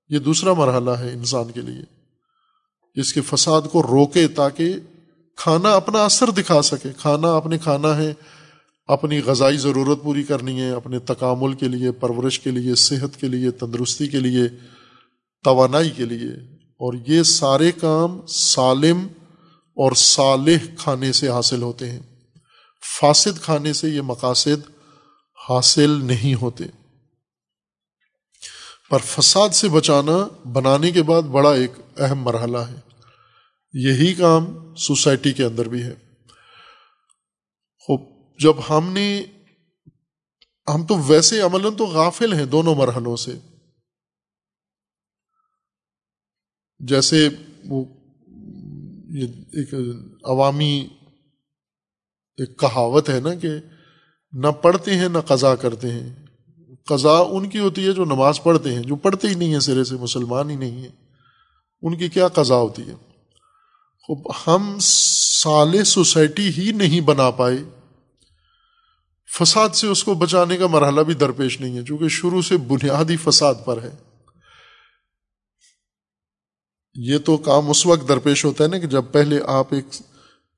یہ 0.09 0.19
دوسرا 0.19 0.53
مرحلہ 0.53 0.91
ہے 0.91 1.13
انسان 1.13 1.51
کے 1.51 1.61
لیے۔ 1.61 1.81
جس 2.95 3.13
کے 3.13 3.21
فساد 3.21 3.61
کو 3.71 3.83
روکے 3.83 4.27
تاکہ 4.27 4.75
کھانا 5.35 5.75
اپنا 5.75 6.05
اثر 6.05 6.29
دکھا 6.29 6.61
سکے۔ 6.61 6.89
کھانا 6.97 7.35
اپنے 7.35 7.57
کھانا 7.57 7.97
ہے، 7.97 8.13
اپنی 8.87 9.19
غذائی 9.19 9.57
ضرورت 9.57 10.03
پوری 10.03 10.23
کرنی 10.23 10.61
ہے، 10.61 10.69
اپنے 10.69 10.99
تکامل 10.99 11.53
کے 11.53 11.67
لیے، 11.67 11.91
پرورش 11.91 12.39
کے 12.39 12.51
لیے، 12.51 12.75
صحت 12.75 13.21
کے 13.21 13.27
لیے، 13.27 13.51
تندرستی 13.51 14.07
کے 14.07 14.19
لیے، 14.19 14.43
توانائی 15.43 15.89
کے 15.89 16.05
لیے۔ 16.05 16.52
اور 16.83 16.93
یہ 17.07 17.23
سارے 17.23 17.71
کام 17.71 18.25
سالم 18.25 19.07
اور 19.75 19.91
صالح 19.91 20.57
کھانے 20.79 21.11
سے 21.11 21.29
حاصل 21.29 21.61
ہوتے 21.61 21.91
ہیں۔ 21.91 21.99
فاسد 22.99 23.41
کھانے 23.41 23.73
سے 23.73 23.89
یہ 23.89 24.01
مقاصد 24.01 24.69
حاصل 25.49 25.89
نہیں 25.89 26.35
ہوتے۔ 26.35 26.63
پر 28.89 28.97
فساد 28.97 29.49
سے 29.49 29.69
بچانا 29.69 30.47
بنانے 30.47 30.91
کے 30.91 31.03
بعد 31.03 31.21
بڑا 31.21 31.53
ایک 31.53 31.71
اہم 31.97 32.19
مرحلہ 32.19 32.57
ہے۔ 32.57 32.75
یہی 33.73 34.13
کام 34.13 34.75
سوسائٹی 34.75 35.33
کے 35.33 35.43
اندر 35.43 35.69
بھی 35.69 35.83
ہے۔ 35.83 35.93
خوب، 37.79 38.01
جب 38.39 38.53
ہم 38.69 38.93
نے، 38.93 39.23
ہم 40.73 40.85
تو 40.85 40.95
ویسے 40.97 41.41
عمل 41.41 41.75
تو 41.77 41.85
غافل 41.85 42.33
ہیں 42.33 42.45
دونوں 42.45 42.75
مرحلوں 42.75 43.15
سے۔ 43.15 43.31
جیسے 46.87 47.29
وہ 47.65 47.85
ایک 49.53 49.73
عوامی 50.23 50.87
ایک 52.37 52.59
کہاوت 52.59 53.09
ہے 53.09 53.19
نا 53.19 53.33
کہ 53.33 53.49
نہ 54.33 54.47
پڑھتے 54.47 54.95
ہیں 54.95 55.09
نہ 55.09 55.17
قضا 55.17 55.55
کرتے 55.55 55.91
ہیں۔ 55.91 56.15
قضا 56.85 57.19
ان 57.29 57.49
کی 57.49 57.59
ہوتی 57.59 57.87
ہے 57.87 57.91
جو 57.91 58.05
نماز 58.05 58.43
پڑھتے 58.43 58.75
ہیں، 58.75 58.81
جو 58.81 58.95
پڑھتے 58.95 59.27
ہی 59.27 59.33
نہیں 59.33 59.53
ہیں، 59.53 59.59
سرے 59.59 59.83
سے 59.83 59.95
مسلمان 59.95 60.49
ہی 60.49 60.55
نہیں 60.55 60.81
ہیں۔ 60.81 60.91
ان 61.81 61.97
کی 61.97 62.09
کیا 62.09 62.27
قضا 62.27 62.55
ہوتی 62.55 62.81
ہے؟ 62.81 62.93
خوب، 64.01 64.31
ہم 64.47 64.77
سال 64.81 65.83
سوسائٹی 65.83 66.49
ہی 66.57 66.71
نہیں 66.71 67.01
بنا 67.01 67.31
پائے۔ 67.31 67.57
فساد 69.39 69.69
سے 69.69 69.87
اس 69.87 70.03
کو 70.03 70.13
بچانے 70.13 70.57
کا 70.57 70.67
مرحلہ 70.67 71.01
بھی 71.01 71.13
درپیش 71.13 71.61
نہیں 71.61 71.77
ہے، 71.77 71.83
چونکہ 71.83 72.07
شروع 72.07 72.41
سے 72.41 72.57
بنیادی 72.57 73.17
فساد 73.17 73.55
پر 73.65 73.83
ہے۔ 73.83 74.12
یہ 76.95 77.17
تو 77.17 77.37
کام 77.37 77.69
اس 77.69 77.85
وقت 77.85 78.09
درپیش 78.09 78.45
ہوتا 78.45 78.63
ہے 78.63 78.69
نا 78.69 78.77
کہ 78.77 78.87
جب 78.87 79.03
پہلے 79.11 79.39
آپ 79.47 79.73
ایک 79.73 79.85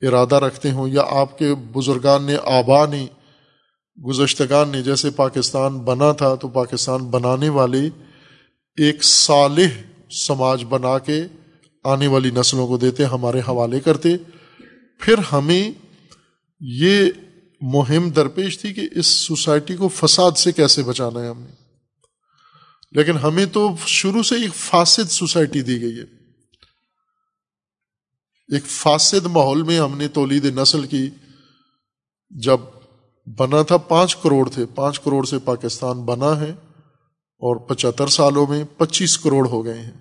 ارادہ 0.01 0.35
رکھتے 0.35 0.71
ہوں 0.71 0.87
یا 0.87 1.01
آپ 1.09 1.37
کے 1.37 1.55
بزرگان 1.55 2.23
نے 2.23 2.35
آبا 2.43 2.85
نے، 2.85 3.07
گزشتگان 4.07 4.69
نے، 4.69 4.83
جیسے 4.83 5.09
پاکستان 5.09 5.79
بنا 5.79 6.11
تھا 6.11 6.35
تو 6.35 6.47
پاکستان 6.47 7.05
بنانے 7.05 7.49
والے 7.49 7.89
ایک 8.77 9.03
صالح 9.03 9.67
سماج 10.11 10.65
بنا 10.69 10.99
کے 10.99 11.23
آنے 11.83 12.07
والی 12.07 12.29
نسلوں 12.31 12.67
کو 12.67 12.77
دیتے، 12.77 13.03
ہمارے 13.03 13.39
حوالے 13.39 13.79
کرتے۔ 13.79 14.09
پھر 14.99 15.15
ہمیں 15.31 15.71
یہ 16.59 17.11
مہم 17.61 18.09
درپیش 18.09 18.59
تھی 18.59 18.73
کہ 18.73 18.89
اس 18.95 19.07
سوسائٹی 19.07 19.75
کو 19.75 19.87
فساد 19.87 20.31
سے 20.31 20.51
کیسے 20.51 20.83
بچانا 20.83 21.21
ہے 21.21 21.27
ہم 21.27 21.41
نے۔ 21.41 21.51
لیکن 22.91 23.17
ہمیں 23.17 23.45
تو 23.45 23.69
شروع 23.87 24.23
سے 24.23 24.35
ایک 24.35 24.55
فاسد 24.55 25.11
سوسائٹی 25.11 25.61
دی 25.61 25.81
گئی 25.81 25.99
ہے۔ 25.99 26.14
ایک 28.53 28.65
فاسد 28.65 29.25
ماحول 29.25 29.63
میں 29.63 29.79
ہم 29.79 29.97
نے 29.97 30.07
تولید 30.07 30.45
نسل 30.45 30.85
کی۔ 30.87 31.09
جب 32.29 32.59
بنا 33.37 33.61
تھا 33.61 33.77
پانچ 33.77 34.15
کروڑ 34.15 34.49
تھے، 34.49 34.65
پانچ 34.65 34.99
کروڑ 34.99 35.25
سے 35.25 35.39
پاکستان 35.39 36.01
بنا 36.01 36.39
ہے 36.39 36.51
اور 37.37 37.55
پچہتر 37.55 38.07
سالوں 38.07 38.47
میں 38.47 38.63
پچیس 38.77 39.17
کروڑ 39.17 39.47
ہو 39.47 39.65
گئے 39.65 39.81
ہیں۔ 39.81 39.91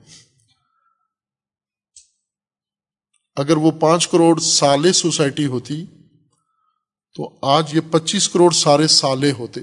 اگر 3.36 3.56
وہ 3.56 3.70
پانچ 3.70 4.08
کروڑ 4.08 4.40
سالے 4.40 4.92
سوسائٹی 4.92 5.46
ہوتی، 5.46 5.86
تو 7.14 7.38
آج 7.42 7.74
یہ 7.74 7.80
پچیس 7.90 8.28
کروڑ 8.28 8.50
سارے 8.50 8.86
سالے 8.86 9.32
ہوتے۔ 9.32 9.60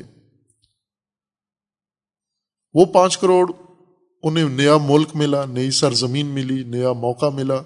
وہ 2.73 2.85
پانچ 2.85 3.17
کروڑ 3.17 3.51
انہیں 4.23 4.49
نیا 4.49 4.77
ملک 4.77 5.07
ملا، 5.15 5.45
نئی 5.45 5.71
سرزمین 5.71 6.25
ملی، 6.25 6.63
نیا 6.63 6.93
موقع 6.93 7.25
ملا۔ 7.25 7.61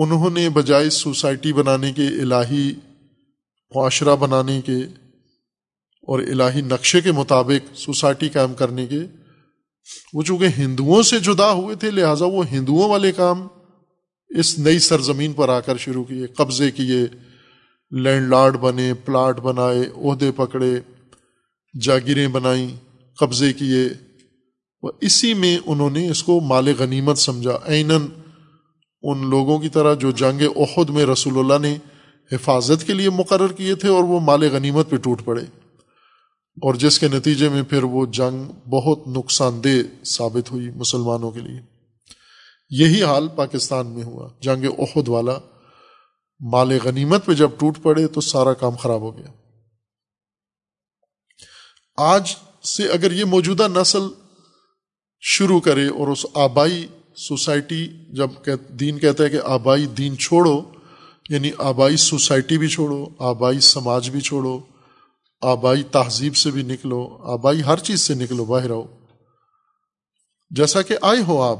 انہوں 0.00 0.30
نے 0.30 0.48
بجائے 0.48 0.90
سوسائٹی 0.90 1.52
بنانے 1.52 1.92
کے، 1.92 2.06
الہی 2.22 2.72
معاشرہ 3.72 4.16
بنانے 4.16 4.60
کے 4.60 4.76
اور 6.08 6.20
الہی 6.20 6.60
نقشے 6.60 7.00
کے 7.00 7.12
مطابق 7.12 7.76
سوسائٹی 7.76 8.28
قائم 8.28 8.54
کرنے 8.54 8.86
کے، 8.86 9.00
وہ 10.14 10.22
چونکہ 10.22 10.48
ہندوؤں 10.58 11.02
سے 11.02 11.18
جدا 11.20 11.50
ہوئے 11.52 11.74
تھے، 11.74 11.90
لہٰذا 11.90 12.26
وہ 12.26 12.42
ہندوؤں 12.50 12.88
والے 12.88 13.12
کام 13.12 13.46
اس 14.30 14.58
نئی 14.58 14.78
سرزمین 14.78 15.32
پر 15.32 15.48
آ 15.48 15.60
کر 15.60 15.76
شروع 15.76 16.04
کیے، 16.04 16.26
قبضے 16.26 16.70
کیے، 16.70 17.00
لینڈ 17.92 18.28
لارڈ 18.28 18.56
بنے، 18.56 18.92
پلاٹ 18.94 19.40
بنائے، 19.40 19.80
عہدے 19.96 20.30
پکڑے، 20.36 20.72
جاگیریں 21.74 22.28
بنائیں، 22.28 22.68
قبضے 23.18 23.52
کیے۔ 23.52 23.88
اسی 25.00 25.34
میں 25.34 25.56
انہوں 25.66 25.90
نے 25.90 26.08
اس 26.10 26.22
کو 26.22 26.40
مال 26.40 26.68
غنیمت 26.78 27.18
سمجھا، 27.18 27.58
عیناً 27.66 28.06
ان 29.02 29.30
لوگوں 29.30 29.58
کی 29.58 29.68
طرح 29.68 29.94
جو 29.94 30.10
جنگ 30.10 30.42
عہد 30.56 30.90
میں 30.90 31.06
رسول 31.06 31.38
اللہ 31.38 31.68
نے 31.68 31.78
حفاظت 32.32 32.86
کے 32.86 32.92
لیے 32.92 33.10
مقرر 33.10 33.52
کیے 33.52 33.74
تھے 33.74 33.88
اور 33.88 34.04
وہ 34.04 34.20
مال 34.20 34.42
غنیمت 34.52 34.90
پہ 34.90 34.96
ٹوٹ 34.96 35.24
پڑے۔ 35.24 35.42
اور 36.62 36.74
جس 36.74 36.98
کے 36.98 37.08
نتیجے 37.08 37.48
میں 37.48 37.62
پھر 37.62 37.82
وہ 37.82 38.06
جنگ 38.06 38.68
بہت 38.68 39.08
نقصان 39.08 39.64
دہ 39.64 40.04
ثابت 40.04 40.50
ہوئی 40.50 40.70
مسلمانوں 40.70 41.30
کے 41.30 41.40
لیے۔ 41.40 41.60
یہی 42.70 43.02
حال 43.02 43.28
پاکستان 43.28 43.86
میں 43.86 44.04
ہوا۔ 44.04 44.28
جنگ 44.40 44.64
عہد 44.78 45.08
والا 45.08 45.38
مال 46.40 46.78
غنیمت 46.84 47.26
پہ 47.26 47.32
جب 47.32 47.50
ٹوٹ 47.58 47.78
پڑے 47.82 48.06
تو 48.06 48.20
سارا 48.20 48.52
کام 48.52 48.76
خراب 48.76 49.00
ہو 49.00 49.18
گیا۔ 49.18 49.26
آج 51.96 52.34
سے 52.64 52.88
اگر 52.88 53.12
یہ 53.12 53.24
موجودہ 53.24 53.68
نسل 53.74 54.02
شروع 55.20 55.60
کرے 55.60 55.86
اور 55.86 56.08
اس 56.08 56.26
آبائی 56.34 56.86
سوسائٹی 57.18 57.86
جب 58.08 58.30
دین 58.68 58.98
کہتا 58.98 59.24
ہے 59.24 59.30
کہ 59.30 59.38
آبائی 59.44 59.86
دین 59.86 60.18
چھوڑو 60.18 60.60
یعنی 61.28 61.50
آبائی 61.58 61.96
سوسائٹی 61.96 62.58
بھی 62.58 62.68
چھوڑو، 62.68 63.06
آبائی 63.18 63.60
سماج 63.60 64.10
بھی 64.10 64.20
چھوڑو، 64.20 64.58
آبائی 65.42 65.82
تہذیب 65.82 66.36
سے 66.36 66.50
بھی 66.50 66.62
نکلو، 66.62 67.18
آبائی 67.22 67.62
ہر 67.62 67.76
چیز 67.76 68.00
سے 68.00 68.14
نکلو، 68.14 68.44
باہر 68.44 68.70
آؤ۔ 68.70 68.82
جیسا 70.50 70.82
کہ 70.82 70.96
آئے 71.02 71.22
ہو 71.28 71.42
آپ 71.42 71.58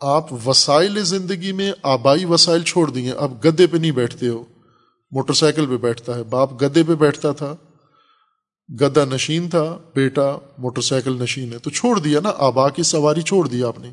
آپ 0.00 0.48
وسائل 0.48 1.04
زندگی 1.04 1.52
میں 1.52 1.72
آبائی 1.82 2.24
وسائل 2.24 2.62
چھوڑ 2.62 2.90
دیے، 2.90 3.12
اب 3.12 3.44
گدے 3.44 3.66
پہ 3.66 3.76
نہیں 3.76 3.90
بیٹھتے 3.90 4.28
ہو۔ 4.28 4.44
موٹر 5.12 5.32
سائیکل 5.32 5.66
پہ 5.66 5.76
بیٹھتا 5.76 6.14
ہے، 6.14 6.22
باپ 6.22 6.62
گدے 6.62 6.82
پہ 6.82 6.94
بیٹھتا 6.94 7.32
تھا 7.32 7.56
گدا 8.80 9.04
نشین 9.04 9.48
تھا، 9.48 9.78
بیٹا 9.94 10.38
موٹر 10.58 10.80
سائیکل 10.80 11.22
نشین 11.22 11.52
ہے، 11.52 11.58
تو 11.58 11.70
چھوڑ 11.70 11.98
دیا 11.98 12.20
نا، 12.20 12.32
آبا 12.38 12.68
کی 12.68 12.82
سواری 12.82 13.22
چھوڑ 13.22 13.48
دیا 13.48 13.68
آپ 13.68 13.78
نے۔ 13.78 13.90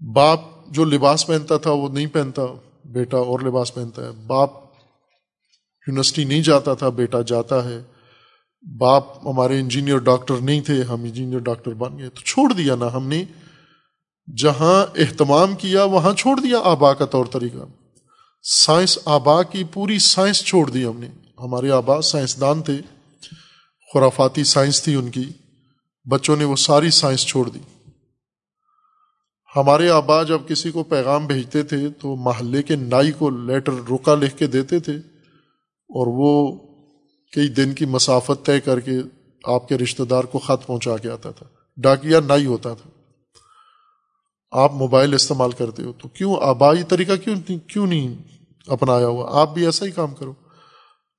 باپ 0.00 0.40
جو 0.68 0.84
لباس 0.84 1.26
پہنتا 1.26 1.56
تھا 1.56 1.70
وہ 1.70 1.88
نہیں 1.88 2.06
پہنتا، 2.06 2.42
بیٹا 2.84 3.18
اور 3.18 3.40
لباس 3.40 3.74
پہنتا 3.74 4.02
ہے۔ 4.02 4.10
باپ 4.10 4.50
یونیورسٹی 5.86 6.24
نہیں 6.24 6.42
جاتا 6.42 6.74
تھا، 6.74 6.88
بیٹا 6.88 7.22
جاتا 7.22 7.64
ہے۔ 7.64 7.82
باپ 8.78 9.26
ہمارے 9.26 9.60
انجینئر 9.60 9.98
ڈاکٹر 9.98 10.34
نہیں 10.40 10.60
تھے، 10.60 10.82
ہم 10.82 11.02
انجینئر 11.02 11.38
ڈاکٹر 11.38 11.70
بن 11.70 11.98
گئے۔ 11.98 12.08
تو 12.08 12.20
چھوڑ 12.20 12.52
دیا 12.52 12.74
نا 12.74 12.92
ہم 12.94 13.06
نے۔ 13.06 13.24
جہاں 14.36 14.98
اہتمام 14.98 15.54
کیا، 15.54 15.84
وہاں 15.84 16.14
چھوڑ 16.14 16.40
دیا 16.40 16.58
آبا 16.64 16.92
کا 16.92 17.04
طور 17.04 17.24
طریقہ۔ 17.24 17.56
سائنس 18.42 18.98
آبا 19.04 19.42
کی 19.42 19.64
پوری 19.64 19.98
سائنس 19.98 20.44
چھوڑ 20.44 20.70
دی 20.70 20.84
ہم 20.84 21.00
نے۔ 21.00 21.08
ہمارے 21.38 21.70
آبا 21.70 22.00
سائنسدان 22.00 22.62
تھے، 22.62 22.76
خرافاتی 23.94 24.44
سائنس 24.44 24.82
تھی 24.82 24.94
ان 24.94 25.10
کی۔ 25.10 25.24
بچوں 26.10 26.36
نے 26.36 26.44
وہ 26.44 26.56
ساری 26.56 26.90
سائنس 26.90 27.20
چھوڑ 27.26 27.48
دی۔ 27.48 27.58
ہمارے 29.56 29.90
آبا 29.90 30.22
جب 30.22 30.40
کسی 30.48 30.70
کو 30.70 30.82
پیغام 30.82 31.26
بھیجتے 31.26 31.62
تھے 31.62 31.88
تو 32.00 32.16
محلے 32.16 32.62
کے 32.62 32.76
نائی 32.76 33.12
کو 33.12 33.30
لیٹر 33.30 33.72
رکا 33.72 34.14
لکھ 34.14 34.36
کے 34.36 34.46
دیتے 34.46 34.78
تھے 34.78 34.96
اور 35.88 36.06
وہ 36.06 36.58
کئی 37.32 37.48
دن 37.48 37.72
کی 37.72 37.84
مسافت 37.84 38.46
طے 38.46 38.60
کر 38.60 38.80
کے 38.80 38.98
آپ 39.44 39.68
کے 39.68 39.78
رشتہ 39.78 40.02
دار 40.02 40.24
کو 40.24 40.38
خط 40.38 40.66
پہنچا 40.66 40.96
کے 40.96 41.10
آتا 41.10 41.30
تھا۔ 41.30 41.46
ڈاکیا 41.76 42.20
نائی 42.20 42.46
ہوتا 42.46 42.74
تھا۔ 42.74 42.90
آپ 44.50 44.74
موبائل 44.74 45.14
استعمال 45.14 45.50
کرتے 45.50 45.82
ہو 45.82 45.92
تو 45.92 46.08
کیوں 46.08 46.36
آبائی 46.40 46.82
طریقہ 46.82 47.12
کیوں 47.24 47.58
کیوں 47.66 47.86
نہیں 47.86 48.14
اپنایا 48.66 49.06
ہوا؟ 49.06 49.40
آپ 49.40 49.54
بھی 49.54 49.64
ایسا 49.64 49.86
ہی 49.86 49.90
کام 49.90 50.14
کرو۔ 50.14 50.34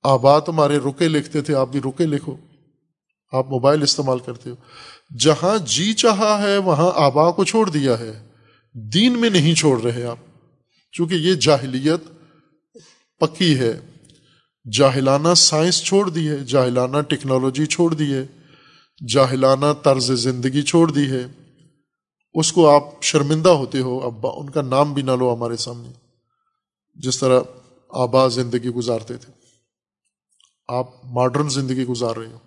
آبا 0.02 0.38
تمہارے 0.38 0.78
رکے 0.78 1.08
لکھتے 1.08 1.40
تھے، 1.40 1.54
آپ 1.54 1.68
بھی 1.68 1.80
رکے 1.80 2.06
لکھو۔ 2.06 2.36
آپ 3.32 3.50
موبائل 3.50 3.82
استعمال 3.82 4.18
کرتے 4.18 4.50
ہو۔ 4.50 4.54
جہاں 5.18 5.58
جی 5.58 5.92
چاہا 5.92 6.42
ہے، 6.42 6.58
وہاں 6.58 6.90
آبا 6.94 7.30
کو 7.30 7.44
چھوڑ 7.44 7.70
دیا 7.70 7.98
ہے۔ 7.98 8.27
دین 8.74 9.20
میں 9.20 9.30
نہیں 9.30 9.54
چھوڑ 9.54 9.80
رہے 9.80 10.04
آپ۔ 10.04 10.18
چونکہ 10.92 11.14
یہ 11.14 11.34
جاہلیت 11.34 12.00
پکی 13.18 13.58
ہے۔ 13.58 13.80
جاہلانہ 14.72 15.34
سائنس 15.36 15.82
چھوڑ 15.82 16.10
دی 16.10 16.28
ہے۔ 16.28 16.36
جاہلانہ 16.36 17.00
ٹیکنالوجی 17.00 17.66
چھوڑ 17.66 17.94
دی 17.94 18.14
ہے۔ 18.14 18.26
جاہلانہ 19.08 19.66
طرز 19.82 20.12
زندگی 20.12 20.62
چھوڑ 20.62 20.90
دی 20.90 21.10
ہے۔ 21.10 21.26
اس 22.34 22.52
کو 22.52 22.70
آپ 22.70 22.82
شرمندہ 23.02 23.48
ہوتے 23.48 23.80
ہو 23.80 23.98
اب 23.98 24.26
ان 24.26 24.50
کا 24.50 24.62
نام 24.62 24.94
بھی 24.94 25.02
نہ 25.02 25.10
لو 25.10 25.34
ہمارے 25.34 25.56
سامنے۔ 25.56 25.88
جس 26.94 27.18
طرح 27.18 27.40
آبا 27.88 28.28
زندگی 28.28 28.68
گزارتے 28.68 29.16
تھے۔ 29.16 29.32
آپ 30.68 30.86
ماڈرن 31.04 31.48
زندگی 31.48 31.84
گزار 31.84 32.16
رہے 32.16 32.26
ہو۔ 32.26 32.38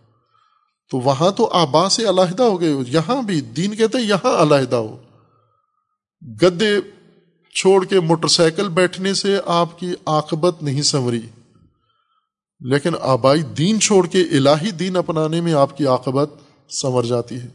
تو 0.89 0.97
وہاں 0.97 1.31
تو 1.31 1.45
آبا 1.45 1.89
سے 1.89 2.09
علیحدہ 2.09 2.43
ہو 2.43 2.61
گئے 2.61 2.73
ہو۔ 2.73 2.83
یہاں 2.87 3.21
بھی 3.21 3.41
دین 3.41 3.75
کہتے 3.75 3.97
ہیں 3.97 4.05
یہاں 4.05 4.41
علیحدہ 4.41 4.75
ہو۔ 4.75 4.97
گدے 6.27 6.79
چھوڑ 7.55 7.85
کے 7.85 7.99
موٹر 7.99 8.27
سائیکل 8.27 8.69
بیٹھنے 8.69 9.13
سے 9.13 9.37
آپ 9.45 9.79
کی 9.79 9.93
عاقبت 10.05 10.63
نہیں 10.63 10.81
سنوری۔ 10.81 11.21
لیکن 12.59 12.89
آبائی 13.01 13.41
دین 13.41 13.79
چھوڑ 13.79 14.07
کے 14.07 14.21
الہی 14.21 14.71
دین 14.71 14.95
اپنانے 14.95 15.41
میں 15.41 15.53
آپ 15.53 15.77
کی 15.77 15.85
عاقبت 15.87 16.29
سنور 16.69 17.03
جاتی 17.03 17.35
ہے۔ 17.35 17.47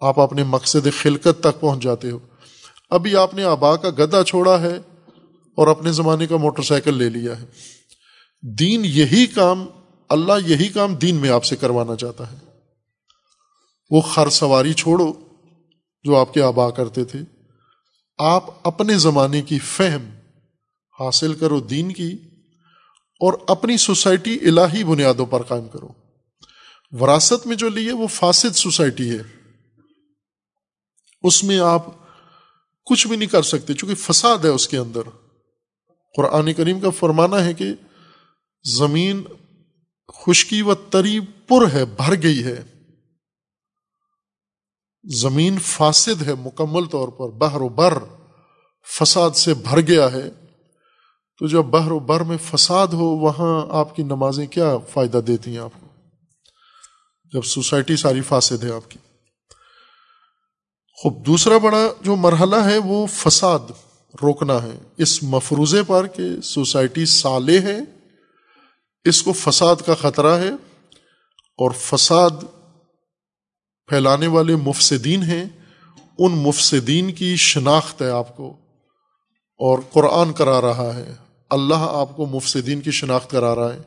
آپ 0.00 0.20
اپنے 0.20 0.44
مقصد 0.44 0.86
خلقت 1.02 1.40
تک 1.40 1.60
پہنچ 1.60 1.82
جاتے 1.82 2.10
ہو۔ 2.10 2.18
ابھی 2.90 3.16
آپ 3.16 3.34
نے 3.34 3.44
آبا 3.44 3.76
کا 3.76 3.90
گدا 3.90 4.24
چھوڑا 4.24 4.60
ہے 4.60 4.76
اور 5.54 5.68
اپنے 5.68 5.92
زمانے 5.92 6.26
کا 6.26 6.36
موٹر 6.36 6.62
سائیکل 6.62 6.94
لے 6.94 7.08
لیا 7.08 7.40
ہے۔ 7.40 7.46
دین 8.42 8.82
یہی 8.84 9.26
کام، 9.26 9.66
اللہ 10.08 10.32
یہی 10.46 10.68
کام 10.68 10.94
دین 10.94 11.16
میں 11.16 11.30
آپ 11.30 11.44
سے 11.44 11.56
کروانا 11.56 11.96
چاہتا 11.96 12.32
ہے۔ 12.32 12.36
وہ 13.90 14.00
خر 14.00 14.28
سواری 14.28 14.72
چھوڑو 14.72 15.12
جو 16.04 16.16
آپ 16.16 16.34
کے 16.34 16.42
آبا 16.42 16.70
کرتے 16.70 17.04
تھے۔ 17.04 17.35
آپ 18.18 18.68
اپنے 18.68 18.98
زمانے 18.98 19.42
کی 19.42 19.58
فہم 19.58 20.10
حاصل 21.00 21.34
کرو 21.34 21.60
دین 21.60 21.92
کی 21.92 22.12
اور 23.20 23.32
اپنی 23.48 23.76
سوسائٹی 23.76 24.34
الہی 24.34 24.84
بنیادوں 24.84 25.26
پر 25.26 25.42
قائم 25.42 25.68
کرو۔ 25.68 25.88
وراثت 26.92 27.46
میں 27.46 27.56
جو 27.56 27.68
لیے 27.68 27.92
وہ 27.92 28.06
فاسد 28.06 28.56
سوسائٹی 28.56 29.18
ہے۔ 29.18 29.22
اس 31.22 31.44
میں 31.44 31.58
آپ 31.58 31.86
کچھ 32.84 33.06
بھی 33.06 33.16
نہیں 33.16 33.28
کر 33.28 33.42
سکتے 33.42 33.74
چونکہ 33.74 33.94
فساد 33.94 34.38
ہے 34.38 34.48
اس 34.48 34.68
کے 34.68 34.76
اندر۔ 34.76 35.00
قرآن 36.16 36.52
کریم 36.52 36.80
کا 36.80 36.90
فرمانا 36.90 37.44
ہے 37.44 37.54
کہ 37.54 37.66
زمین 38.64 39.24
خشکی 40.14 40.62
و 40.62 40.74
تری 40.74 41.20
پر 41.20 41.70
ہے، 41.72 41.84
بھر 41.84 42.22
گئی 42.22 42.44
ہے۔ 42.44 42.75
زمین 45.14 45.58
فاسد 45.58 46.22
ہے 46.22 46.34
مکمل 46.34 46.84
طور 46.84 47.08
پر، 47.08 47.28
بحر 47.28 47.60
و 47.60 47.68
بر، 47.68 47.98
فساد 48.98 49.30
سے 49.30 49.54
بھر 49.54 49.80
گیا 49.80 50.12
ہے۔ 50.12 50.30
تو 51.38 51.46
جب 51.46 51.62
بحر 51.62 51.90
و 51.90 51.98
بر 51.98 52.20
میں 52.20 52.36
فساد 52.44 52.86
ہو، 52.86 53.04
وہاں 53.04 53.66
آپ 53.70 53.96
کی 53.96 54.02
نمازیں 54.02 54.46
کیا 54.46 54.76
فائدہ 54.78 55.16
دیتی 55.16 55.50
ہیں 55.50 55.58
آپ 55.58 55.70
کو؟ 55.80 55.86
جب 57.32 57.42
سوسائٹی 57.42 57.96
ساری 57.96 58.20
فاسد 58.20 58.64
ہے 58.64 58.72
آپ 58.72 58.90
کی۔ 58.90 58.98
خوب، 60.92 61.26
دوسرا 61.26 61.58
بڑا 61.58 61.88
جو 62.00 62.16
مرحلہ 62.16 62.56
ہے، 62.56 62.78
وہ 62.78 63.06
فساد، 63.06 63.58
روکنا 64.22 64.62
ہے۔ 64.62 64.78
اس 64.96 65.22
مفروضے 65.22 65.82
پر 65.82 66.06
کہ 66.06 66.40
سوسائٹی 66.40 67.06
سالے 67.06 67.58
ہے، 67.58 67.78
اس 69.04 69.22
کو 69.22 69.32
فساد 69.32 69.76
کا 69.86 69.94
خطرہ 69.94 70.38
ہے 70.38 70.50
اور 71.58 71.70
فساد 71.70 72.30
پھیلانے 73.86 74.26
والے 74.26 74.56
مفسدین 74.56 75.22
ہیں، 75.22 75.44
ان 76.18 76.32
مفسدین 76.32 77.12
کی 77.12 77.36
شناخت 77.36 78.02
ہے 78.02 78.10
آپ 78.10 78.36
کو 78.36 78.50
اور 79.58 79.78
قرآن 79.92 80.32
کرا 80.32 80.60
رہا 80.60 80.92
ہے۔ 80.94 81.14
اللہ 81.50 81.74
آپ 81.78 82.16
کو 82.16 82.26
مفسدین 82.26 82.80
کی 82.80 82.90
شناخت 82.90 83.30
کرا 83.30 83.54
رہا 83.54 83.72
ہے۔ 83.72 83.78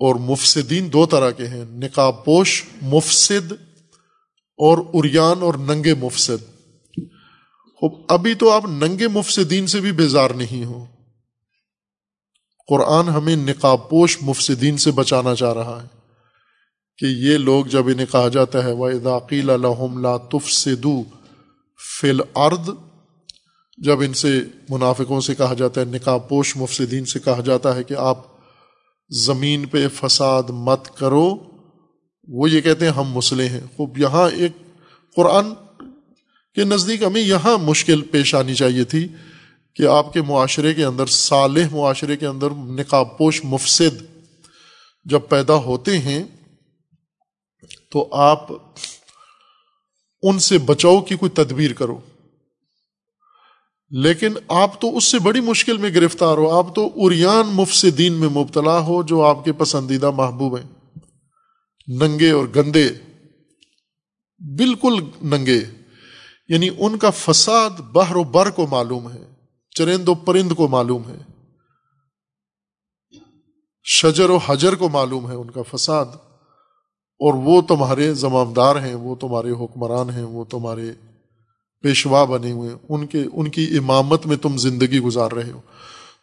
اور 0.00 0.14
مفسدین 0.14 0.92
دو 0.92 1.06
طرح 1.06 1.30
کے 1.30 1.48
ہیں، 1.48 1.64
نقاب 1.68 2.24
پوش 2.24 2.64
مفسد 2.82 3.52
اور 4.58 4.78
اریان 4.94 5.42
اور 5.42 5.54
ننگے 5.54 5.94
مفسد۔ 5.94 6.56
ابھی 8.08 8.34
تو 8.34 8.50
آپ 8.50 8.64
ننگے 8.64 9.08
مفسدین 9.08 9.66
سے 9.66 9.80
بھی 9.80 9.92
بیزار 9.92 10.30
نہیں 10.30 10.64
ہو۔ 10.64 10.86
قرآن 12.66 13.08
ہمیں 13.08 13.36
نقاب 13.36 13.90
پوش 13.90 14.18
مفسدین 14.20 14.76
سے 14.76 14.90
بچانا 14.90 15.34
چاہ 15.34 15.52
رہا 15.52 15.82
ہے۔ 15.82 15.95
کہ 16.98 17.06
یہ 17.06 17.38
لوگ 17.38 17.64
جب 17.64 17.86
انہیں 17.86 18.06
کہا 18.12 18.28
جاتا 18.28 18.64
ہے 18.64 18.72
وہ 18.72 18.88
اداقیل 18.88 19.50
الحم 19.50 19.98
لا 19.98 20.16
تف 20.16 20.52
سدو 20.52 21.02
فل 22.00 22.20
ارد 22.34 22.68
جب 23.78 24.00
ان 24.00 24.12
سے 24.12 24.40
منافقوں 24.68 25.20
سے 25.20 25.34
کہا 25.34 25.54
جاتا 25.54 25.80
ہے، 25.80 25.86
نکاح 25.86 26.18
پوش 26.18 26.56
مفسدین 26.56 27.04
سے 27.04 27.18
کہا 27.18 27.40
جاتا 27.40 27.74
ہے 27.76 27.82
کہ 27.82 27.94
آپ 27.94 28.18
زمین 29.10 29.66
پہ 29.66 29.86
فساد 29.94 30.42
مت 30.48 30.96
کرو، 30.96 31.36
وہ 32.28 32.50
یہ 32.50 32.60
کہتے 32.60 32.84
ہیں 32.84 32.92
ہم 32.92 33.10
مسلح 33.10 33.48
ہیں۔ 33.48 33.60
خوب، 33.76 33.98
یہاں 33.98 34.28
ایک 34.30 34.52
قرآن 35.16 35.54
کے 36.54 36.64
نزدیک 36.64 37.02
ہمیں 37.02 37.20
یہاں 37.20 37.58
مشکل 37.58 38.02
پیش 38.02 38.34
آنی 38.34 38.54
چاہیے 38.54 38.84
تھی 38.84 39.08
کہ 39.76 39.86
آپ 39.86 40.12
کے 40.12 40.22
معاشرے 40.22 40.74
کے 40.74 40.84
اندر، 40.84 41.06
صالح 41.06 41.68
معاشرے 41.72 42.16
کے 42.16 42.26
اندر 42.26 42.50
نقاب 42.50 43.18
پوش 43.18 43.44
مفسد 43.44 44.02
جب 45.04 45.20
پیدا 45.28 45.54
ہوتے 45.54 45.98
ہیں 45.98 46.22
تو 47.90 48.08
آپ 48.12 48.48
ان 50.22 50.38
سے 50.38 50.58
بچاؤ 50.58 51.00
کی 51.00 51.16
کوئی 51.16 51.30
تدبیر 51.30 51.72
کرو۔ 51.72 52.00
لیکن 53.90 54.34
آپ 54.48 54.80
تو 54.80 54.96
اس 54.96 55.04
سے 55.04 55.18
بڑی 55.18 55.40
مشکل 55.40 55.76
میں 55.76 55.90
گرفتار 55.94 56.38
ہو۔ 56.38 56.50
آپ 56.50 56.74
تو 56.74 56.90
اریان 56.96 57.46
مفسدین 57.46 58.12
میں 58.12 58.28
مبتلا 58.28 58.78
ہو 58.78 59.02
جو 59.02 59.22
آپ 59.22 59.44
کے 59.44 59.52
پسندیدہ 59.52 60.10
محبوب 60.10 60.56
ہیں۔ 60.56 60.96
ننگے 61.88 62.30
اور 62.30 62.46
گندے۔ 62.56 62.88
بالکل 64.38 64.98
ننگے۔ 65.22 65.60
یعنی 66.48 66.68
ان 66.78 66.98
کا 66.98 67.10
فساد 67.10 67.70
بہر 67.70 68.16
و 68.16 68.24
بر 68.24 68.50
کو 68.50 68.66
معلوم 68.66 69.12
ہے۔ 69.12 69.34
چرند 69.70 70.08
و 70.08 70.14
پرند 70.14 70.52
کو 70.52 70.68
معلوم 70.68 71.08
ہے۔ 71.08 71.18
شجر 73.84 74.30
و 74.30 74.36
حجر 74.36 74.74
کو 74.74 74.88
معلوم 74.88 75.30
ہے 75.30 75.34
ان 75.34 75.50
کا 75.50 75.62
فساد۔ 75.62 76.06
اور 77.18 77.34
وہ 77.34 77.60
تمہارے 77.60 78.14
زمامدار 78.14 78.76
ہیں، 78.76 78.94
وہ 78.94 79.14
تمہارے 79.14 79.50
حکمران 79.50 80.10
ہیں، 80.10 80.24
وہ 80.24 80.44
تمہارے 80.44 80.90
پیشوا 81.82 82.24
بنے 82.24 82.52
ہوئے 82.52 82.70
ان 82.88 83.06
کے، 83.06 83.24
ان 83.32 83.48
کی 83.48 83.76
امامت 83.78 84.26
میں 84.26 84.36
تم 84.36 84.56
زندگی 84.56 84.98
گزار 84.98 85.32
رہے 85.32 85.50
ہو۔ 85.50 85.60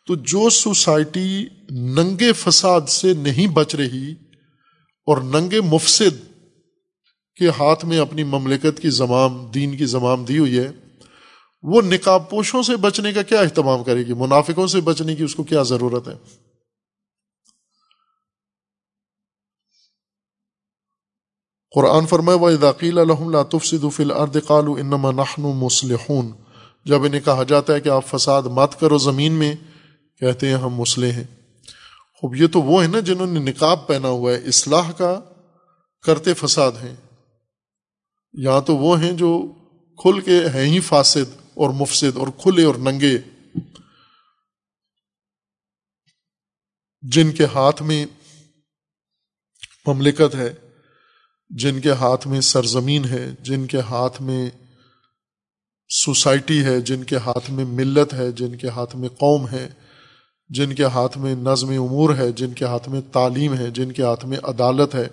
تو 0.07 0.15
جو 0.15 0.49
سوسائٹی 0.49 1.45
ننگے 1.69 2.33
فساد 2.33 2.81
سے 2.81 3.13
نہیں 3.13 3.47
بچ 3.47 3.75
رہی 3.75 4.11
اور 5.05 5.17
ننگے 5.17 5.61
مفسد 5.61 6.33
کے 7.35 7.49
ہاتھ 7.49 7.85
میں 7.85 7.99
اپنی 7.99 8.23
مملکت 8.23 8.81
کی 8.81 8.89
زمام، 8.89 9.47
دین 9.53 9.77
کی 9.77 9.85
زمام 9.85 10.23
دی 10.23 10.39
ہوئی 10.39 10.57
ہے، 10.57 10.71
وہ 11.63 11.81
نقاب 11.81 12.29
پوشوں 12.29 12.63
سے 12.63 12.75
بچنے 12.75 13.13
کا 13.13 13.21
کیا 13.21 13.39
اہتمام 13.39 13.83
کرے 13.83 13.99
گی؟ 13.99 14.13
منافقوں 14.13 14.67
سے 14.67 14.81
بچنے 14.81 15.15
کی 15.15 15.23
اس 15.23 15.35
کو 15.35 15.43
کیا 15.43 15.63
ضرورت 15.63 16.07
ہے؟ 16.07 16.13
قرآن 21.73 22.07
فرمائے 22.07 22.37
و 22.37 22.57
داقیل 22.57 22.97
الحم 22.97 23.29
لاطف 23.29 23.65
صدف 23.65 23.99
الرد 23.99 24.37
قالو 24.47 24.73
انما 24.73 25.11
نحن 25.11 25.41
مسلحون 25.41 26.31
جب 26.85 27.03
انہیں 27.03 27.21
کہا 27.21 27.43
جاتا 27.43 27.73
ہے 27.73 27.81
کہ 27.81 27.89
آپ 27.89 28.05
فساد 28.05 28.41
مت 28.41 28.79
کرو 28.79 28.97
زمین 28.97 29.31
میں، 29.31 29.55
کہتے 30.19 30.47
ہیں 30.47 30.55
ہم 30.55 30.69
مسلح 30.69 31.11
ہیں۔ 31.11 31.23
خوب 32.13 32.35
یہ 32.35 32.47
تو 32.47 32.61
وہ 32.61 32.83
ہے 32.83 32.87
نا 32.87 32.99
جنہوں 32.99 33.27
نے 33.27 33.39
نقاب 33.39 33.87
پہنا 33.87 34.07
ہوا 34.07 34.31
ہے، 34.31 34.37
اصلاح 34.37 34.91
کا 34.91 35.19
کرتے 36.01 36.33
فساد 36.33 36.71
ہیں۔ 36.71 36.95
یا 38.33 38.59
تو 38.59 38.77
وہ 38.77 39.01
ہیں 39.01 39.11
جو 39.11 39.51
کھل 39.97 40.19
کے 40.19 40.39
ہیں 40.53 40.65
ہی 40.65 40.79
فاسد 40.79 41.37
اور 41.53 41.69
مفسد 41.69 42.17
اور 42.17 42.27
کھلے 42.27 42.63
اور 42.63 42.75
ننگے۔ 42.75 43.17
جن 47.01 47.31
کے 47.31 47.45
ہاتھ 47.45 47.83
میں 47.83 48.05
مملکت 49.85 50.35
ہے 50.35 50.53
جن 51.57 51.81
کے 51.81 51.91
ہاتھ 51.91 52.27
میں 52.27 52.41
سرزمین 52.41 53.05
ہے، 53.05 53.31
جن 53.41 53.67
کے 53.67 53.79
ہاتھ 53.79 54.21
میں 54.21 54.49
سوسائٹی 55.89 56.63
ہے، 56.65 56.81
جن 56.81 57.03
کے 57.03 57.15
ہاتھ 57.15 57.51
میں 57.51 57.65
ملت 57.65 58.13
ہے، 58.13 58.31
جن 58.31 58.55
کے 58.55 58.67
ہاتھ 58.67 58.95
میں 58.95 59.09
قوم 59.09 59.49
ہے، 59.49 59.69
جن 60.49 60.75
کے 60.75 60.83
ہاتھ 60.83 61.17
میں 61.17 61.35
نظم 61.35 61.69
امور 61.69 62.17
ہے، 62.17 62.31
جن 62.31 62.53
کے 62.53 62.65
ہاتھ 62.65 62.89
میں 62.89 63.01
تعلیم 63.11 63.53
ہے، 63.57 63.71
جن 63.71 63.91
کے 63.91 64.03
ہاتھ 64.03 64.25
میں 64.25 64.37
عدالت 64.43 64.95
ہے، 64.95 65.07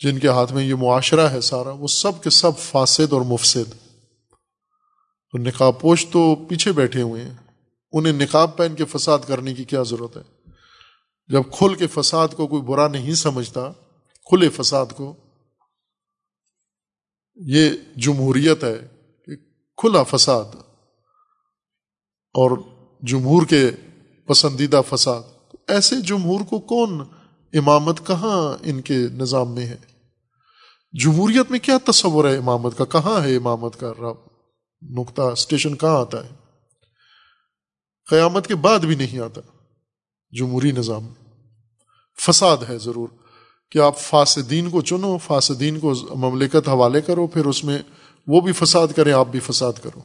جن 0.00 0.18
کے 0.18 0.28
ہاتھ 0.28 0.52
میں 0.52 0.64
یہ 0.64 0.74
معاشرہ 0.74 1.28
ہے 1.28 1.40
سارا، 1.40 1.70
وہ 1.70 1.86
سب 1.86 2.22
کے 2.22 2.30
سب 2.30 2.58
فاسد 2.58 3.12
اور 3.12 3.20
مفسد۔ 3.20 3.70
تو 5.32 5.38
نقاب 5.38 5.80
پوش 5.80 6.06
تو 6.06 6.34
پیچھے 6.34 6.72
بیٹھے 6.72 7.02
ہوئے 7.02 7.22
ہیں۔ 7.22 7.34
انہیں 7.92 8.12
نقاب 8.12 8.56
پہن 8.56 8.74
کے 8.74 8.84
فساد 8.84 9.18
کرنے 9.26 9.54
کی 9.54 9.64
کیا 9.64 9.82
ضرورت 9.82 10.16
ہے؟ 10.16 10.22
جب 11.28 11.42
کھل 11.52 11.74
کے 11.74 11.86
فساد 11.86 12.28
کو 12.36 12.46
کوئی 12.46 12.62
برا 12.62 12.88
نہیں 12.88 13.14
سمجھتا 13.14 13.72
کھلے 14.30 14.48
فساد 14.48 14.86
کو، 14.96 15.14
یہ 17.34 17.70
جمہوریت 17.96 18.64
ہے 18.64 18.88
کہ 19.26 19.36
کھلا 19.76 20.02
فساد 20.02 20.44
اور 22.34 22.58
جمہور 23.02 23.46
کے 23.46 23.70
پسندیدہ 24.26 24.80
فساد۔ 24.88 25.22
ایسے 25.68 25.96
جمہور 26.00 26.40
کو 26.40 26.58
کون 26.58 27.00
امامت 27.52 28.06
کہاں 28.06 28.58
ان 28.62 28.80
کے 28.82 28.94
نظام 28.94 29.54
میں 29.54 29.66
ہے؟ 29.66 29.76
جمہوریت 30.92 31.50
میں 31.50 31.58
کیا 31.58 31.78
تصور 31.84 32.24
ہے 32.24 32.36
امامت 32.36 32.78
کا؟ 32.78 32.84
کہاں 32.84 33.24
ہے 33.24 33.36
امامت 33.36 33.80
کا؟ 33.80 33.92
رب، 33.92 34.16
نقطہ 34.82 35.22
اسٹیشن 35.22 35.76
کہاں 35.76 36.00
آتا 36.00 36.24
ہے؟ 36.24 36.30
قیامت 38.10 38.46
کے 38.46 38.54
بعد 38.54 38.78
بھی 38.78 38.94
نہیں 38.94 39.18
آتا 39.18 39.40
جمہوری 40.30 40.72
نظام۔ 40.72 41.08
فساد 42.18 42.56
ہے 42.68 42.78
ضرور۔ 42.78 43.08
کہ 43.70 43.78
آپ 43.78 43.98
فاسدین 43.98 44.70
کو 44.70 44.80
چنو، 44.80 45.18
فاسدین 45.18 45.80
کو 45.80 45.94
مملکت 46.16 46.68
حوالے 46.68 47.00
کرو، 47.00 47.26
پھر 47.26 47.46
اس 47.46 47.64
میں 47.64 47.78
وہ 48.26 48.40
بھی 48.40 48.52
فساد 48.52 48.88
کریں، 48.96 49.12
آپ 49.12 49.26
بھی 49.26 49.40
فساد 49.40 49.72
کرو۔ 49.82 50.00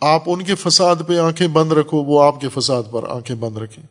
آپ 0.00 0.22
ان 0.26 0.44
کے 0.44 0.54
فساد 0.54 0.96
پہ 1.08 1.18
آنکھیں 1.18 1.48
بند 1.48 1.72
رکھو، 1.72 1.98
وہ 1.98 2.22
آپ 2.22 2.40
کے 2.40 2.48
فساد 2.48 2.82
پر 2.90 3.08
آنکھیں 3.08 3.36
بند 3.36 3.56
رکھیں۔ 3.56 3.84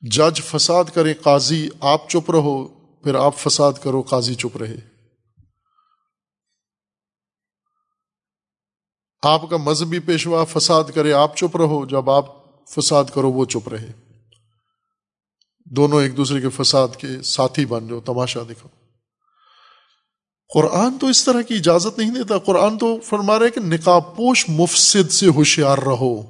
جج 0.00 0.42
فساد 0.42 0.84
کرے، 0.94 1.14
قاضی 1.14 1.68
آپ 1.80 2.08
چپ 2.08 2.30
رہو، 2.30 2.68
پھر 3.02 3.14
آپ 3.14 3.34
فساد 3.36 3.72
کرو، 3.82 4.02
قاضی 4.02 4.34
چپ 4.34 4.56
رہے۔ 4.56 4.76
آپ 9.22 9.50
کا 9.50 9.56
مذہبی 9.56 9.98
پیشوا 9.98 10.44
فساد 10.44 10.84
کرے، 10.94 11.12
آپ 11.12 11.36
چپ 11.36 11.56
رہو، 11.56 11.86
جب 11.86 12.10
آپ 12.10 12.24
فساد 12.68 13.04
کرو، 13.14 13.32
وہ 13.32 13.44
چپ 13.44 13.68
رہے۔ 13.68 14.07
دونوں 15.70 16.02
ایک 16.02 16.16
دوسرے 16.16 16.40
کے 16.40 16.48
فساد 16.48 16.88
کے 16.98 17.22
ساتھی 17.24 17.66
بن 17.66 17.88
جاؤ 17.88 18.00
تماشا 18.00 18.40
دکھاؤ۔ 18.42 18.70
قرآن 20.54 20.98
تو 20.98 21.06
اس 21.06 21.24
طرح 21.24 21.42
کی 21.42 21.54
اجازت 21.54 21.98
نہیں 21.98 22.10
دیتا۔ 22.10 22.38
قرآن 22.38 22.78
تو 22.78 23.00
فرما 23.00 23.38
رہے 23.38 23.50
کہ 23.50 23.60
نقاب 23.60 24.16
پوش 24.16 24.48
مفسد 24.48 25.12
سے 25.12 25.26
ہوشیار 25.26 25.78
رہو۔ 25.78 26.22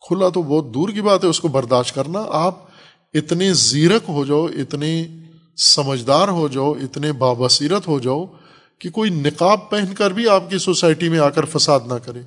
کھلا 0.00 0.28
تو 0.28 0.42
بہت 0.42 0.74
دور 0.74 0.88
کی 0.88 1.02
بات 1.02 1.24
ہے، 1.24 1.28
اس 1.28 1.40
کو 1.40 1.48
برداشت 1.48 1.94
کرنا۔ 1.94 2.24
آپ 2.28 2.58
اتنے 3.14 3.52
زیرک 3.52 4.02
ہو 4.08 4.24
جاؤ، 4.24 4.46
اتنے 4.46 5.06
سمجھدار 5.56 6.28
ہو 6.28 6.48
جاؤ، 6.48 6.72
اتنے 6.72 7.12
بابصیرت 7.12 7.88
ہو 7.88 7.98
جاؤ 7.98 8.26
کہ 8.78 8.90
کوئی 8.90 9.10
نقاب 9.10 9.70
پہن 9.70 9.94
کر 9.94 10.10
بھی 10.10 10.28
آپ 10.28 10.50
کی 10.50 10.58
سوسائٹی 10.58 11.08
میں 11.08 11.18
آ 11.18 11.30
کر 11.30 11.44
فساد 11.44 11.80
نہ 11.86 11.94
کرے۔ 11.94 12.22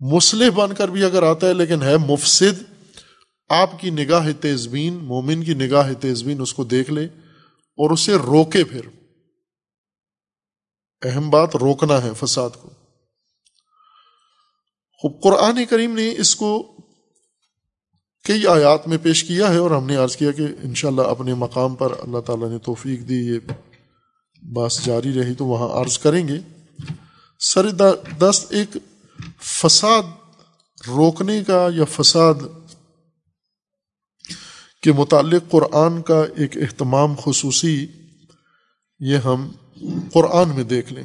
مسلح 0.00 0.50
بن 0.50 0.74
کر 0.74 0.88
بھی 0.88 1.04
اگر 1.04 1.22
آتا 1.22 1.46
ہے، 1.46 1.54
لیکن 1.54 1.82
ہے 1.82 1.96
مفسد 1.96 2.69
آپ 3.50 3.80
کی 3.80 3.90
نگاہ 3.90 4.32
تیزبین، 4.40 4.94
مومن 4.94 5.44
کی 5.44 5.54
نگاہ 5.54 5.92
تیزبین 5.92 6.40
اس 6.40 6.54
کو 6.54 6.64
دیکھ 6.64 6.90
لے 6.90 7.04
اور 7.04 7.90
اسے 7.90 8.14
روکے 8.14 8.64
پھر۔ 8.64 8.80
اہم 11.04 11.30
بات 11.30 11.56
روکنا 11.56 12.02
ہے 12.02 12.10
فساد 12.16 12.50
کو۔ 12.50 12.70
خوب، 14.92 15.22
قرآن 15.22 15.64
کریم 15.70 15.94
نے 15.94 16.14
اس 16.18 16.36
کو 16.36 16.76
کئی 18.24 18.46
آیات 18.46 18.88
میں 18.88 18.98
پیش 19.02 19.24
کیا 19.24 19.52
ہے 19.52 19.56
اور 19.56 19.70
ہم 19.70 19.86
نے 19.86 19.96
عرض 19.96 20.16
کیا 20.16 20.30
کہ 20.30 20.42
انشاءاللہ 20.62 21.02
اپنے 21.02 21.34
مقام 21.34 21.74
پر 21.74 21.92
اللہ 21.98 22.18
تعالیٰ 22.18 22.48
نے 22.50 22.58
توفیق 22.58 23.08
دی، 23.08 23.14
یہ 23.14 23.38
بات 24.42 24.84
جاری 24.84 25.12
رہی 25.12 25.34
تو 25.34 25.46
وہاں 25.46 25.68
عرض 25.68 25.98
کریں 25.98 26.28
گے۔ 26.28 26.38
سر 27.40 27.70
دست 28.18 28.46
ایک 28.50 28.76
فساد 29.40 30.02
روکنے 30.86 31.44
کا 31.46 31.68
یا 31.74 31.84
فساد 31.84 32.34
کے 34.82 34.92
متعلق 34.92 35.42
قرآن 35.50 36.02
کا 36.02 36.24
ایک 36.36 36.56
اہتمام 36.56 37.14
خصوصی 37.24 37.86
یہ 39.00 39.16
ہم 39.16 39.52
قرآن 40.12 40.48
میں 40.48 40.64
دیکھ 40.64 40.92
لیں۔ 40.92 41.04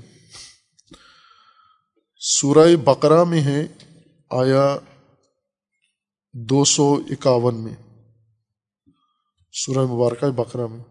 سورہ 2.19 2.75
بقرہ 2.75 3.23
میں 3.23 3.41
ہے 3.41 3.67
آیا 4.29 4.77
دو 6.33 6.65
سو 6.65 6.99
اکاون 7.09 7.55
میں۔ 7.55 7.73
سورہ 9.53 9.85
مبارکہ 9.85 10.31
بقرہ 10.31 10.67
میں۔ 10.67 10.83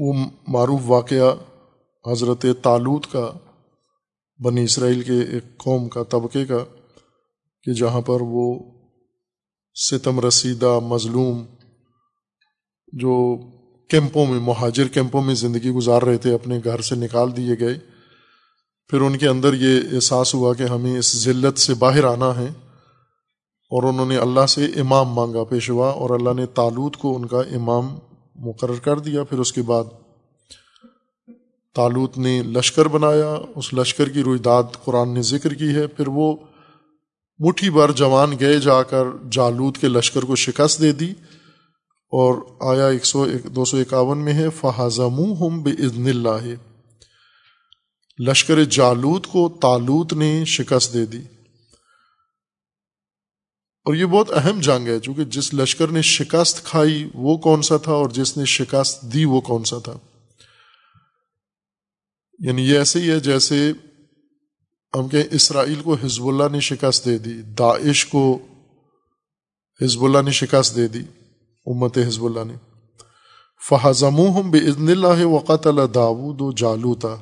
وہ 0.00 0.12
معروف 0.48 0.80
واقعہ 0.84 1.34
حضرت 2.10 2.46
تالوت 2.62 3.06
کا، 3.12 3.32
بنی 4.38 4.64
اسرائیل 4.64 5.02
کے 5.02 5.18
ایک 5.32 5.58
قوم 5.58 5.88
کا 5.88 6.02
طبقے 6.02 6.44
کا، 6.44 6.58
کہ 7.62 7.72
جہاں 7.72 8.00
پر 8.00 8.18
وہ 8.20 8.58
ستم 9.74 10.20
رسیدہ 10.20 10.78
مظلوم 10.82 11.44
جو 12.92 13.36
کیمپوں 13.88 14.26
میں، 14.26 14.40
مہاجر 14.40 14.88
کیمپوں 14.88 15.22
میں 15.22 15.34
زندگی 15.34 15.70
گزار 15.70 16.02
رہے 16.02 16.18
تھے، 16.18 16.34
اپنے 16.34 16.60
گھر 16.64 16.80
سے 16.80 16.94
نکال 16.94 17.36
دیے 17.36 17.54
گئے۔ 17.60 17.78
پھر 18.88 19.00
ان 19.00 19.18
کے 19.18 19.28
اندر 19.28 19.54
یہ 19.54 19.80
احساس 19.92 20.34
ہوا 20.34 20.54
کہ 20.54 20.62
ہمیں 20.62 20.98
اس 20.98 21.24
ذلت 21.24 21.58
سے 21.58 21.74
باہر 21.74 22.04
آنا 22.04 22.40
ہے۔ 22.40 22.46
اور 23.70 23.82
انہوں 23.82 24.06
نے 24.06 24.16
اللہ 24.16 24.46
سے 24.46 24.64
امام 24.64 25.08
مانگا، 25.08 25.44
پیشوا، 25.44 25.90
اور 25.90 26.10
اللہ 26.10 26.30
نے 26.36 26.46
تالوت 26.46 26.96
کو 26.96 27.16
ان 27.16 27.26
کا 27.26 27.40
امام 27.40 27.98
مقرر 28.38 28.78
کر 28.78 28.98
دیا، 28.98 29.24
پھر 29.24 29.38
اس 29.38 29.52
کے 29.52 29.62
بعد 29.62 29.84
تالوت 31.74 32.18
نے 32.18 32.42
لشکر 32.42 32.88
بنایا، 32.88 33.36
اس 33.54 33.74
لشکر 33.74 34.08
کی 34.08 34.22
روئی 34.22 34.38
داد 34.38 34.62
قرآن 34.84 35.14
نے 35.14 35.22
ذکر 35.22 35.54
کی 35.54 35.74
ہے، 35.74 35.86
پھر 35.86 36.08
وہ 36.08 36.36
مٹھی 37.40 37.70
بھر 37.70 37.92
جوان 37.92 38.32
گئے 38.40 38.58
جا 38.58 38.82
کر 38.82 39.04
جالود 39.30 39.76
کے 39.76 39.88
لشکر 39.88 40.22
کو 40.22 40.36
شکست 40.36 40.80
دے 40.80 40.92
دی 40.92 41.10
اور 42.12 42.34
آیا 42.60 42.86
ایک 42.86 43.04
سو 43.04 43.26
دو 43.54 43.64
سو 43.64 43.76
اکاون 43.76 44.18
میں 44.18 44.32
ہے 44.32 44.50
فہضم 44.50 45.20
ہم 45.40 45.62
بے 45.62 45.70
اللہ 46.10 46.46
لشکر 48.18 48.64
جالود 48.64 49.26
کو 49.26 49.48
تالوت 49.62 50.12
نے 50.12 50.44
شکست 50.44 50.94
دے 50.94 51.06
دی۔ 51.06 51.20
اور 53.88 53.94
یہ 53.94 54.06
بہت 54.06 54.30
اہم 54.32 54.60
جنگ 54.60 54.86
ہے، 54.86 55.00
چونکہ 55.00 55.24
جس 55.24 55.54
لشکر 55.54 55.88
نے 55.88 56.02
شکست 56.02 56.64
کھائی 56.64 57.10
وہ 57.14 57.36
کون 57.36 57.62
سا 57.62 57.76
تھا 57.76 57.92
اور 57.92 58.08
جس 58.08 58.36
نے 58.36 58.44
شکست 58.44 59.02
دی 59.02 59.24
وہ 59.24 59.40
کون 59.40 59.64
سا 59.64 59.78
تھا۔ 59.78 59.92
یعنی 62.38 62.62
یہ 62.62 62.78
ایسے 62.78 63.00
ہی 63.00 63.10
ہے 63.10 63.20
جیسے 63.20 63.72
ہم 64.98 65.08
کہیں 65.08 65.24
اسرائیل 65.30 65.80
کو 65.84 65.96
حزب 66.04 66.26
اللہ 66.26 66.44
نے 66.52 66.60
شکست 66.60 67.04
دے 67.04 67.18
دی، 67.18 67.42
داعش 67.42 68.06
کو 68.06 68.38
حزب 69.82 70.04
اللہ 70.04 70.18
نے 70.24 70.30
شکست 70.30 70.76
دے 70.76 70.88
دی، 70.88 71.02
امت 71.66 71.98
حزب 71.98 72.24
اللہ 72.24 72.44
نے۔ 72.46 72.54
فہضم 73.68 74.50
بے 74.50 74.58
عزن 74.58 74.88
اللہ 74.88 75.24
وقت 75.24 75.66
اللہ 75.66 75.86
داود 75.86 76.40
و 76.40 76.52
جالوتا 76.52 77.16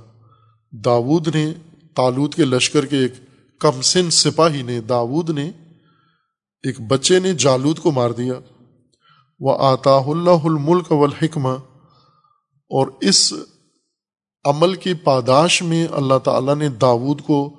داود 0.73 1.29
نے 1.37 1.53
تالود 1.97 2.35
کے 2.35 2.45
لشکر 2.45 2.87
کے 2.87 2.99
ایک 2.99 3.13
کم 3.61 3.81
سن 3.83 4.11
سپاہی 4.11 4.63
نے 4.63 4.81
داود 4.81 5.31
نے 5.31 5.53
ایک 6.63 6.81
بچے 6.81 7.19
نے 7.19 7.35
جالود 7.35 7.79
کو 7.79 7.91
مار 7.91 8.11
دیا۔ 8.11 8.35
وہ 9.41 9.57
آتا 9.59 9.97
اللہ 9.97 10.45
الملک 10.45 10.93
والحکمہ 10.93 11.57
اور 12.71 12.87
اس 13.01 13.33
عمل 14.45 14.75
کی 14.75 14.95
پاداش 14.95 15.63
میں 15.63 15.87
اللہ 15.91 16.19
تعالیٰ 16.19 16.55
نے 16.55 16.69
داود 16.69 17.21
کو 17.21 17.51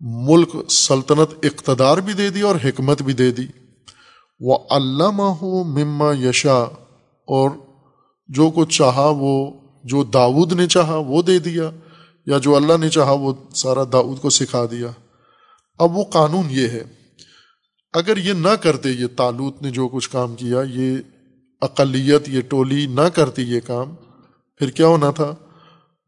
ملک 0.00 0.70
سلطنت 0.70 1.34
اقتدار 1.42 1.98
بھی 1.98 2.12
دے 2.12 2.30
دی 2.30 2.40
اور 2.40 2.54
حکمت 2.64 3.02
بھی 3.02 3.12
دے 3.12 3.30
دی۔ 3.30 3.46
وہ 4.40 4.58
علامہ 4.70 5.44
مما 5.62 6.12
یشا 6.12 6.62
اور 7.26 7.50
جو 8.28 8.50
کچھ 8.50 8.78
چاہا 8.78 9.10
وہ 9.18 9.50
جو 9.84 10.02
داود 10.02 10.52
نے 10.52 10.66
چاہا 10.66 10.96
وہ 10.96 11.22
دے 11.22 11.38
دیا، 11.38 11.70
یا 12.26 12.38
جو 12.38 12.56
اللہ 12.56 12.76
نے 12.80 12.88
چاہا 12.88 13.12
وہ 13.12 13.32
سارا 13.54 13.84
داود 13.92 14.20
کو 14.20 14.30
سکھا 14.30 14.64
دیا۔ 14.70 14.88
اب 15.78 15.96
وہ 15.96 16.04
قانون 16.04 16.46
یہ 16.50 16.68
ہے۔ 16.68 16.99
اگر 17.94 18.16
یہ 18.16 18.32
نہ 18.32 18.54
کرتے 18.62 18.90
یہ 18.90 19.06
تالوت 19.16 19.62
نے 19.62 19.70
جو 19.70 19.88
کچھ 19.88 20.08
کام 20.10 20.34
کیا، 20.36 20.60
یہ 20.62 20.98
اقلیت، 21.62 22.28
یہ 22.28 22.40
ٹولی 22.40 22.86
نہ 22.86 23.08
کرتی 23.14 23.42
یہ 23.42 23.60
کام، 23.60 23.94
پھر 24.60 24.70
کیا 24.70 24.86
ہونا 24.86 25.10
تھا؟ 25.10 25.32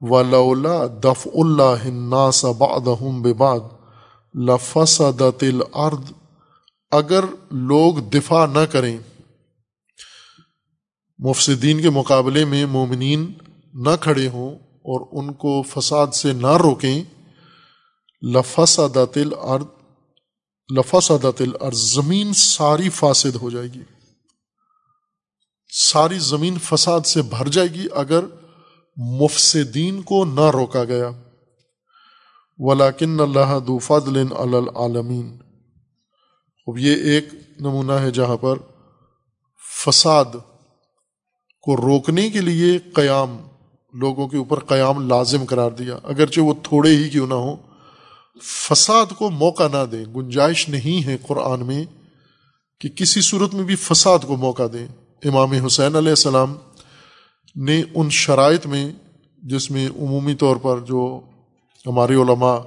ولا 0.02 0.74
دف 1.02 1.26
اللہ 1.34 1.86
ناس 2.10 2.44
بے 3.22 3.32
باد 3.34 3.60
لفسدت 4.34 5.42
الارض 5.42 6.12
اگر 6.92 7.24
لوگ 7.66 7.98
دفاع 8.10 8.44
نہ 8.46 8.64
کریں، 8.72 8.96
مفسدین 11.18 11.80
کے 11.82 11.90
مقابلے 11.90 12.44
میں 12.44 12.64
مومنین 12.66 13.32
نہ 13.74 13.94
کھڑے 14.00 14.28
ہوں 14.28 14.54
اور 14.84 15.06
ان 15.12 15.32
کو 15.34 15.60
فساد 15.62 16.14
سے 16.14 16.32
نہ 16.32 16.56
روکیں، 16.56 17.02
لفسدت 18.22 19.18
الارض 19.18 19.81
لفسدت 20.70 21.40
الارض، 21.40 21.78
زمین 21.78 22.32
ساری 22.32 22.88
فاسد 22.88 23.36
ہو 23.36 23.50
جائے 23.50 23.68
گی۔ 23.68 23.82
ساری 25.72 26.18
زمین 26.18 26.58
فساد 26.58 27.00
سے 27.00 27.22
بھر 27.22 27.48
جائے 27.48 27.68
گی 27.68 27.86
اگر 27.92 28.24
مفسدین 28.96 30.02
کو 30.02 30.24
نہ 30.24 30.50
روکا 30.50 30.84
گیا۔ 30.84 31.10
ولاکن 32.58 33.20
اللہ 33.20 33.58
دو 33.66 33.78
فضل 33.78 34.24
العالمین۔ 34.38 35.38
اب 36.66 36.78
یہ 36.78 36.94
ایک 36.96 37.28
نمونہ 37.60 37.92
ہے 37.92 38.10
جہاں 38.10 38.36
پر 38.36 38.56
فساد 39.86 40.24
کو 41.60 41.76
روکنے 41.76 42.30
کے 42.30 42.40
لیے 42.40 42.78
قیام، 42.78 43.36
لوگوں 43.94 44.28
کے 44.28 44.36
اوپر 44.36 44.64
قیام 44.64 45.08
لازم 45.08 45.44
قرار 45.44 45.70
دیا۔ 45.70 45.98
اگرچہ 46.04 46.40
وہ 46.40 46.54
تھوڑے 46.62 46.90
ہی 46.90 47.08
کیوں 47.08 47.26
نہ 47.26 47.34
ہوں 47.34 47.56
فساد 48.42 49.06
کو 49.18 49.30
موقع 49.30 49.68
نہ 49.72 49.84
دیں، 49.92 50.04
گنجائش 50.04 50.68
نہیں 50.68 51.06
ہے 51.06 51.16
قرآن 51.22 51.66
میں 51.66 51.84
کہ 52.80 52.88
کسی 52.88 53.20
صورت 53.20 53.54
میں 53.54 53.64
بھی 53.64 53.76
فساد 53.76 54.18
کو 54.26 54.36
موقع 54.36 54.62
دیں۔ 54.72 54.86
امام 55.24 55.52
حسین 55.52 55.96
علیہ 55.96 56.10
السلام 56.10 56.54
نے 57.56 57.82
ان 57.94 58.10
شرائط 58.10 58.66
میں، 58.66 58.92
جس 59.42 59.70
میں 59.70 59.88
عمومی 59.88 60.34
طور 60.34 60.56
پر 60.56 60.80
جو 60.80 61.20
ہمارے 61.86 62.14
علماء 62.14 62.58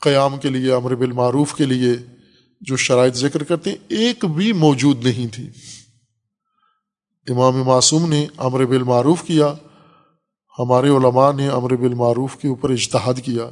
قیام 0.00 0.38
کے 0.38 0.48
لیے، 0.48 0.72
امر 0.72 0.94
بالمعروف 0.94 1.54
کے 1.54 1.64
لیے 1.64 1.92
جو 2.60 2.76
شرائط 2.76 3.14
ذکر 3.14 3.42
کرتے 3.42 3.70
ہیں، 3.70 3.76
ایک 3.88 4.24
بھی 4.24 4.52
موجود 4.52 5.06
نہیں 5.06 5.34
تھی۔ 5.34 5.50
امام 7.28 7.62
معصوم 7.62 8.08
نے 8.08 8.26
امر 8.36 8.64
بالمعروف 8.64 9.22
کیا، 9.22 9.54
ہمارے 10.58 10.88
علماء 10.88 11.32
نے 11.32 11.48
امر 11.48 11.76
بالمعروف 11.76 12.36
کے 12.36 12.48
اوپر 12.48 12.70
اجتہاد 12.70 13.14
کیا۔ 13.24 13.50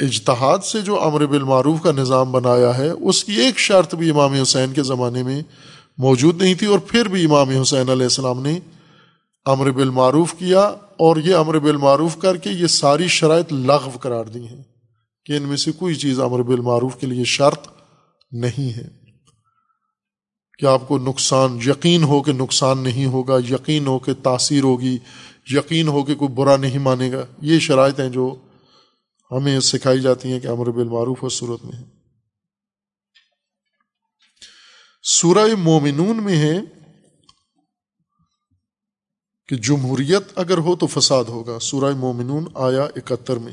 اجتہاد 0.00 0.58
سے 0.58 0.80
جو 0.80 1.02
امر 1.02 1.26
بالمعروف 1.26 1.82
کا 1.82 1.92
نظام 1.92 2.32
بنایا 2.32 2.78
ہے، 2.78 2.90
اس 2.90 3.24
کی 3.24 3.32
ایک 3.32 3.58
شرط 3.58 3.94
بھی 3.94 4.10
امام 4.10 4.32
حسین 4.32 4.72
کے 4.72 4.82
زمانے 4.82 5.22
میں 5.22 5.42
موجود 5.98 6.42
نہیں 6.42 6.54
تھی 6.54 6.66
اور 6.66 6.78
پھر 6.78 7.08
بھی 7.08 7.24
امام 7.24 7.48
حسین 7.48 7.88
علیہ 7.88 8.02
السلام 8.02 8.42
نے 8.42 8.58
امر 9.44 9.70
بالمعروف 9.70 10.34
کیا 10.38 10.60
اور 10.96 11.16
یہ 11.16 11.34
امر 11.34 11.58
بالمعروف 11.58 12.16
کر 12.16 12.36
کے 12.36 12.50
یہ 12.50 12.66
ساری 12.66 13.08
شرائط 13.08 13.52
لغو 13.52 13.90
قرار 14.00 14.24
دی 14.24 14.46
ہیں 14.46 14.62
کہ 15.24 15.32
ان 15.32 15.42
میں 15.42 15.56
سے 15.56 15.72
کوئی 15.72 15.94
چیز 15.94 16.20
امر 16.20 16.42
بالمعروف 16.42 16.96
کے 16.96 17.06
لیے 17.06 17.24
شرط 17.24 17.68
نہیں 18.32 18.76
ہے۔ 18.76 18.98
کہ 20.58 20.66
آپ 20.66 20.88
کو 20.88 20.98
نقصان، 20.98 21.58
یقین 21.66 22.02
ہو 22.02 22.22
کہ 22.22 22.32
نقصان 22.32 22.78
نہیں 22.78 23.06
ہوگا، 23.06 23.36
یقین 23.50 23.86
ہو 23.86 23.98
کہ 23.98 24.12
تاثیر 24.22 24.62
ہوگی، 24.62 24.98
یقین 25.50 25.88
ہو 25.88 26.02
کہ 26.02 26.14
کوئی 26.14 26.34
برا 26.34 26.56
نہیں 26.56 26.78
مانے 26.78 27.12
گا، 27.12 27.24
یہ 27.42 27.58
شرائط 27.58 28.00
ہیں 28.00 28.08
جو 28.08 28.34
ہمیں 29.30 29.60
سکھائی 29.60 30.00
جاتی 30.00 30.32
ہیں 30.32 30.40
کہ 30.40 30.46
امر 30.46 30.70
بالمعروف 30.70 31.18
اور 31.20 31.30
صورت 31.30 31.64
میں 31.64 31.78
ہے۔ 31.78 31.84
سورہ 35.02 35.54
مومنون 35.58 36.24
میں 36.24 36.36
ہے 36.36 36.60
کہ 39.48 39.56
جمہوریت 39.56 40.38
اگر 40.38 40.58
ہو 40.58 40.76
تو 40.76 40.86
فساد 40.86 41.24
ہوگا۔ 41.24 41.58
سورہ 41.58 41.94
مومنون 41.94 42.44
آیا 42.54 42.84
اکہتر 42.84 43.36
میں۔ 43.36 43.52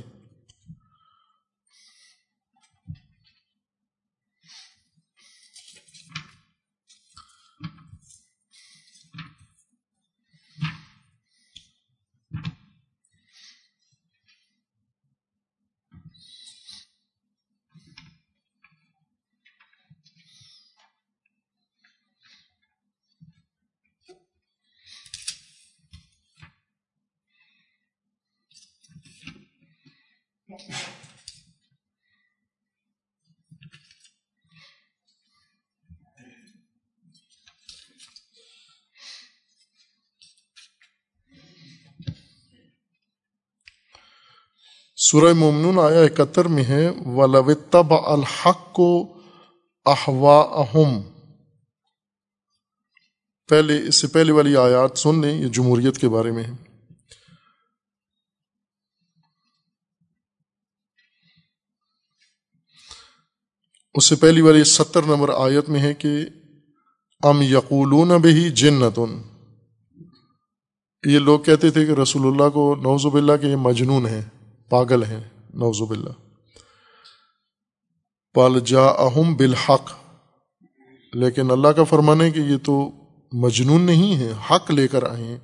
سورہ 45.12 45.34
ممنون 45.34 45.80
آیا 45.80 46.02
اکتر 46.02 46.46
میں 46.46 46.64
ہے 46.64 46.90
ولوتب 47.06 47.94
الحق 47.94 48.74
کو 48.74 49.18
احوا 49.86 50.42
اہم 50.42 51.02
پہلے، 53.50 53.88
اس 53.88 53.96
سے 53.96 54.08
پہلے 54.08 54.32
والی 54.32 54.58
آیات 54.58 54.98
سن 54.98 55.22
لیں، 55.22 55.34
یہ 55.34 55.48
جمہوریت 55.48 55.98
کے 55.98 56.10
بارے 56.10 56.32
میں 56.32 56.44
ہے۔ 56.44 56.52
اس 63.94 64.06
سے 64.06 64.16
پہلی 64.16 64.42
والی 64.42 64.64
ستر 64.64 65.04
نمبر 65.04 65.30
آیت 65.30 65.70
میں 65.70 65.80
ہے 65.80 65.94
کہ، 65.94 66.10
ام 67.24 67.42
یقولون 67.42 68.08
بہی 68.08 68.50
جنتن 68.50 69.22
یہ 71.06 71.20
لوگ 71.20 71.40
کہتے 71.40 71.72
تھے 71.72 71.86
کہ 71.86 71.92
رسول 71.92 72.28
اللہ 72.28 72.50
کو 72.50 72.76
نوزب 72.76 73.16
اللہ 73.16 73.38
کے 73.42 73.48
یہ 73.48 73.56
مجنون 73.56 74.06
ہیں۔ 74.06 74.22
پاگل 74.70 75.04
ہیں 75.04 75.24
نوزب 75.54 75.90
اللہ 75.90 76.10
پل 78.34 78.60
جا 78.66 78.82
اہم 78.82 79.36
بالحق۔ 79.36 79.92
لیکن 81.14 81.52
اللہ 81.52 81.68
کا 81.68 81.84
فرمان 81.84 82.22
ہے 82.22 82.32
کہ 82.32 82.40
یہ 82.40 82.58
تو 82.64 82.92
مجنون 83.32 83.82
نہیں 83.82 84.18
ہے 84.18 84.32
حق 84.52 84.72
لے 84.72 84.88
کر 84.88 85.04
آئے 85.04 85.24
ہیں۔ 85.24 85.38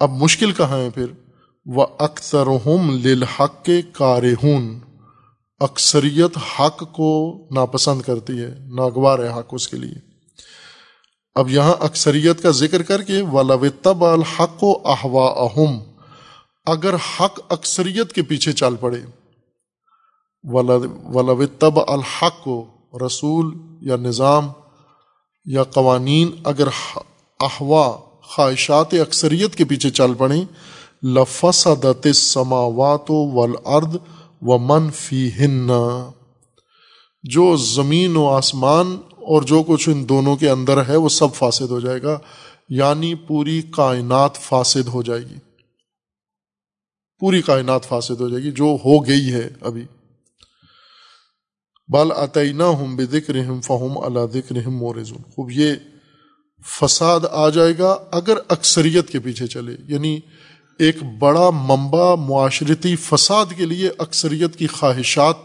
اب 0.00 0.10
مشکل 0.10 0.52
کہاں 0.52 0.78
ہے 0.78 0.90
پھر؟ 0.90 1.06
وہ 1.66 1.86
اکثر 1.98 2.46
ہم 2.46 2.90
للحق 2.90 3.64
کے 3.64 3.82
کارہون۔ 3.92 4.78
اکثریت 5.60 6.38
حق 6.60 6.92
کو 6.92 7.38
ناپسند 7.50 8.02
کرتی 8.02 8.40
ہے، 8.40 8.54
ناگوار 8.58 9.18
ہے 9.18 9.28
حق 9.28 9.48
اس 9.52 9.68
کے 9.68 9.76
لیے۔ 9.76 9.94
اب 11.34 11.48
یہاں 11.48 11.74
اکثریت 11.80 12.42
کا 12.42 12.50
ذکر 12.50 12.82
کر 12.82 13.02
کے 13.02 13.22
ولاب 13.22 14.04
الحق 14.04 14.64
و 14.64 14.88
احوا 14.88 15.30
اہم 15.30 15.93
اگر 16.66 16.94
حق 16.94 17.40
اکثریت 17.48 18.12
کے 18.12 18.22
پیچھے 18.22 18.52
چل 18.52 18.76
پڑے۔ 18.76 19.00
ولاب 20.44 21.80
الحق 21.86 22.44
کو 22.44 22.66
رسول 23.06 23.56
یا 23.80 23.96
نظام 23.96 24.48
یا 25.44 25.64
قوانین 25.64 26.30
اگر 26.44 26.68
احوا 27.40 27.96
خواہشات 28.22 28.94
اکثریت 28.94 29.56
کے 29.56 29.64
پیچھے 29.64 29.90
چل 29.90 30.14
پڑیں 30.14 30.44
لفسدت 31.04 32.06
السماوات 32.06 33.10
والارض 33.10 33.96
ومن 34.42 34.90
فیہن۔ 34.90 35.70
جو 37.22 37.56
زمین 37.56 38.16
و 38.16 38.28
آسمان 38.28 38.96
اور 39.10 39.42
جو 39.42 39.62
کچھ 39.66 39.88
ان 39.88 40.08
دونوں 40.08 40.36
کے 40.36 40.50
اندر 40.50 40.88
ہے، 40.88 40.96
وہ 40.96 41.08
سب 41.08 41.34
فاسد 41.34 41.70
ہو 41.70 41.80
جائے 41.80 42.02
گا 42.02 42.18
یعنی 42.68 43.14
پوری 43.14 43.62
کائنات 43.62 44.34
فاسد 44.34 44.88
ہو 44.88 45.02
جائے 45.02 45.20
گی۔ 45.20 45.53
پوری 47.24 47.42
کائنات 47.42 47.84
فاسد 47.84 48.20
ہو 48.20 48.28
جائے 48.28 48.42
گی، 48.42 48.50
جو 48.50 48.64
ہو 48.64 49.06
گئی 49.06 49.32
ہے 49.32 49.48
ابھی۔ 49.60 49.84
بال 51.88 52.12
عطینہ 52.12 52.62
ہم 52.62 52.96
بے 52.96 53.04
ذکر 53.04 53.60
فہم 53.60 53.98
اللہ 53.98 54.18
ذکر 54.32 54.68
مورزون 54.68 55.22
خوب، 55.22 55.50
یہ 55.50 55.74
فساد 56.66 57.20
آ 57.30 57.48
جائے 57.48 57.78
گا 57.78 57.96
اگر 58.12 58.34
اکثریت 58.48 59.08
کے 59.08 59.20
پیچھے 59.20 59.46
چلے۔ 59.46 59.76
یعنی 59.88 60.20
ایک 60.78 61.02
بڑا 61.18 61.50
منبع 61.50 62.14
معاشرتی 62.14 62.96
فساد 62.96 63.46
کے 63.56 63.66
لیے 63.66 63.90
اکثریت 63.98 64.56
کی 64.56 64.66
خواہشات 64.66 65.36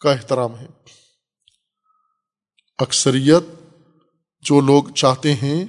کا 0.00 0.12
احترام 0.12 0.58
ہے۔ 0.58 0.66
اکثریت 2.78 3.42
جو 4.42 4.60
لوگ 4.60 4.84
چاہتے 4.94 5.34
ہیں 5.34 5.64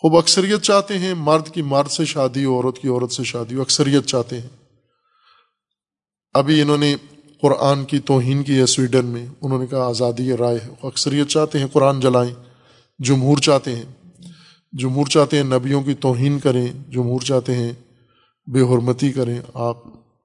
خوب 0.00 0.16
اکثریت 0.16 0.62
چاہتے 0.62 0.98
ہیں 0.98 1.14
مرد 1.14 1.48
کی 1.48 1.62
مرد 1.62 1.90
سے 1.90 2.04
شادی 2.04 2.44
ہو 2.44 2.54
عورت 2.54 2.78
کی 2.78 2.88
عورت 2.88 3.12
سے 3.12 3.24
شادی 3.24 3.54
ہو 3.54 3.60
اکثریت 3.60 4.06
چاہتے 4.06 4.40
ہیں۔ 4.40 4.48
ابھی 6.34 6.62
انہوں 6.62 6.78
نے 6.78 6.96
قرآن 7.42 7.84
کی 7.84 7.98
توہین 7.98 8.42
کی 8.42 8.60
ہے 8.60 8.66
سویڈن 8.66 9.06
میں، 9.06 9.26
انہوں 9.40 9.58
نے 9.58 9.66
کہا 9.66 9.86
آزادی 9.86 10.32
رائے 10.32 10.58
ہے۔ 10.64 10.74
اکثریت 10.82 11.28
چاہتے 11.28 11.58
ہیں 11.58 11.66
قرآن 11.66 12.00
جلائیں۔ 12.00 12.34
جمہور 12.98 13.38
چاہتے 13.38 13.76
ہیں۔ 13.76 13.84
جمہور 14.72 15.06
چاہتے 15.06 15.36
ہیں 15.36 15.44
نبیوں 15.44 15.82
کی 15.82 15.94
توہین 15.94 16.38
کریں۔ 16.38 16.66
جمہور 16.88 17.20
چاہتے 17.20 17.54
ہیں 17.54 17.72
بے 18.46 18.60
حرمتی 18.60 19.12
کریں۔ 19.12 19.40
آپ 19.54 19.76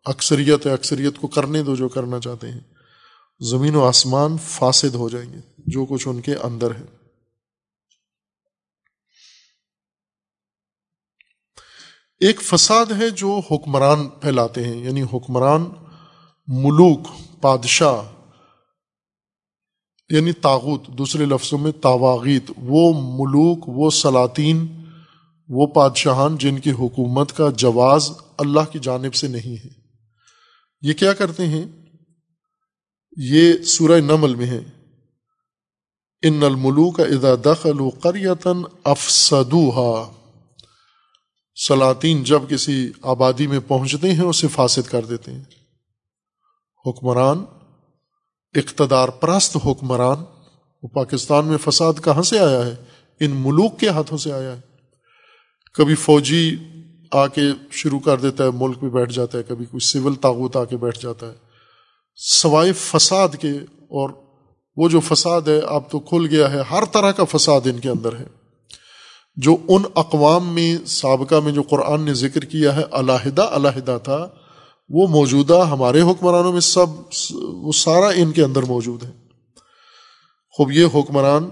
اکثریت 0.06 0.66
ہے، 0.66 0.72
اکثریت 0.72 1.18
کو 1.22 1.28
کرنے 1.28 1.64
دو 1.64 1.76
جو 1.76 1.90
کرنا 1.90 2.20
چاہتے 2.20 2.52
ہیں۔ 2.52 2.60
زمین 3.40 3.76
و 3.76 3.84
آسمان 3.84 4.38
فاسد 4.38 4.96
ہو 4.96 5.10
جائیں 5.10 5.34
گے، 5.34 5.40
جو 5.58 5.86
کچھ 5.86 6.08
ان 6.08 6.22
کے 6.22 6.36
اندر 6.36 6.72
ہے۔ 6.72 7.03
ایک 12.24 12.42
فساد 12.42 12.86
ہے 13.00 13.10
جو 13.10 13.42
حکمران 13.52 14.10
پھیلاتے 14.10 14.64
ہیں 14.64 14.86
یعنی 14.86 15.04
حکمران 15.14 15.62
ملوک، 16.48 17.00
بادشاہ 17.42 18.02
یعنی 20.10 20.32
تاغت 20.32 20.88
دوسرے 20.88 21.26
لفظوں 21.26 21.60
میں 21.60 21.72
تاواغیت 21.72 22.52
وہ 22.58 22.94
ملوک، 22.94 23.64
وہ 23.68 23.90
سلاطین، 23.90 24.84
وہ 25.50 25.68
بادشاہان 25.68 26.38
جن 26.38 26.60
کی 26.60 26.72
حکومت 26.72 27.38
کا 27.38 27.50
جواز 27.58 28.12
اللہ 28.38 28.72
کی 28.72 28.80
جانب 28.80 29.14
سے 29.14 29.28
نہیں 29.28 29.66
ہے۔ 29.66 29.70
یہ 30.82 30.94
کیا 30.94 31.14
کرتے 31.14 31.48
ہیں؟ 31.48 31.66
یہ 33.18 33.54
سورہ 33.58 34.02
نمل 34.02 34.36
میں 34.36 34.48
ہے۔ 34.48 34.62
ان 36.22 36.44
الملوک 36.44 37.00
اذا 37.00 37.36
دخلوا 37.46 37.90
قریتن 38.02 38.62
افسدوها۔ 38.84 40.23
سلاطین 41.56 42.24
جب 42.24 42.42
کسی 42.50 42.92
آبادی 43.02 43.48
میں 43.48 43.60
پہنچتے 43.68 44.14
ہیں، 44.14 44.24
اسے 44.24 44.48
فاسد 44.48 44.90
کر 44.90 45.06
دیتے 45.06 45.32
ہیں۔ 45.32 45.44
حکمران، 46.86 47.46
اقتدار 48.56 49.10
پرست 49.10 49.58
حکمران، 49.66 50.24
وہ 50.84 50.88
پاکستان 50.88 51.46
میں 51.46 51.58
فساد 51.58 51.94
کہاں 52.04 52.22
سے 52.22 52.40
آیا 52.40 52.66
ہے؟ 52.66 52.76
ان 53.20 53.32
ملوک 53.32 53.80
کے 53.80 53.90
ہاتھوں 53.90 54.18
سے 54.18 54.32
آیا 54.32 54.56
ہے۔ 54.56 54.62
کبھی 55.74 55.96
فوجی 55.96 56.58
آ 57.12 57.28
کے 57.28 57.42
شروع 57.72 58.00
کر 58.00 58.18
دیتا 58.18 58.44
ہے، 58.44 58.50
ملک 58.54 58.78
میں 58.82 58.92
بیٹھ 58.92 59.14
جاتا 59.14 59.38
ہے، 59.38 59.44
کبھی 59.44 59.66
کوئی 59.66 59.80
سول 59.80 60.16
تاغوت 60.16 60.58
آ 60.58 60.64
کے 60.64 60.78
بیٹھ 60.78 61.00
جاتا 61.02 61.28
ہے۔ 61.28 61.34
سوائے 62.16 62.74
فساد 62.74 63.30
کے، 63.42 63.52
اور 63.82 64.10
وہ 64.76 64.90
جو 64.90 65.00
فساد 65.00 65.42
ہے، 65.42 65.60
اب 65.60 65.92
تو 65.92 66.00
کھل 66.00 66.28
گیا 66.30 66.52
ہے، 66.52 66.62
ہر 66.72 66.86
طرح 66.86 67.12
کا 67.12 67.24
فساد 67.24 67.62
ان 67.66 67.80
کے 67.80 67.90
اندر 67.90 68.16
ہے۔ 68.16 68.43
جو 69.36 69.58
ان 69.68 69.84
اقوام 69.96 70.54
میں، 70.54 70.86
سابقہ 70.86 71.36
میں 71.36 71.52
جو 71.52 71.62
قرآن 71.62 72.02
نے 72.02 72.14
ذکر 72.14 72.42
کیا 72.42 72.76
ہے، 72.76 72.82
علیحدہ 72.92 73.42
علیحدہ 73.42 73.98
تھا، 74.04 74.28
وہ 74.90 75.08
موجودہ 75.08 75.68
ہمارے 75.72 76.02
حکمرانوں 76.02 76.52
میں 76.52 76.60
سب، 76.60 76.88
وہ 77.40 77.72
سارا 77.72 78.10
ان 78.16 78.32
کے 78.32 78.44
اندر 78.44 78.64
موجود 78.64 79.04
ہے۔ 79.04 79.12
خوب، 80.50 80.72
یہ 80.72 80.86
حکمران 80.94 81.50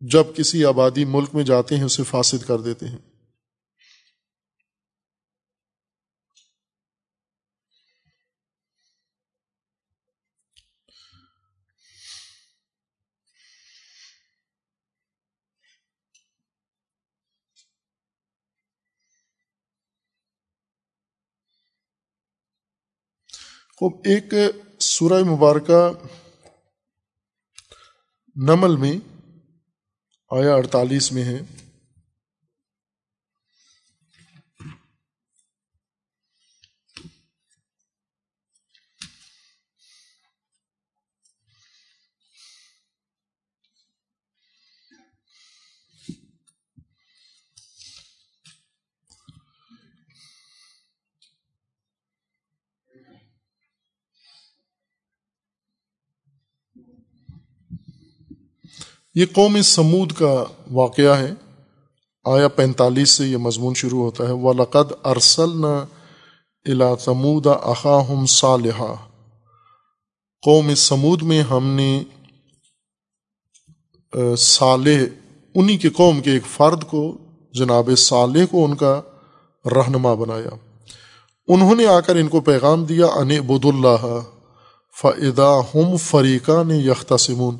جب 0.00 0.24
کسی 0.36 0.64
آبادی 0.64 1.04
ملک 1.04 1.28
میں 1.34 1.44
جاتے 1.44 1.76
ہیں، 1.76 1.84
اسے 1.84 2.02
فاسد 2.02 2.46
کر 2.46 2.58
دیتے 2.58 2.86
ہیں۔ 2.86 3.09
خوب 23.80 23.92
ایک 24.04 24.34
سورہ 24.80 25.22
مبارکہ 25.22 25.92
نمل 28.36 28.76
میں 28.76 28.92
آیا 30.30 30.54
اڑتالیس 30.54 31.12
میں 31.12 31.24
ہے۔ 31.24 31.38
یہ 59.14 59.26
قوم 59.32 59.62
سمود 59.62 60.12
کا 60.12 60.44
واقعہ 60.70 61.18
ہے۔ 61.18 61.32
آیا 62.24 62.48
پینتالیس 62.48 63.10
سے 63.10 63.26
یہ 63.26 63.36
مضمون 63.36 63.74
شروع 63.74 64.02
ہوتا 64.02 64.26
ہے۔ 64.26 64.32
وہ 64.32 64.52
لقد 64.52 64.92
ارسل 65.04 65.60
نہ 65.60 65.84
الا 66.64 66.96
سمود 66.96 67.46
اخاہم 67.46 68.26
صالحہ 68.26 68.94
قوم 70.42 70.74
سمود 70.74 71.22
میں 71.22 71.42
ہم 71.42 71.66
نے 71.66 72.02
صالح، 74.38 74.98
انہی 75.54 75.76
کے 75.76 75.88
قوم 75.88 76.20
کے 76.20 76.30
ایک 76.30 76.46
فرد 76.46 76.84
کو، 76.84 77.18
جناب 77.52 77.90
صالح 77.96 78.44
کو 78.50 78.64
ان 78.64 78.76
کا 78.76 79.00
رہنما 79.64 80.14
بنایا۔ 80.14 80.50
انہوں 81.48 81.74
نے 81.74 81.86
آ 81.86 82.00
کر 82.00 82.16
ان 82.16 82.28
کو 82.28 82.40
پیغام 82.40 82.84
دیا، 82.84 83.06
ان 83.06 83.28
بد 83.28 83.64
اللہ 83.64 84.20
فدا 85.02 85.60
ہم 85.60 85.96
فریقہ 85.96 86.64
نے 86.64 86.76
یختصمون 86.76 87.56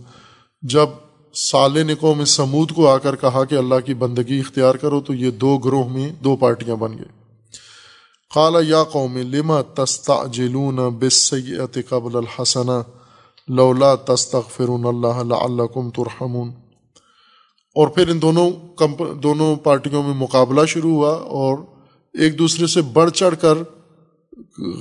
جب 0.63 0.89
سال 1.35 1.87
نے 1.87 1.95
قوم 1.95 2.25
سمود 2.25 2.73
کو 2.73 2.89
آ 2.89 2.99
کر 2.99 3.17
کہا 3.17 3.45
کہ 3.45 3.55
اللہ 3.55 3.81
کی 3.85 3.95
بندگی 3.95 4.39
اختیار 4.39 4.75
کرو 4.75 5.01
تو 5.01 5.15
یہ 5.15 5.31
دو 5.31 5.59
گروہ 5.59 5.89
میں 5.89 6.13
دو 6.25 6.37
پارٹیاں 6.37 6.77
بن 6.77 6.99
گئے۔ 6.99 7.21
قال 8.35 8.69
یا 8.69 8.85
قوم 8.85 9.19
لما 9.19 9.63
تستعجلون 9.63 10.77
بالسیئت 10.77 11.79
قبل 11.89 12.17
الحسن 12.17 12.67
لولا 13.49 13.95
تستغفرون 13.95 14.87
اللہ 14.87 15.35
لعلکم 15.35 15.91
ترحمون۔ 15.91 16.49
اور 17.75 17.89
پھر 17.89 18.09
ان 18.09 18.23
دونوں 18.23 18.51
دونوں 19.15 19.57
پارٹیوں 19.57 20.03
میں 20.03 20.15
مقابلہ 20.15 20.67
شروع 20.67 20.93
ہوا 20.93 21.13
اور 21.13 21.59
ایک 22.15 22.39
دوسرے 22.39 22.67
سے 22.67 22.83
بڑھ 22.83 23.11
چڑھ 23.11 23.35
کر 23.41 23.59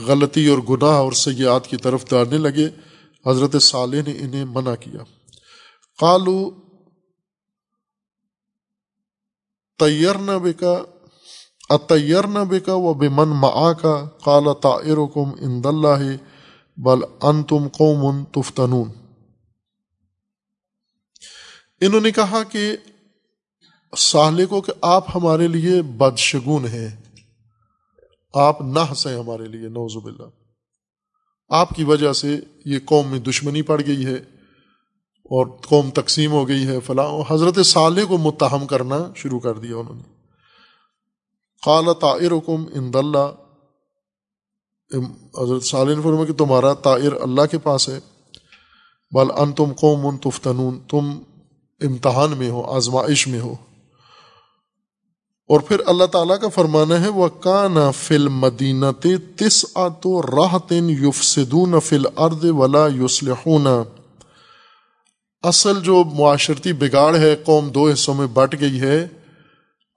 غلطی 0.08 0.48
اور 0.48 0.60
گناہ 0.70 0.90
اور 0.90 1.12
سیاحت 1.12 1.68
کی 1.68 1.78
طرف 1.78 2.12
دارنے 2.12 2.38
لگے۔ 2.38 2.68
حضرت 3.26 3.56
صالح 3.62 3.98
نے 4.08 4.14
انہیں 4.20 4.46
منع 4.46 4.76
کیا۔ 4.76 5.19
قالو 6.00 6.52
تیر 9.78 10.16
نہ 10.16 10.32
بکا 10.44 10.84
اتیر 11.70 12.28
نہ 12.28 12.40
بکا 12.40 12.74
و 12.74 12.94
بمن 12.94 13.28
معا 13.28 13.74
کا 13.74 14.10
کالا 14.26 14.54
تائر 14.54 14.98
کم 15.14 15.30
اند 15.42 15.66
اللہ، 15.66 16.18
بل 16.78 17.00
ان 17.22 17.44
تم 17.44 17.68
قوم 17.68 18.24
تفتنون۔ 18.24 18.90
انہوں 21.82 22.02
نے 22.02 22.12
کہا 22.12 22.44
کہ 22.44 22.78
سالے 23.98 24.46
کو 24.46 24.62
کہ 24.62 24.74
آپ 24.82 25.06
ہمارے 25.16 25.48
لیے 25.48 25.82
بدشگون 25.82 26.66
ہیں۔ 26.66 26.90
آپ 28.34 28.62
نہ 28.62 28.80
ہنسیں 28.90 29.20
ہمارے 29.20 29.46
لیے 29.46 29.70
نوزب 29.70 30.06
اللہ 30.06 30.28
آپ 31.50 31.70
کی 31.70 31.84
وجہ 31.84 32.14
سے 32.14 32.40
یہ 32.66 32.80
قوم 32.86 33.08
میں 33.08 33.20
دشمنی 33.20 33.62
پڑ 33.62 33.82
گئی 33.88 34.06
ہے۔ 34.06 34.39
اور 35.30 35.48
قوم 35.68 35.90
تقسیم 35.90 36.32
ہو 36.32 36.48
گئی 36.48 36.68
ہے، 36.68 36.80
فلاں۔ 36.80 37.34
حضرت 37.34 37.66
صالح 37.66 38.02
کو 38.08 38.18
متہم 38.18 38.68
کرنا 38.68 38.98
شروع 39.16 39.40
کر 39.40 39.54
دیا 39.54 39.76
انہوں 39.76 39.96
نے۔ 39.96 40.04
خال 41.66 41.94
طائر 41.94 42.32
حکم 42.32 42.66
اند 42.76 42.96
اللہ 42.96 43.32
حضرت 45.42 45.64
صالح 45.64 45.96
نے 45.96 46.02
فرما 46.02 46.26
کہ 46.26 46.34
تمہارا 46.34 46.74
طائر 46.74 47.12
اللہ 47.22 47.42
کے 47.52 47.58
پاس 47.58 47.90
ہے۔ 47.90 48.00
بل 49.12 49.28
ان 49.38 49.52
تم 49.52 49.74
قوم 49.80 50.18
تفتنون۔ 50.18 50.80
تم 50.90 51.20
امتحان 51.82 52.38
میں 52.38 52.50
ہو، 52.50 52.72
آزمائش 52.72 53.28
میں 53.28 53.40
ہو۔ 53.40 53.56
اور 55.48 55.60
پھر 55.60 55.82
اللہ 55.86 56.06
تعالیٰ 56.06 56.40
کا 56.40 56.48
فرمانا 56.48 57.02
ہے 57.02 57.08
وہ 57.08 57.28
کانا 57.28 57.92
فل 57.92 58.28
مدینہ 58.28 58.86
تس 59.36 59.66
آتو 59.76 60.22
راہ 60.22 60.58
تین 60.68 60.90
یوف 60.90 61.24
سدون 61.24 61.80
فل 61.80 62.06
ارد 62.18 62.44
ولا 62.44 62.88
یوسلحون 62.88 63.68
اصل 65.44 65.84
جو 65.84 66.04
معاشرتی 66.04 66.74
بگاڑ 66.74 67.16
ہے، 67.16 67.36
قوم 67.36 67.70
دو 67.70 67.90
حصوں 67.90 68.14
میں 68.14 68.28
بٹ 68.28 68.62
گئی 68.62 68.82
ہے۔ 68.82 69.08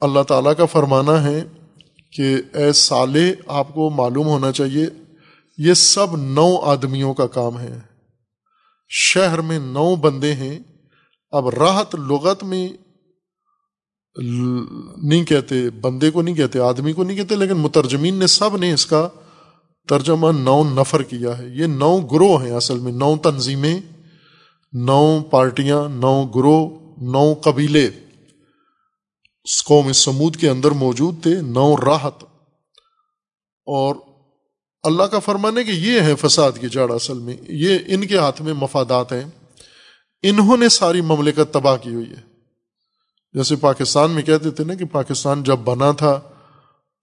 اللہ 0.01 0.23
تعالیٰ 0.23 0.53
کا 0.57 0.65
فرمانا 0.65 1.25
ہے 1.25 1.45
کہ 2.13 2.37
اے 2.55 2.73
صالح، 2.73 3.31
آپ 3.47 3.75
کو 3.75 3.91
معلوم 3.91 4.27
ہونا 4.27 4.53
چاہیے، 4.53 4.87
یہ 5.59 5.75
سب 5.75 6.17
نو 6.17 6.57
آدمیوں 6.57 7.15
کا 7.15 7.27
کام 7.27 7.61
ہے۔ 7.61 7.81
شہر 8.89 9.41
میں 9.41 9.59
نو 9.59 9.97
بندے 9.97 10.33
ہیں۔ 10.33 10.59
اب 11.31 11.49
راحت 11.49 11.95
لغت 11.95 12.45
میں 12.45 12.69
نہیں 15.03 15.25
کہتے، 15.25 15.71
بندے 15.71 16.11
کو 16.11 16.23
نہیں 16.23 16.35
کہتے، 16.35 16.59
آدمی 16.59 16.93
کو 16.93 17.05
نہیں 17.05 17.17
کہتے، 17.17 17.35
لیکن 17.35 17.55
مترجمین 17.55 18.15
نے 18.15 18.27
سب 18.27 18.57
نے 18.57 18.73
اس 18.73 18.87
کا 18.87 19.09
ترجمہ 19.89 20.29
نو 20.33 20.65
نفر 20.65 21.03
کیا 21.03 21.39
ہے۔ 21.39 21.49
یہ 21.49 21.67
نو 21.67 21.99
گروہ 21.99 22.45
ہیں 22.45 22.53
اصل 22.53 22.79
میں، 22.79 22.93
نو 22.93 23.17
تنظیمیں۔ 23.23 23.81
نو 24.73 25.23
پارٹیاں، 25.31 25.89
نو 25.89 26.25
گروہ، 26.25 26.71
نو 27.03 27.35
قبیلے۔ 27.35 27.91
قوم 29.67 29.93
سمود 29.93 30.37
کے 30.37 30.49
اندر 30.49 30.71
موجود 30.71 31.23
تھے، 31.23 31.41
نو 31.41 31.75
راحت۔ 31.77 32.25
اور 33.67 33.97
اللہ 34.83 35.03
کا 35.03 35.19
فرمان 35.19 35.59
ہے 35.59 35.65
کہ 35.65 35.71
یہ 35.71 36.01
ہے 36.01 36.15
فساد 36.17 36.53
کی 36.61 36.69
جڑ 36.69 36.93
اصل 36.93 37.19
میں۔ 37.19 37.37
یہ 37.49 37.79
ان 37.87 38.07
کے 38.07 38.19
ہاتھ 38.19 38.43
میں 38.43 38.53
مفادات 38.53 39.13
ہیں۔ 39.13 39.25
انہوں 40.23 40.57
نے 40.57 40.69
ساری 40.69 41.01
مملکت 41.01 41.55
تباہ 41.55 41.77
کی 41.77 41.95
ہوئی 41.95 42.11
ہے۔ 42.11 42.21
جیسے 43.33 43.57
پاکستان 43.57 44.11
میں 44.11 44.23
کہتے 44.23 44.51
تھے 44.51 44.65
نا 44.65 44.75
کہ 44.75 44.85
پاکستان 44.85 45.43
جب 45.43 45.57
بنا 45.57 45.93
تھا 45.93 46.21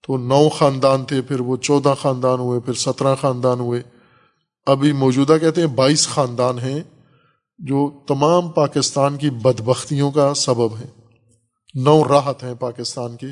تو 0.06 0.16
نو 0.16 0.48
خاندان 0.48 1.04
تھے، 1.04 1.22
پھر 1.22 1.40
وہ 1.40 1.56
چودہ 1.56 1.94
خاندان 2.00 2.38
ہوئے، 2.38 2.60
پھر 2.60 2.72
سترہ 2.72 3.14
خاندان 3.14 3.60
ہوئے۔ 3.60 3.82
ابھی 4.66 4.92
موجودہ 4.92 5.36
کہتے 5.40 5.60
ہیں 5.60 5.68
بائیس 5.68 6.08
خاندان 6.08 6.58
ہیں۔ 6.58 6.80
جو 7.60 8.00
تمام 8.08 8.48
پاکستان 8.48 9.16
کی 9.16 9.30
بدبختیوں 9.30 10.10
کا 10.10 10.34
سبب 10.34 10.76
ہیں۔ 10.76 11.00
نو 11.74 12.02
راحت 12.08 12.44
ہیں 12.44 12.54
پاکستان 12.54 13.16
کی، 13.16 13.26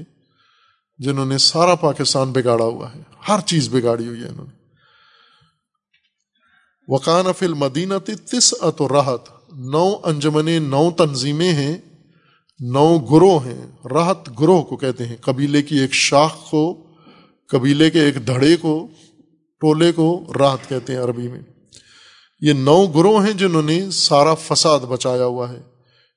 جنہوں 0.98 1.26
نے 1.26 1.38
سارا 1.38 1.74
پاکستان 1.74 2.32
بگاڑا 2.32 2.64
ہوا 2.64 2.94
ہے۔ 2.94 3.00
ہر 3.28 3.40
چیز 3.40 3.68
بگاڑی 3.68 4.06
ہوئی 4.06 4.22
ہے 4.22 4.28
انہوں 4.28 4.46
نے۔ 4.46 4.58
وکان 6.88 7.24
فل 7.38 7.54
مدینہ 7.54 7.94
تس 8.04 8.54
ات 8.60 8.82
راحت۔ 8.82 9.52
نو 9.56 9.96
انجمنیں، 10.04 10.60
نو 10.60 10.90
تنظیمیں 10.90 11.52
ہیں، 11.52 11.78
نو 12.60 12.98
گروہ 12.98 13.46
ہیں۔ 13.46 13.66
راحت 13.90 14.40
گروہ 14.40 14.62
کو 14.62 14.76
کہتے 14.76 15.06
ہیں۔ 15.06 15.16
قبیلے 15.20 15.62
کی 15.62 15.78
ایک 15.78 15.92
شاخ 15.92 16.50
کو، 16.50 16.86
قبیلے 17.48 17.90
کے 17.90 18.00
ایک 18.00 18.26
دھڑے 18.26 18.56
کو، 18.56 18.88
ٹولے 19.60 19.92
کو 19.92 20.24
راحت 20.38 20.68
کہتے 20.68 20.92
ہیں 20.92 21.00
عربی 21.00 21.28
میں۔ 21.28 21.40
یہ 22.40 22.52
نو 22.52 22.86
گروہ 22.86 23.24
ہیں 23.24 23.32
جنہوں 23.32 23.62
نے 23.62 23.90
سارا 23.90 24.34
فساد 24.34 24.80
بچایا 24.80 25.24
ہوا 25.24 25.50
ہے۔ 25.52 25.62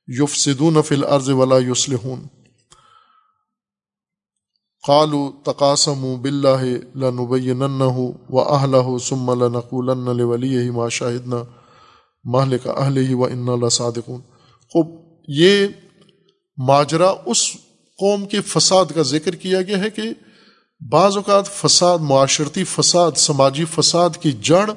یوف 0.08 0.36
سدون 0.38 0.82
فل 0.82 1.04
عرض 1.04 1.30
ولا 1.30 1.58
یوسلحون 1.58 2.28
قالو 4.88 5.32
تقاسم 5.46 6.22
بلّہ 6.22 6.64
لنبئی 6.96 7.54
نن 7.54 7.82
و 8.30 8.40
اہل 8.40 8.76
سم 9.00 9.34
لنقول 9.34 10.22
ولی 10.22 10.70
ما 10.70 10.90
شاہدنا۔ 10.90 11.44
محل 12.24 12.58
کا 12.58 12.72
اہل 12.72 12.98
ہی 12.98 13.14
و 13.14 13.26
ان 13.26 13.50
اللہ 13.50 13.70
صادقون 13.70 14.22
خوب، 14.72 14.88
یہ 15.28 15.68
ماجرا 16.58 17.14
اس 17.26 17.52
قوم 18.00 18.26
کے 18.26 18.42
فساد 18.42 18.86
کا 18.96 19.02
ذکر 19.02 19.36
کیا 19.36 19.62
گیا 19.62 19.80
ہے 19.80 19.90
کہ 19.90 20.02
بعض 20.92 21.16
اوقات 21.16 21.48
فساد، 21.48 22.00
معاشرتی 22.00 22.64
فساد، 22.64 23.12
سماجی 23.18 23.66
فساد 23.66 24.10
کی 24.22 24.32
جڑ 24.32 24.70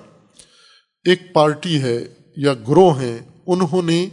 ایک 1.04 1.34
پارٹی 1.34 1.82
ہے 1.82 2.04
یا 2.36 2.54
گروہ 2.54 3.00
ہیں، 3.00 3.18
انہوں 3.46 3.82
نے 3.82 4.08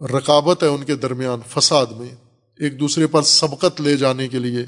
رکاوٹ 0.00 0.62
ہے 0.62 0.68
ان 0.68 0.84
کے 0.84 0.96
درمیان 0.96 1.40
فساد 1.48 1.86
میں۔ 1.86 2.08
ایک 2.58 2.80
دوسرے 2.80 3.06
پر 3.06 3.22
سبقت 3.22 3.80
لے 3.80 3.96
جانے 3.96 4.28
کے 4.28 4.38
لیے 4.38 4.64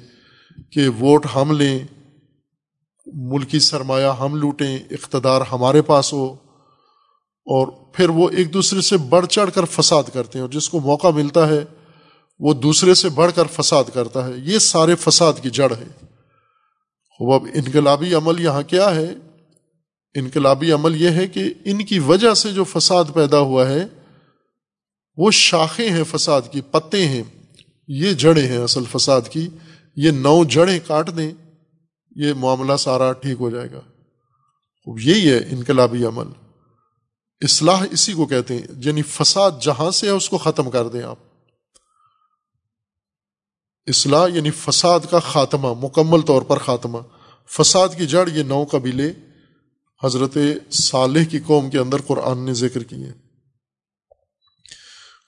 کہ 0.71 0.89
ووٹ 0.89 1.27
ہم 1.35 1.53
لیں 1.53 1.79
ملکی 3.07 3.59
سرمایہ 3.59 4.09
ہم 4.21 4.35
لوٹیں، 4.35 4.79
اقتدار 4.91 5.41
ہمارے 5.53 5.83
پاس 5.83 6.13
ہو۔ 6.13 6.37
اور 7.47 7.67
پھر 7.93 8.09
وہ 8.09 8.29
ایک 8.31 8.55
دوسرے 8.55 8.81
سے 8.81 8.97
بڑھ 8.97 9.27
چڑھ 9.27 9.51
کر 9.55 9.65
فساد 9.65 10.03
کرتے 10.13 10.39
ہیں 10.39 10.43
اور 10.45 10.51
جس 10.51 10.69
کو 10.69 10.81
موقع 10.81 11.09
ملتا 11.09 11.49
ہے، 11.49 11.65
وہ 12.39 12.55
دوسرے 12.55 12.95
سے 12.95 13.09
بڑھ 13.09 13.33
کر 13.35 13.45
فساد 13.47 13.85
کرتا 13.95 14.27
ہے۔ 14.27 14.33
یہ 14.37 14.59
سارے 14.59 14.95
فساد 14.95 15.33
کی 15.43 15.51
جڑ 15.51 15.73
ہے 15.73 15.85
خوب، 17.11 17.33
اب 17.33 17.49
انقلابی 17.55 18.15
عمل 18.15 18.41
یہاں 18.41 18.63
کیا 18.63 18.95
ہے؟ 18.95 19.15
انقلابی 20.17 20.73
عمل 20.73 21.03
یہ 21.03 21.11
ہے 21.11 21.27
کہ 21.27 21.55
ان 21.65 21.85
کی 21.85 21.99
وجہ 21.99 22.35
سے 22.35 22.53
جو 22.53 22.65
فساد 22.65 23.05
پیدا 23.15 23.39
ہوا 23.39 23.69
ہے، 23.69 23.87
وہ 25.17 25.31
شاخیں 25.31 25.91
ہیں 25.91 26.05
فساد 26.05 26.43
کی، 26.51 26.61
پتے 26.61 27.09
ہیں۔ 27.09 27.23
یہ 27.89 28.13
جڑیں 28.13 28.49
ہیں 28.49 28.59
اصل 28.59 28.85
فساد 28.93 29.21
کی۔ 29.31 29.49
یہ 29.97 30.11
نو 30.11 30.45
جڑیں 30.45 30.79
کاٹ 30.87 31.17
دیں، 31.17 31.33
یہ 32.17 32.33
معاملہ 32.33 32.77
سارا 32.77 33.13
ٹھیک 33.13 33.37
ہو 33.41 33.51
جائے 33.51 33.71
گا۔ 33.71 33.81
یہی 35.05 35.31
ہے 35.31 35.39
انقلابی 35.39 36.05
عمل۔ 36.05 36.27
اصلاح 37.41 37.87
اسی 37.91 38.13
کو 38.13 38.27
کہتے 38.27 38.55
ہیں 38.55 38.63
یعنی 38.85 39.03
فساد 39.03 39.51
جہاں 39.61 39.91
سے 39.91 40.07
ہے 40.07 40.13
اس 40.13 40.29
کو 40.29 40.39
ختم 40.39 40.71
کر 40.71 40.89
دیں 40.89 41.03
آپ۔ 41.03 41.19
اصلاح 43.87 44.29
یعنی 44.35 44.51
فساد 44.51 45.01
کا 45.11 45.19
خاتمہ، 45.19 45.69
مکمل 45.83 46.21
طور 46.21 46.43
پر 46.43 46.59
خاتمہ۔ 46.59 46.99
فساد 47.51 47.89
کی 47.97 48.07
جڑ 48.07 48.29
یہ 48.29 48.43
نو 48.43 48.65
قبیلے 48.71 49.13
حضرت 50.03 50.37
صالح 50.71 51.25
کی 51.25 51.39
قوم 51.47 51.71
کے 51.71 51.79
اندر 51.79 52.01
قرآن 52.01 52.39
نے 52.39 52.53
ذکر 52.53 52.83
کیے 52.83 53.13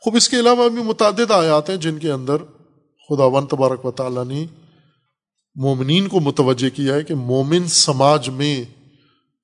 خوب، 0.03 0.17
اس 0.17 0.29
کے 0.29 0.41
علاوہ 0.41 0.69
بھی 0.69 0.83
متعدد 0.83 1.31
آیات 1.31 1.71
ہیں 1.71 1.77
جن 1.77 1.99
کے 1.99 2.11
اندر 2.13 2.37
خدا 3.09 3.25
ون 3.25 3.47
تبارک 3.47 3.85
و 3.85 3.91
تعالیٰ 3.91 4.25
نے 4.25 4.45
مومنین 5.57 6.09
کو 6.09 6.21
متوجہ 6.21 6.77
کیا 6.77 6.95
ہے 6.95 7.03
کہ 7.03 7.15
مومن 7.15 7.67
سماج 7.67 8.29
میں 8.29 8.65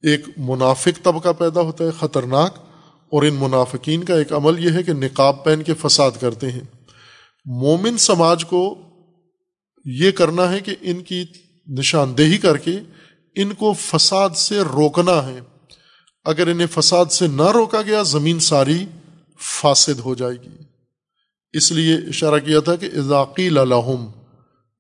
ایک 0.05 0.29
منافق 0.39 1.03
طبقہ 1.03 1.33
پیدا 1.39 1.61
ہوتا 1.61 1.85
ہے، 1.85 1.91
خطرناک، 1.91 2.59
اور 3.13 3.23
ان 3.23 3.35
منافقین 3.39 4.05
کا 4.05 4.15
ایک 4.15 4.33
عمل 4.33 4.65
یہ 4.65 4.71
ہے 4.71 4.83
کہ 4.83 4.93
نقاب 4.93 5.45
پہن 5.45 5.63
کے 5.63 5.75
فساد 5.75 6.11
کرتے 6.21 6.51
ہیں۔ 6.53 6.61
مومن 7.47 7.99
سماج 7.99 8.45
کو 8.45 8.63
یہ 9.87 10.11
کرنا 10.11 10.51
ہے 10.53 10.61
کہ 10.61 10.75
ان 10.81 11.03
کی 11.03 11.25
نشاندہی 11.69 12.39
کر 12.39 12.57
کے 12.57 12.79
ان 13.36 13.55
کو 13.55 13.73
فساد 13.73 14.31
سے 14.31 14.61
روکنا 14.61 15.27
ہے۔ 15.27 15.40
اگر 16.24 16.47
انہیں 16.47 16.66
فساد 16.66 17.06
سے 17.06 17.27
نہ 17.27 17.52
روکا 17.55 17.82
گیا، 17.82 18.02
زمین 18.02 18.39
ساری 18.39 18.86
فاسد 19.40 19.98
ہو 19.98 20.15
جائے 20.15 20.35
گی۔ 20.35 20.56
اس 21.52 21.73
لیے 21.73 21.94
اشارہ 21.94 22.39
کیا 22.39 22.61
تھا 22.61 22.77
کہ 22.77 22.86
اضاقیل 22.86 23.59
الحم 23.59 24.11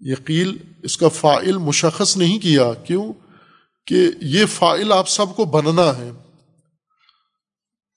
یقیل 0.00 0.56
اس 0.82 0.96
کا 0.96 1.08
فائل 1.08 1.58
مشخص 1.58 2.16
نہیں 2.16 2.38
کیا، 2.38 2.72
کیوں؟ 2.72 3.12
کہ 3.86 4.10
یہ 4.20 4.46
فائل 4.46 4.92
آپ 4.92 5.08
سب 5.08 5.26
کو 5.36 5.44
بننا 5.44 5.98
ہے۔ 5.98 6.10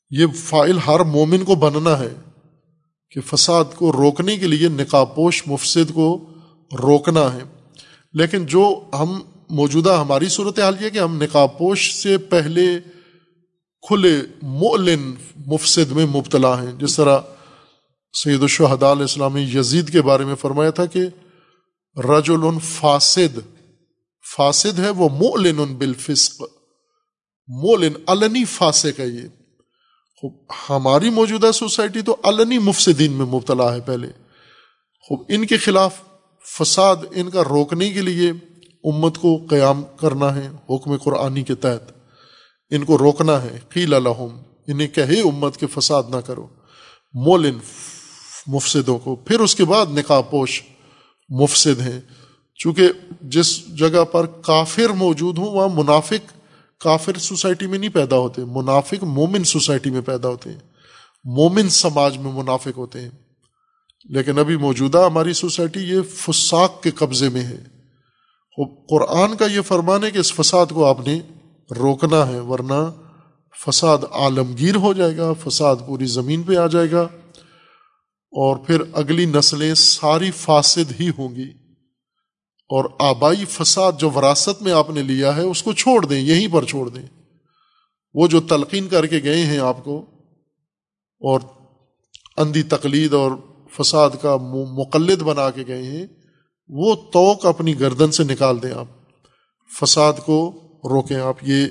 یہ 0.09 0.25
فائل 0.35 0.77
ہر 0.77 0.99
مومن 0.99 1.43
کو 1.43 1.55
بننا 1.55 1.99
ہے 1.99 2.13
کہ 3.11 3.21
فساد 3.21 3.65
کو 3.75 3.91
روکنے 3.91 4.37
کے 4.37 4.47
لیے، 4.47 4.67
نقاب 4.67 5.15
پوش، 5.15 5.47
مفسد 5.47 5.93
کو 5.93 6.29
روکنا 6.81 7.33
ہے۔ 7.33 7.43
لیکن 8.13 8.45
جو 8.45 8.89
ہم 8.93 9.21
موجودہ 9.49 9.97
ہماری 9.99 10.29
صورت 10.29 10.59
حال 10.59 10.75
یہ 10.79 10.89
کہ 10.89 10.99
ہم 10.99 11.23
نقاب 11.23 11.57
پوش 11.57 11.93
سے 11.93 12.17
پہلے 12.17 12.79
کھلے 13.81 14.21
مولن 14.41 15.13
مفسد 15.45 15.91
میں 15.91 16.05
مبتلا 16.05 16.63
ہیں۔ 16.63 16.71
جس 16.71 16.95
طرح 16.95 17.19
سید 18.13 18.41
الشہداء 18.41 18.91
علیہ 18.91 19.01
السلامی 19.01 19.41
یزید 19.41 19.91
کے 19.91 20.01
بارے 20.01 20.25
میں 20.25 20.35
فرمایا 20.35 20.69
تھا 20.69 20.85
کہ 20.85 21.01
رجل 21.97 22.59
فاسد 22.63 23.39
فاسد 24.35 24.79
ہے، 24.79 24.89
وہ 24.89 25.09
مولن 25.09 25.75
بالفسق۔ 25.75 26.41
مولن 27.47 27.93
علنی 28.07 28.45
فاسق 28.45 28.99
ہے 28.99 29.07
یہ۔ 29.07 29.27
خوب، 30.15 30.33
ہماری 30.69 31.09
موجودہ 31.09 31.51
سوسائٹی 31.53 32.01
تو 32.01 32.15
علنی 32.23 32.59
مفسدین 32.59 33.11
میں 33.11 33.25
مبتلا 33.25 33.75
ہے 33.75 33.81
پہلے۔ 33.81 34.07
خوب، 35.01 35.23
ان 35.29 35.47
کے 35.47 35.57
خلاف 35.57 35.95
فساد 36.59 36.95
ان 37.11 37.29
کا 37.29 37.43
روکنے 37.43 37.89
کے 37.89 38.01
لیے 38.01 38.31
امت 38.83 39.17
کو 39.17 39.45
قیام 39.49 39.83
کرنا 39.99 40.35
ہے، 40.35 40.49
حکم 40.69 40.97
قرآنی 40.97 41.43
کے 41.43 41.55
تحت۔ 41.55 41.91
ان 42.69 42.85
کو 42.85 42.97
روکنا 42.97 43.41
ہے۔ 43.41 43.59
قیل 43.69 43.93
الحم 43.93 44.41
انہیں 44.67 44.87
کہے 44.87 45.21
امت 45.21 45.57
کے 45.57 45.67
فساد 45.67 46.03
نہ 46.09 46.15
کرو۔ 46.15 46.47
مولن 47.13 47.57
مفسدوں 48.47 48.99
کو۔ 48.99 49.15
پھر 49.15 49.39
اس 49.39 49.55
کے 49.55 49.65
بعد 49.65 49.85
نکاح 49.85 50.21
پوش 50.21 50.61
مفسد 51.29 51.81
ہیں۔ 51.81 52.01
چونکہ 52.55 52.89
جس 53.21 53.77
جگہ 53.77 54.03
پر 54.03 54.25
کافر 54.25 54.89
موجود 54.89 55.37
ہوں، 55.37 55.45
وہاں 55.45 55.69
منافق 55.73 56.37
کافر 56.79 57.17
سوسائٹی 57.17 57.67
میں 57.67 57.79
نہیں 57.79 57.89
پیدا 57.89 58.17
ہوتے۔ 58.17 58.41
منافق 58.45 59.03
مومن 59.03 59.43
سوسائٹی 59.43 59.89
میں 59.89 60.01
پیدا 60.01 60.29
ہوتے 60.29 60.51
ہیں۔ 60.51 60.59
مومن 61.23 61.69
سماج 61.69 62.17
میں 62.17 62.31
منافق 62.31 62.77
ہوتے 62.77 63.01
ہیں۔ 63.01 63.09
لیکن 64.05 64.39
ابھی 64.39 64.57
موجودہ 64.57 65.03
ہماری 65.05 65.33
سوسائٹی 65.33 65.79
یہ 65.79 66.01
فساق 66.15 66.83
کے 66.83 66.91
قبضے 66.91 67.29
میں 67.29 67.43
ہے۔ 67.43 67.76
قرآن 68.65 69.37
کا 69.37 69.45
یہ 69.45 69.61
فرمان 69.61 70.03
ہے 70.03 70.11
کہ 70.11 70.17
اس 70.17 70.33
فساد 70.33 70.65
کو 70.69 70.85
آپ 70.85 71.07
نے 71.07 71.19
روکنا 71.77 72.27
ہے، 72.27 72.39
ورنہ 72.39 72.91
فساد 73.65 73.97
عالمگیر 74.11 74.75
ہو 74.75 74.93
جائے 74.93 75.17
گا، 75.17 75.33
فساد 75.33 75.75
پوری 75.87 76.05
زمین 76.05 76.43
پہ 76.43 76.55
آ 76.55 76.67
جائے 76.67 76.91
گا۔ 76.91 77.01
اور 78.31 78.57
پھر 78.57 78.81
اگلی 78.93 79.25
نسلیں 79.25 79.73
ساری 79.73 80.31
فاسد 80.31 81.01
ہی 81.01 81.09
ہوں 81.09 81.35
گی۔ 81.35 81.49
اور 82.69 82.85
آبائی 82.99 83.45
فساد 83.45 83.91
جو 83.97 84.09
وراثت 84.09 84.61
میں 84.61 84.71
آپ 84.71 84.89
نے 84.89 85.03
لیا 85.03 85.35
ہے، 85.35 85.41
اس 85.41 85.63
کو 85.63 85.73
چھوڑ 85.73 86.05
دیں، 86.05 86.21
یہیں 86.21 86.47
پر 86.53 86.65
چھوڑ 86.65 86.89
دیں۔ 86.89 87.05
وہ 88.13 88.27
جو 88.27 88.41
تلقین 88.41 88.87
کر 88.87 89.05
کے 89.05 89.19
گئے 89.23 89.45
ہیں 89.45 89.59
آپ 89.59 89.83
کو، 89.83 90.05
اور 91.19 91.39
اندھی 92.37 92.63
تقلید 92.63 93.13
اور 93.13 93.31
فساد 93.79 94.09
کا 94.21 94.37
مقلد 94.71 95.21
بنا 95.21 95.49
کے 95.49 95.63
گئے 95.67 95.83
ہیں 95.83 96.07
وہ 96.69 96.95
توق 96.95 97.45
اپنی 97.45 97.79
گردن 97.79 98.11
سے 98.11 98.23
نکال 98.23 98.63
دیں 98.63 98.71
آپ۔ 98.71 98.87
فساد 99.81 100.13
کو 100.25 100.61
روکیں 100.83 101.17
آپ۔ 101.17 101.35
یہ 101.41 101.67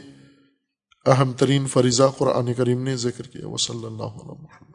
اہم 1.06 1.32
ترین 1.32 1.66
فریضہ 1.66 2.02
قرآن 2.18 2.54
کریم 2.54 2.82
نے 2.82 2.96
ذکر 2.96 3.26
کیا۔ 3.26 3.48
وہ 3.48 3.56
صلی 3.56 3.84
اللہ 3.84 4.02
علیہ 4.02 4.30
وسلم 4.30 4.66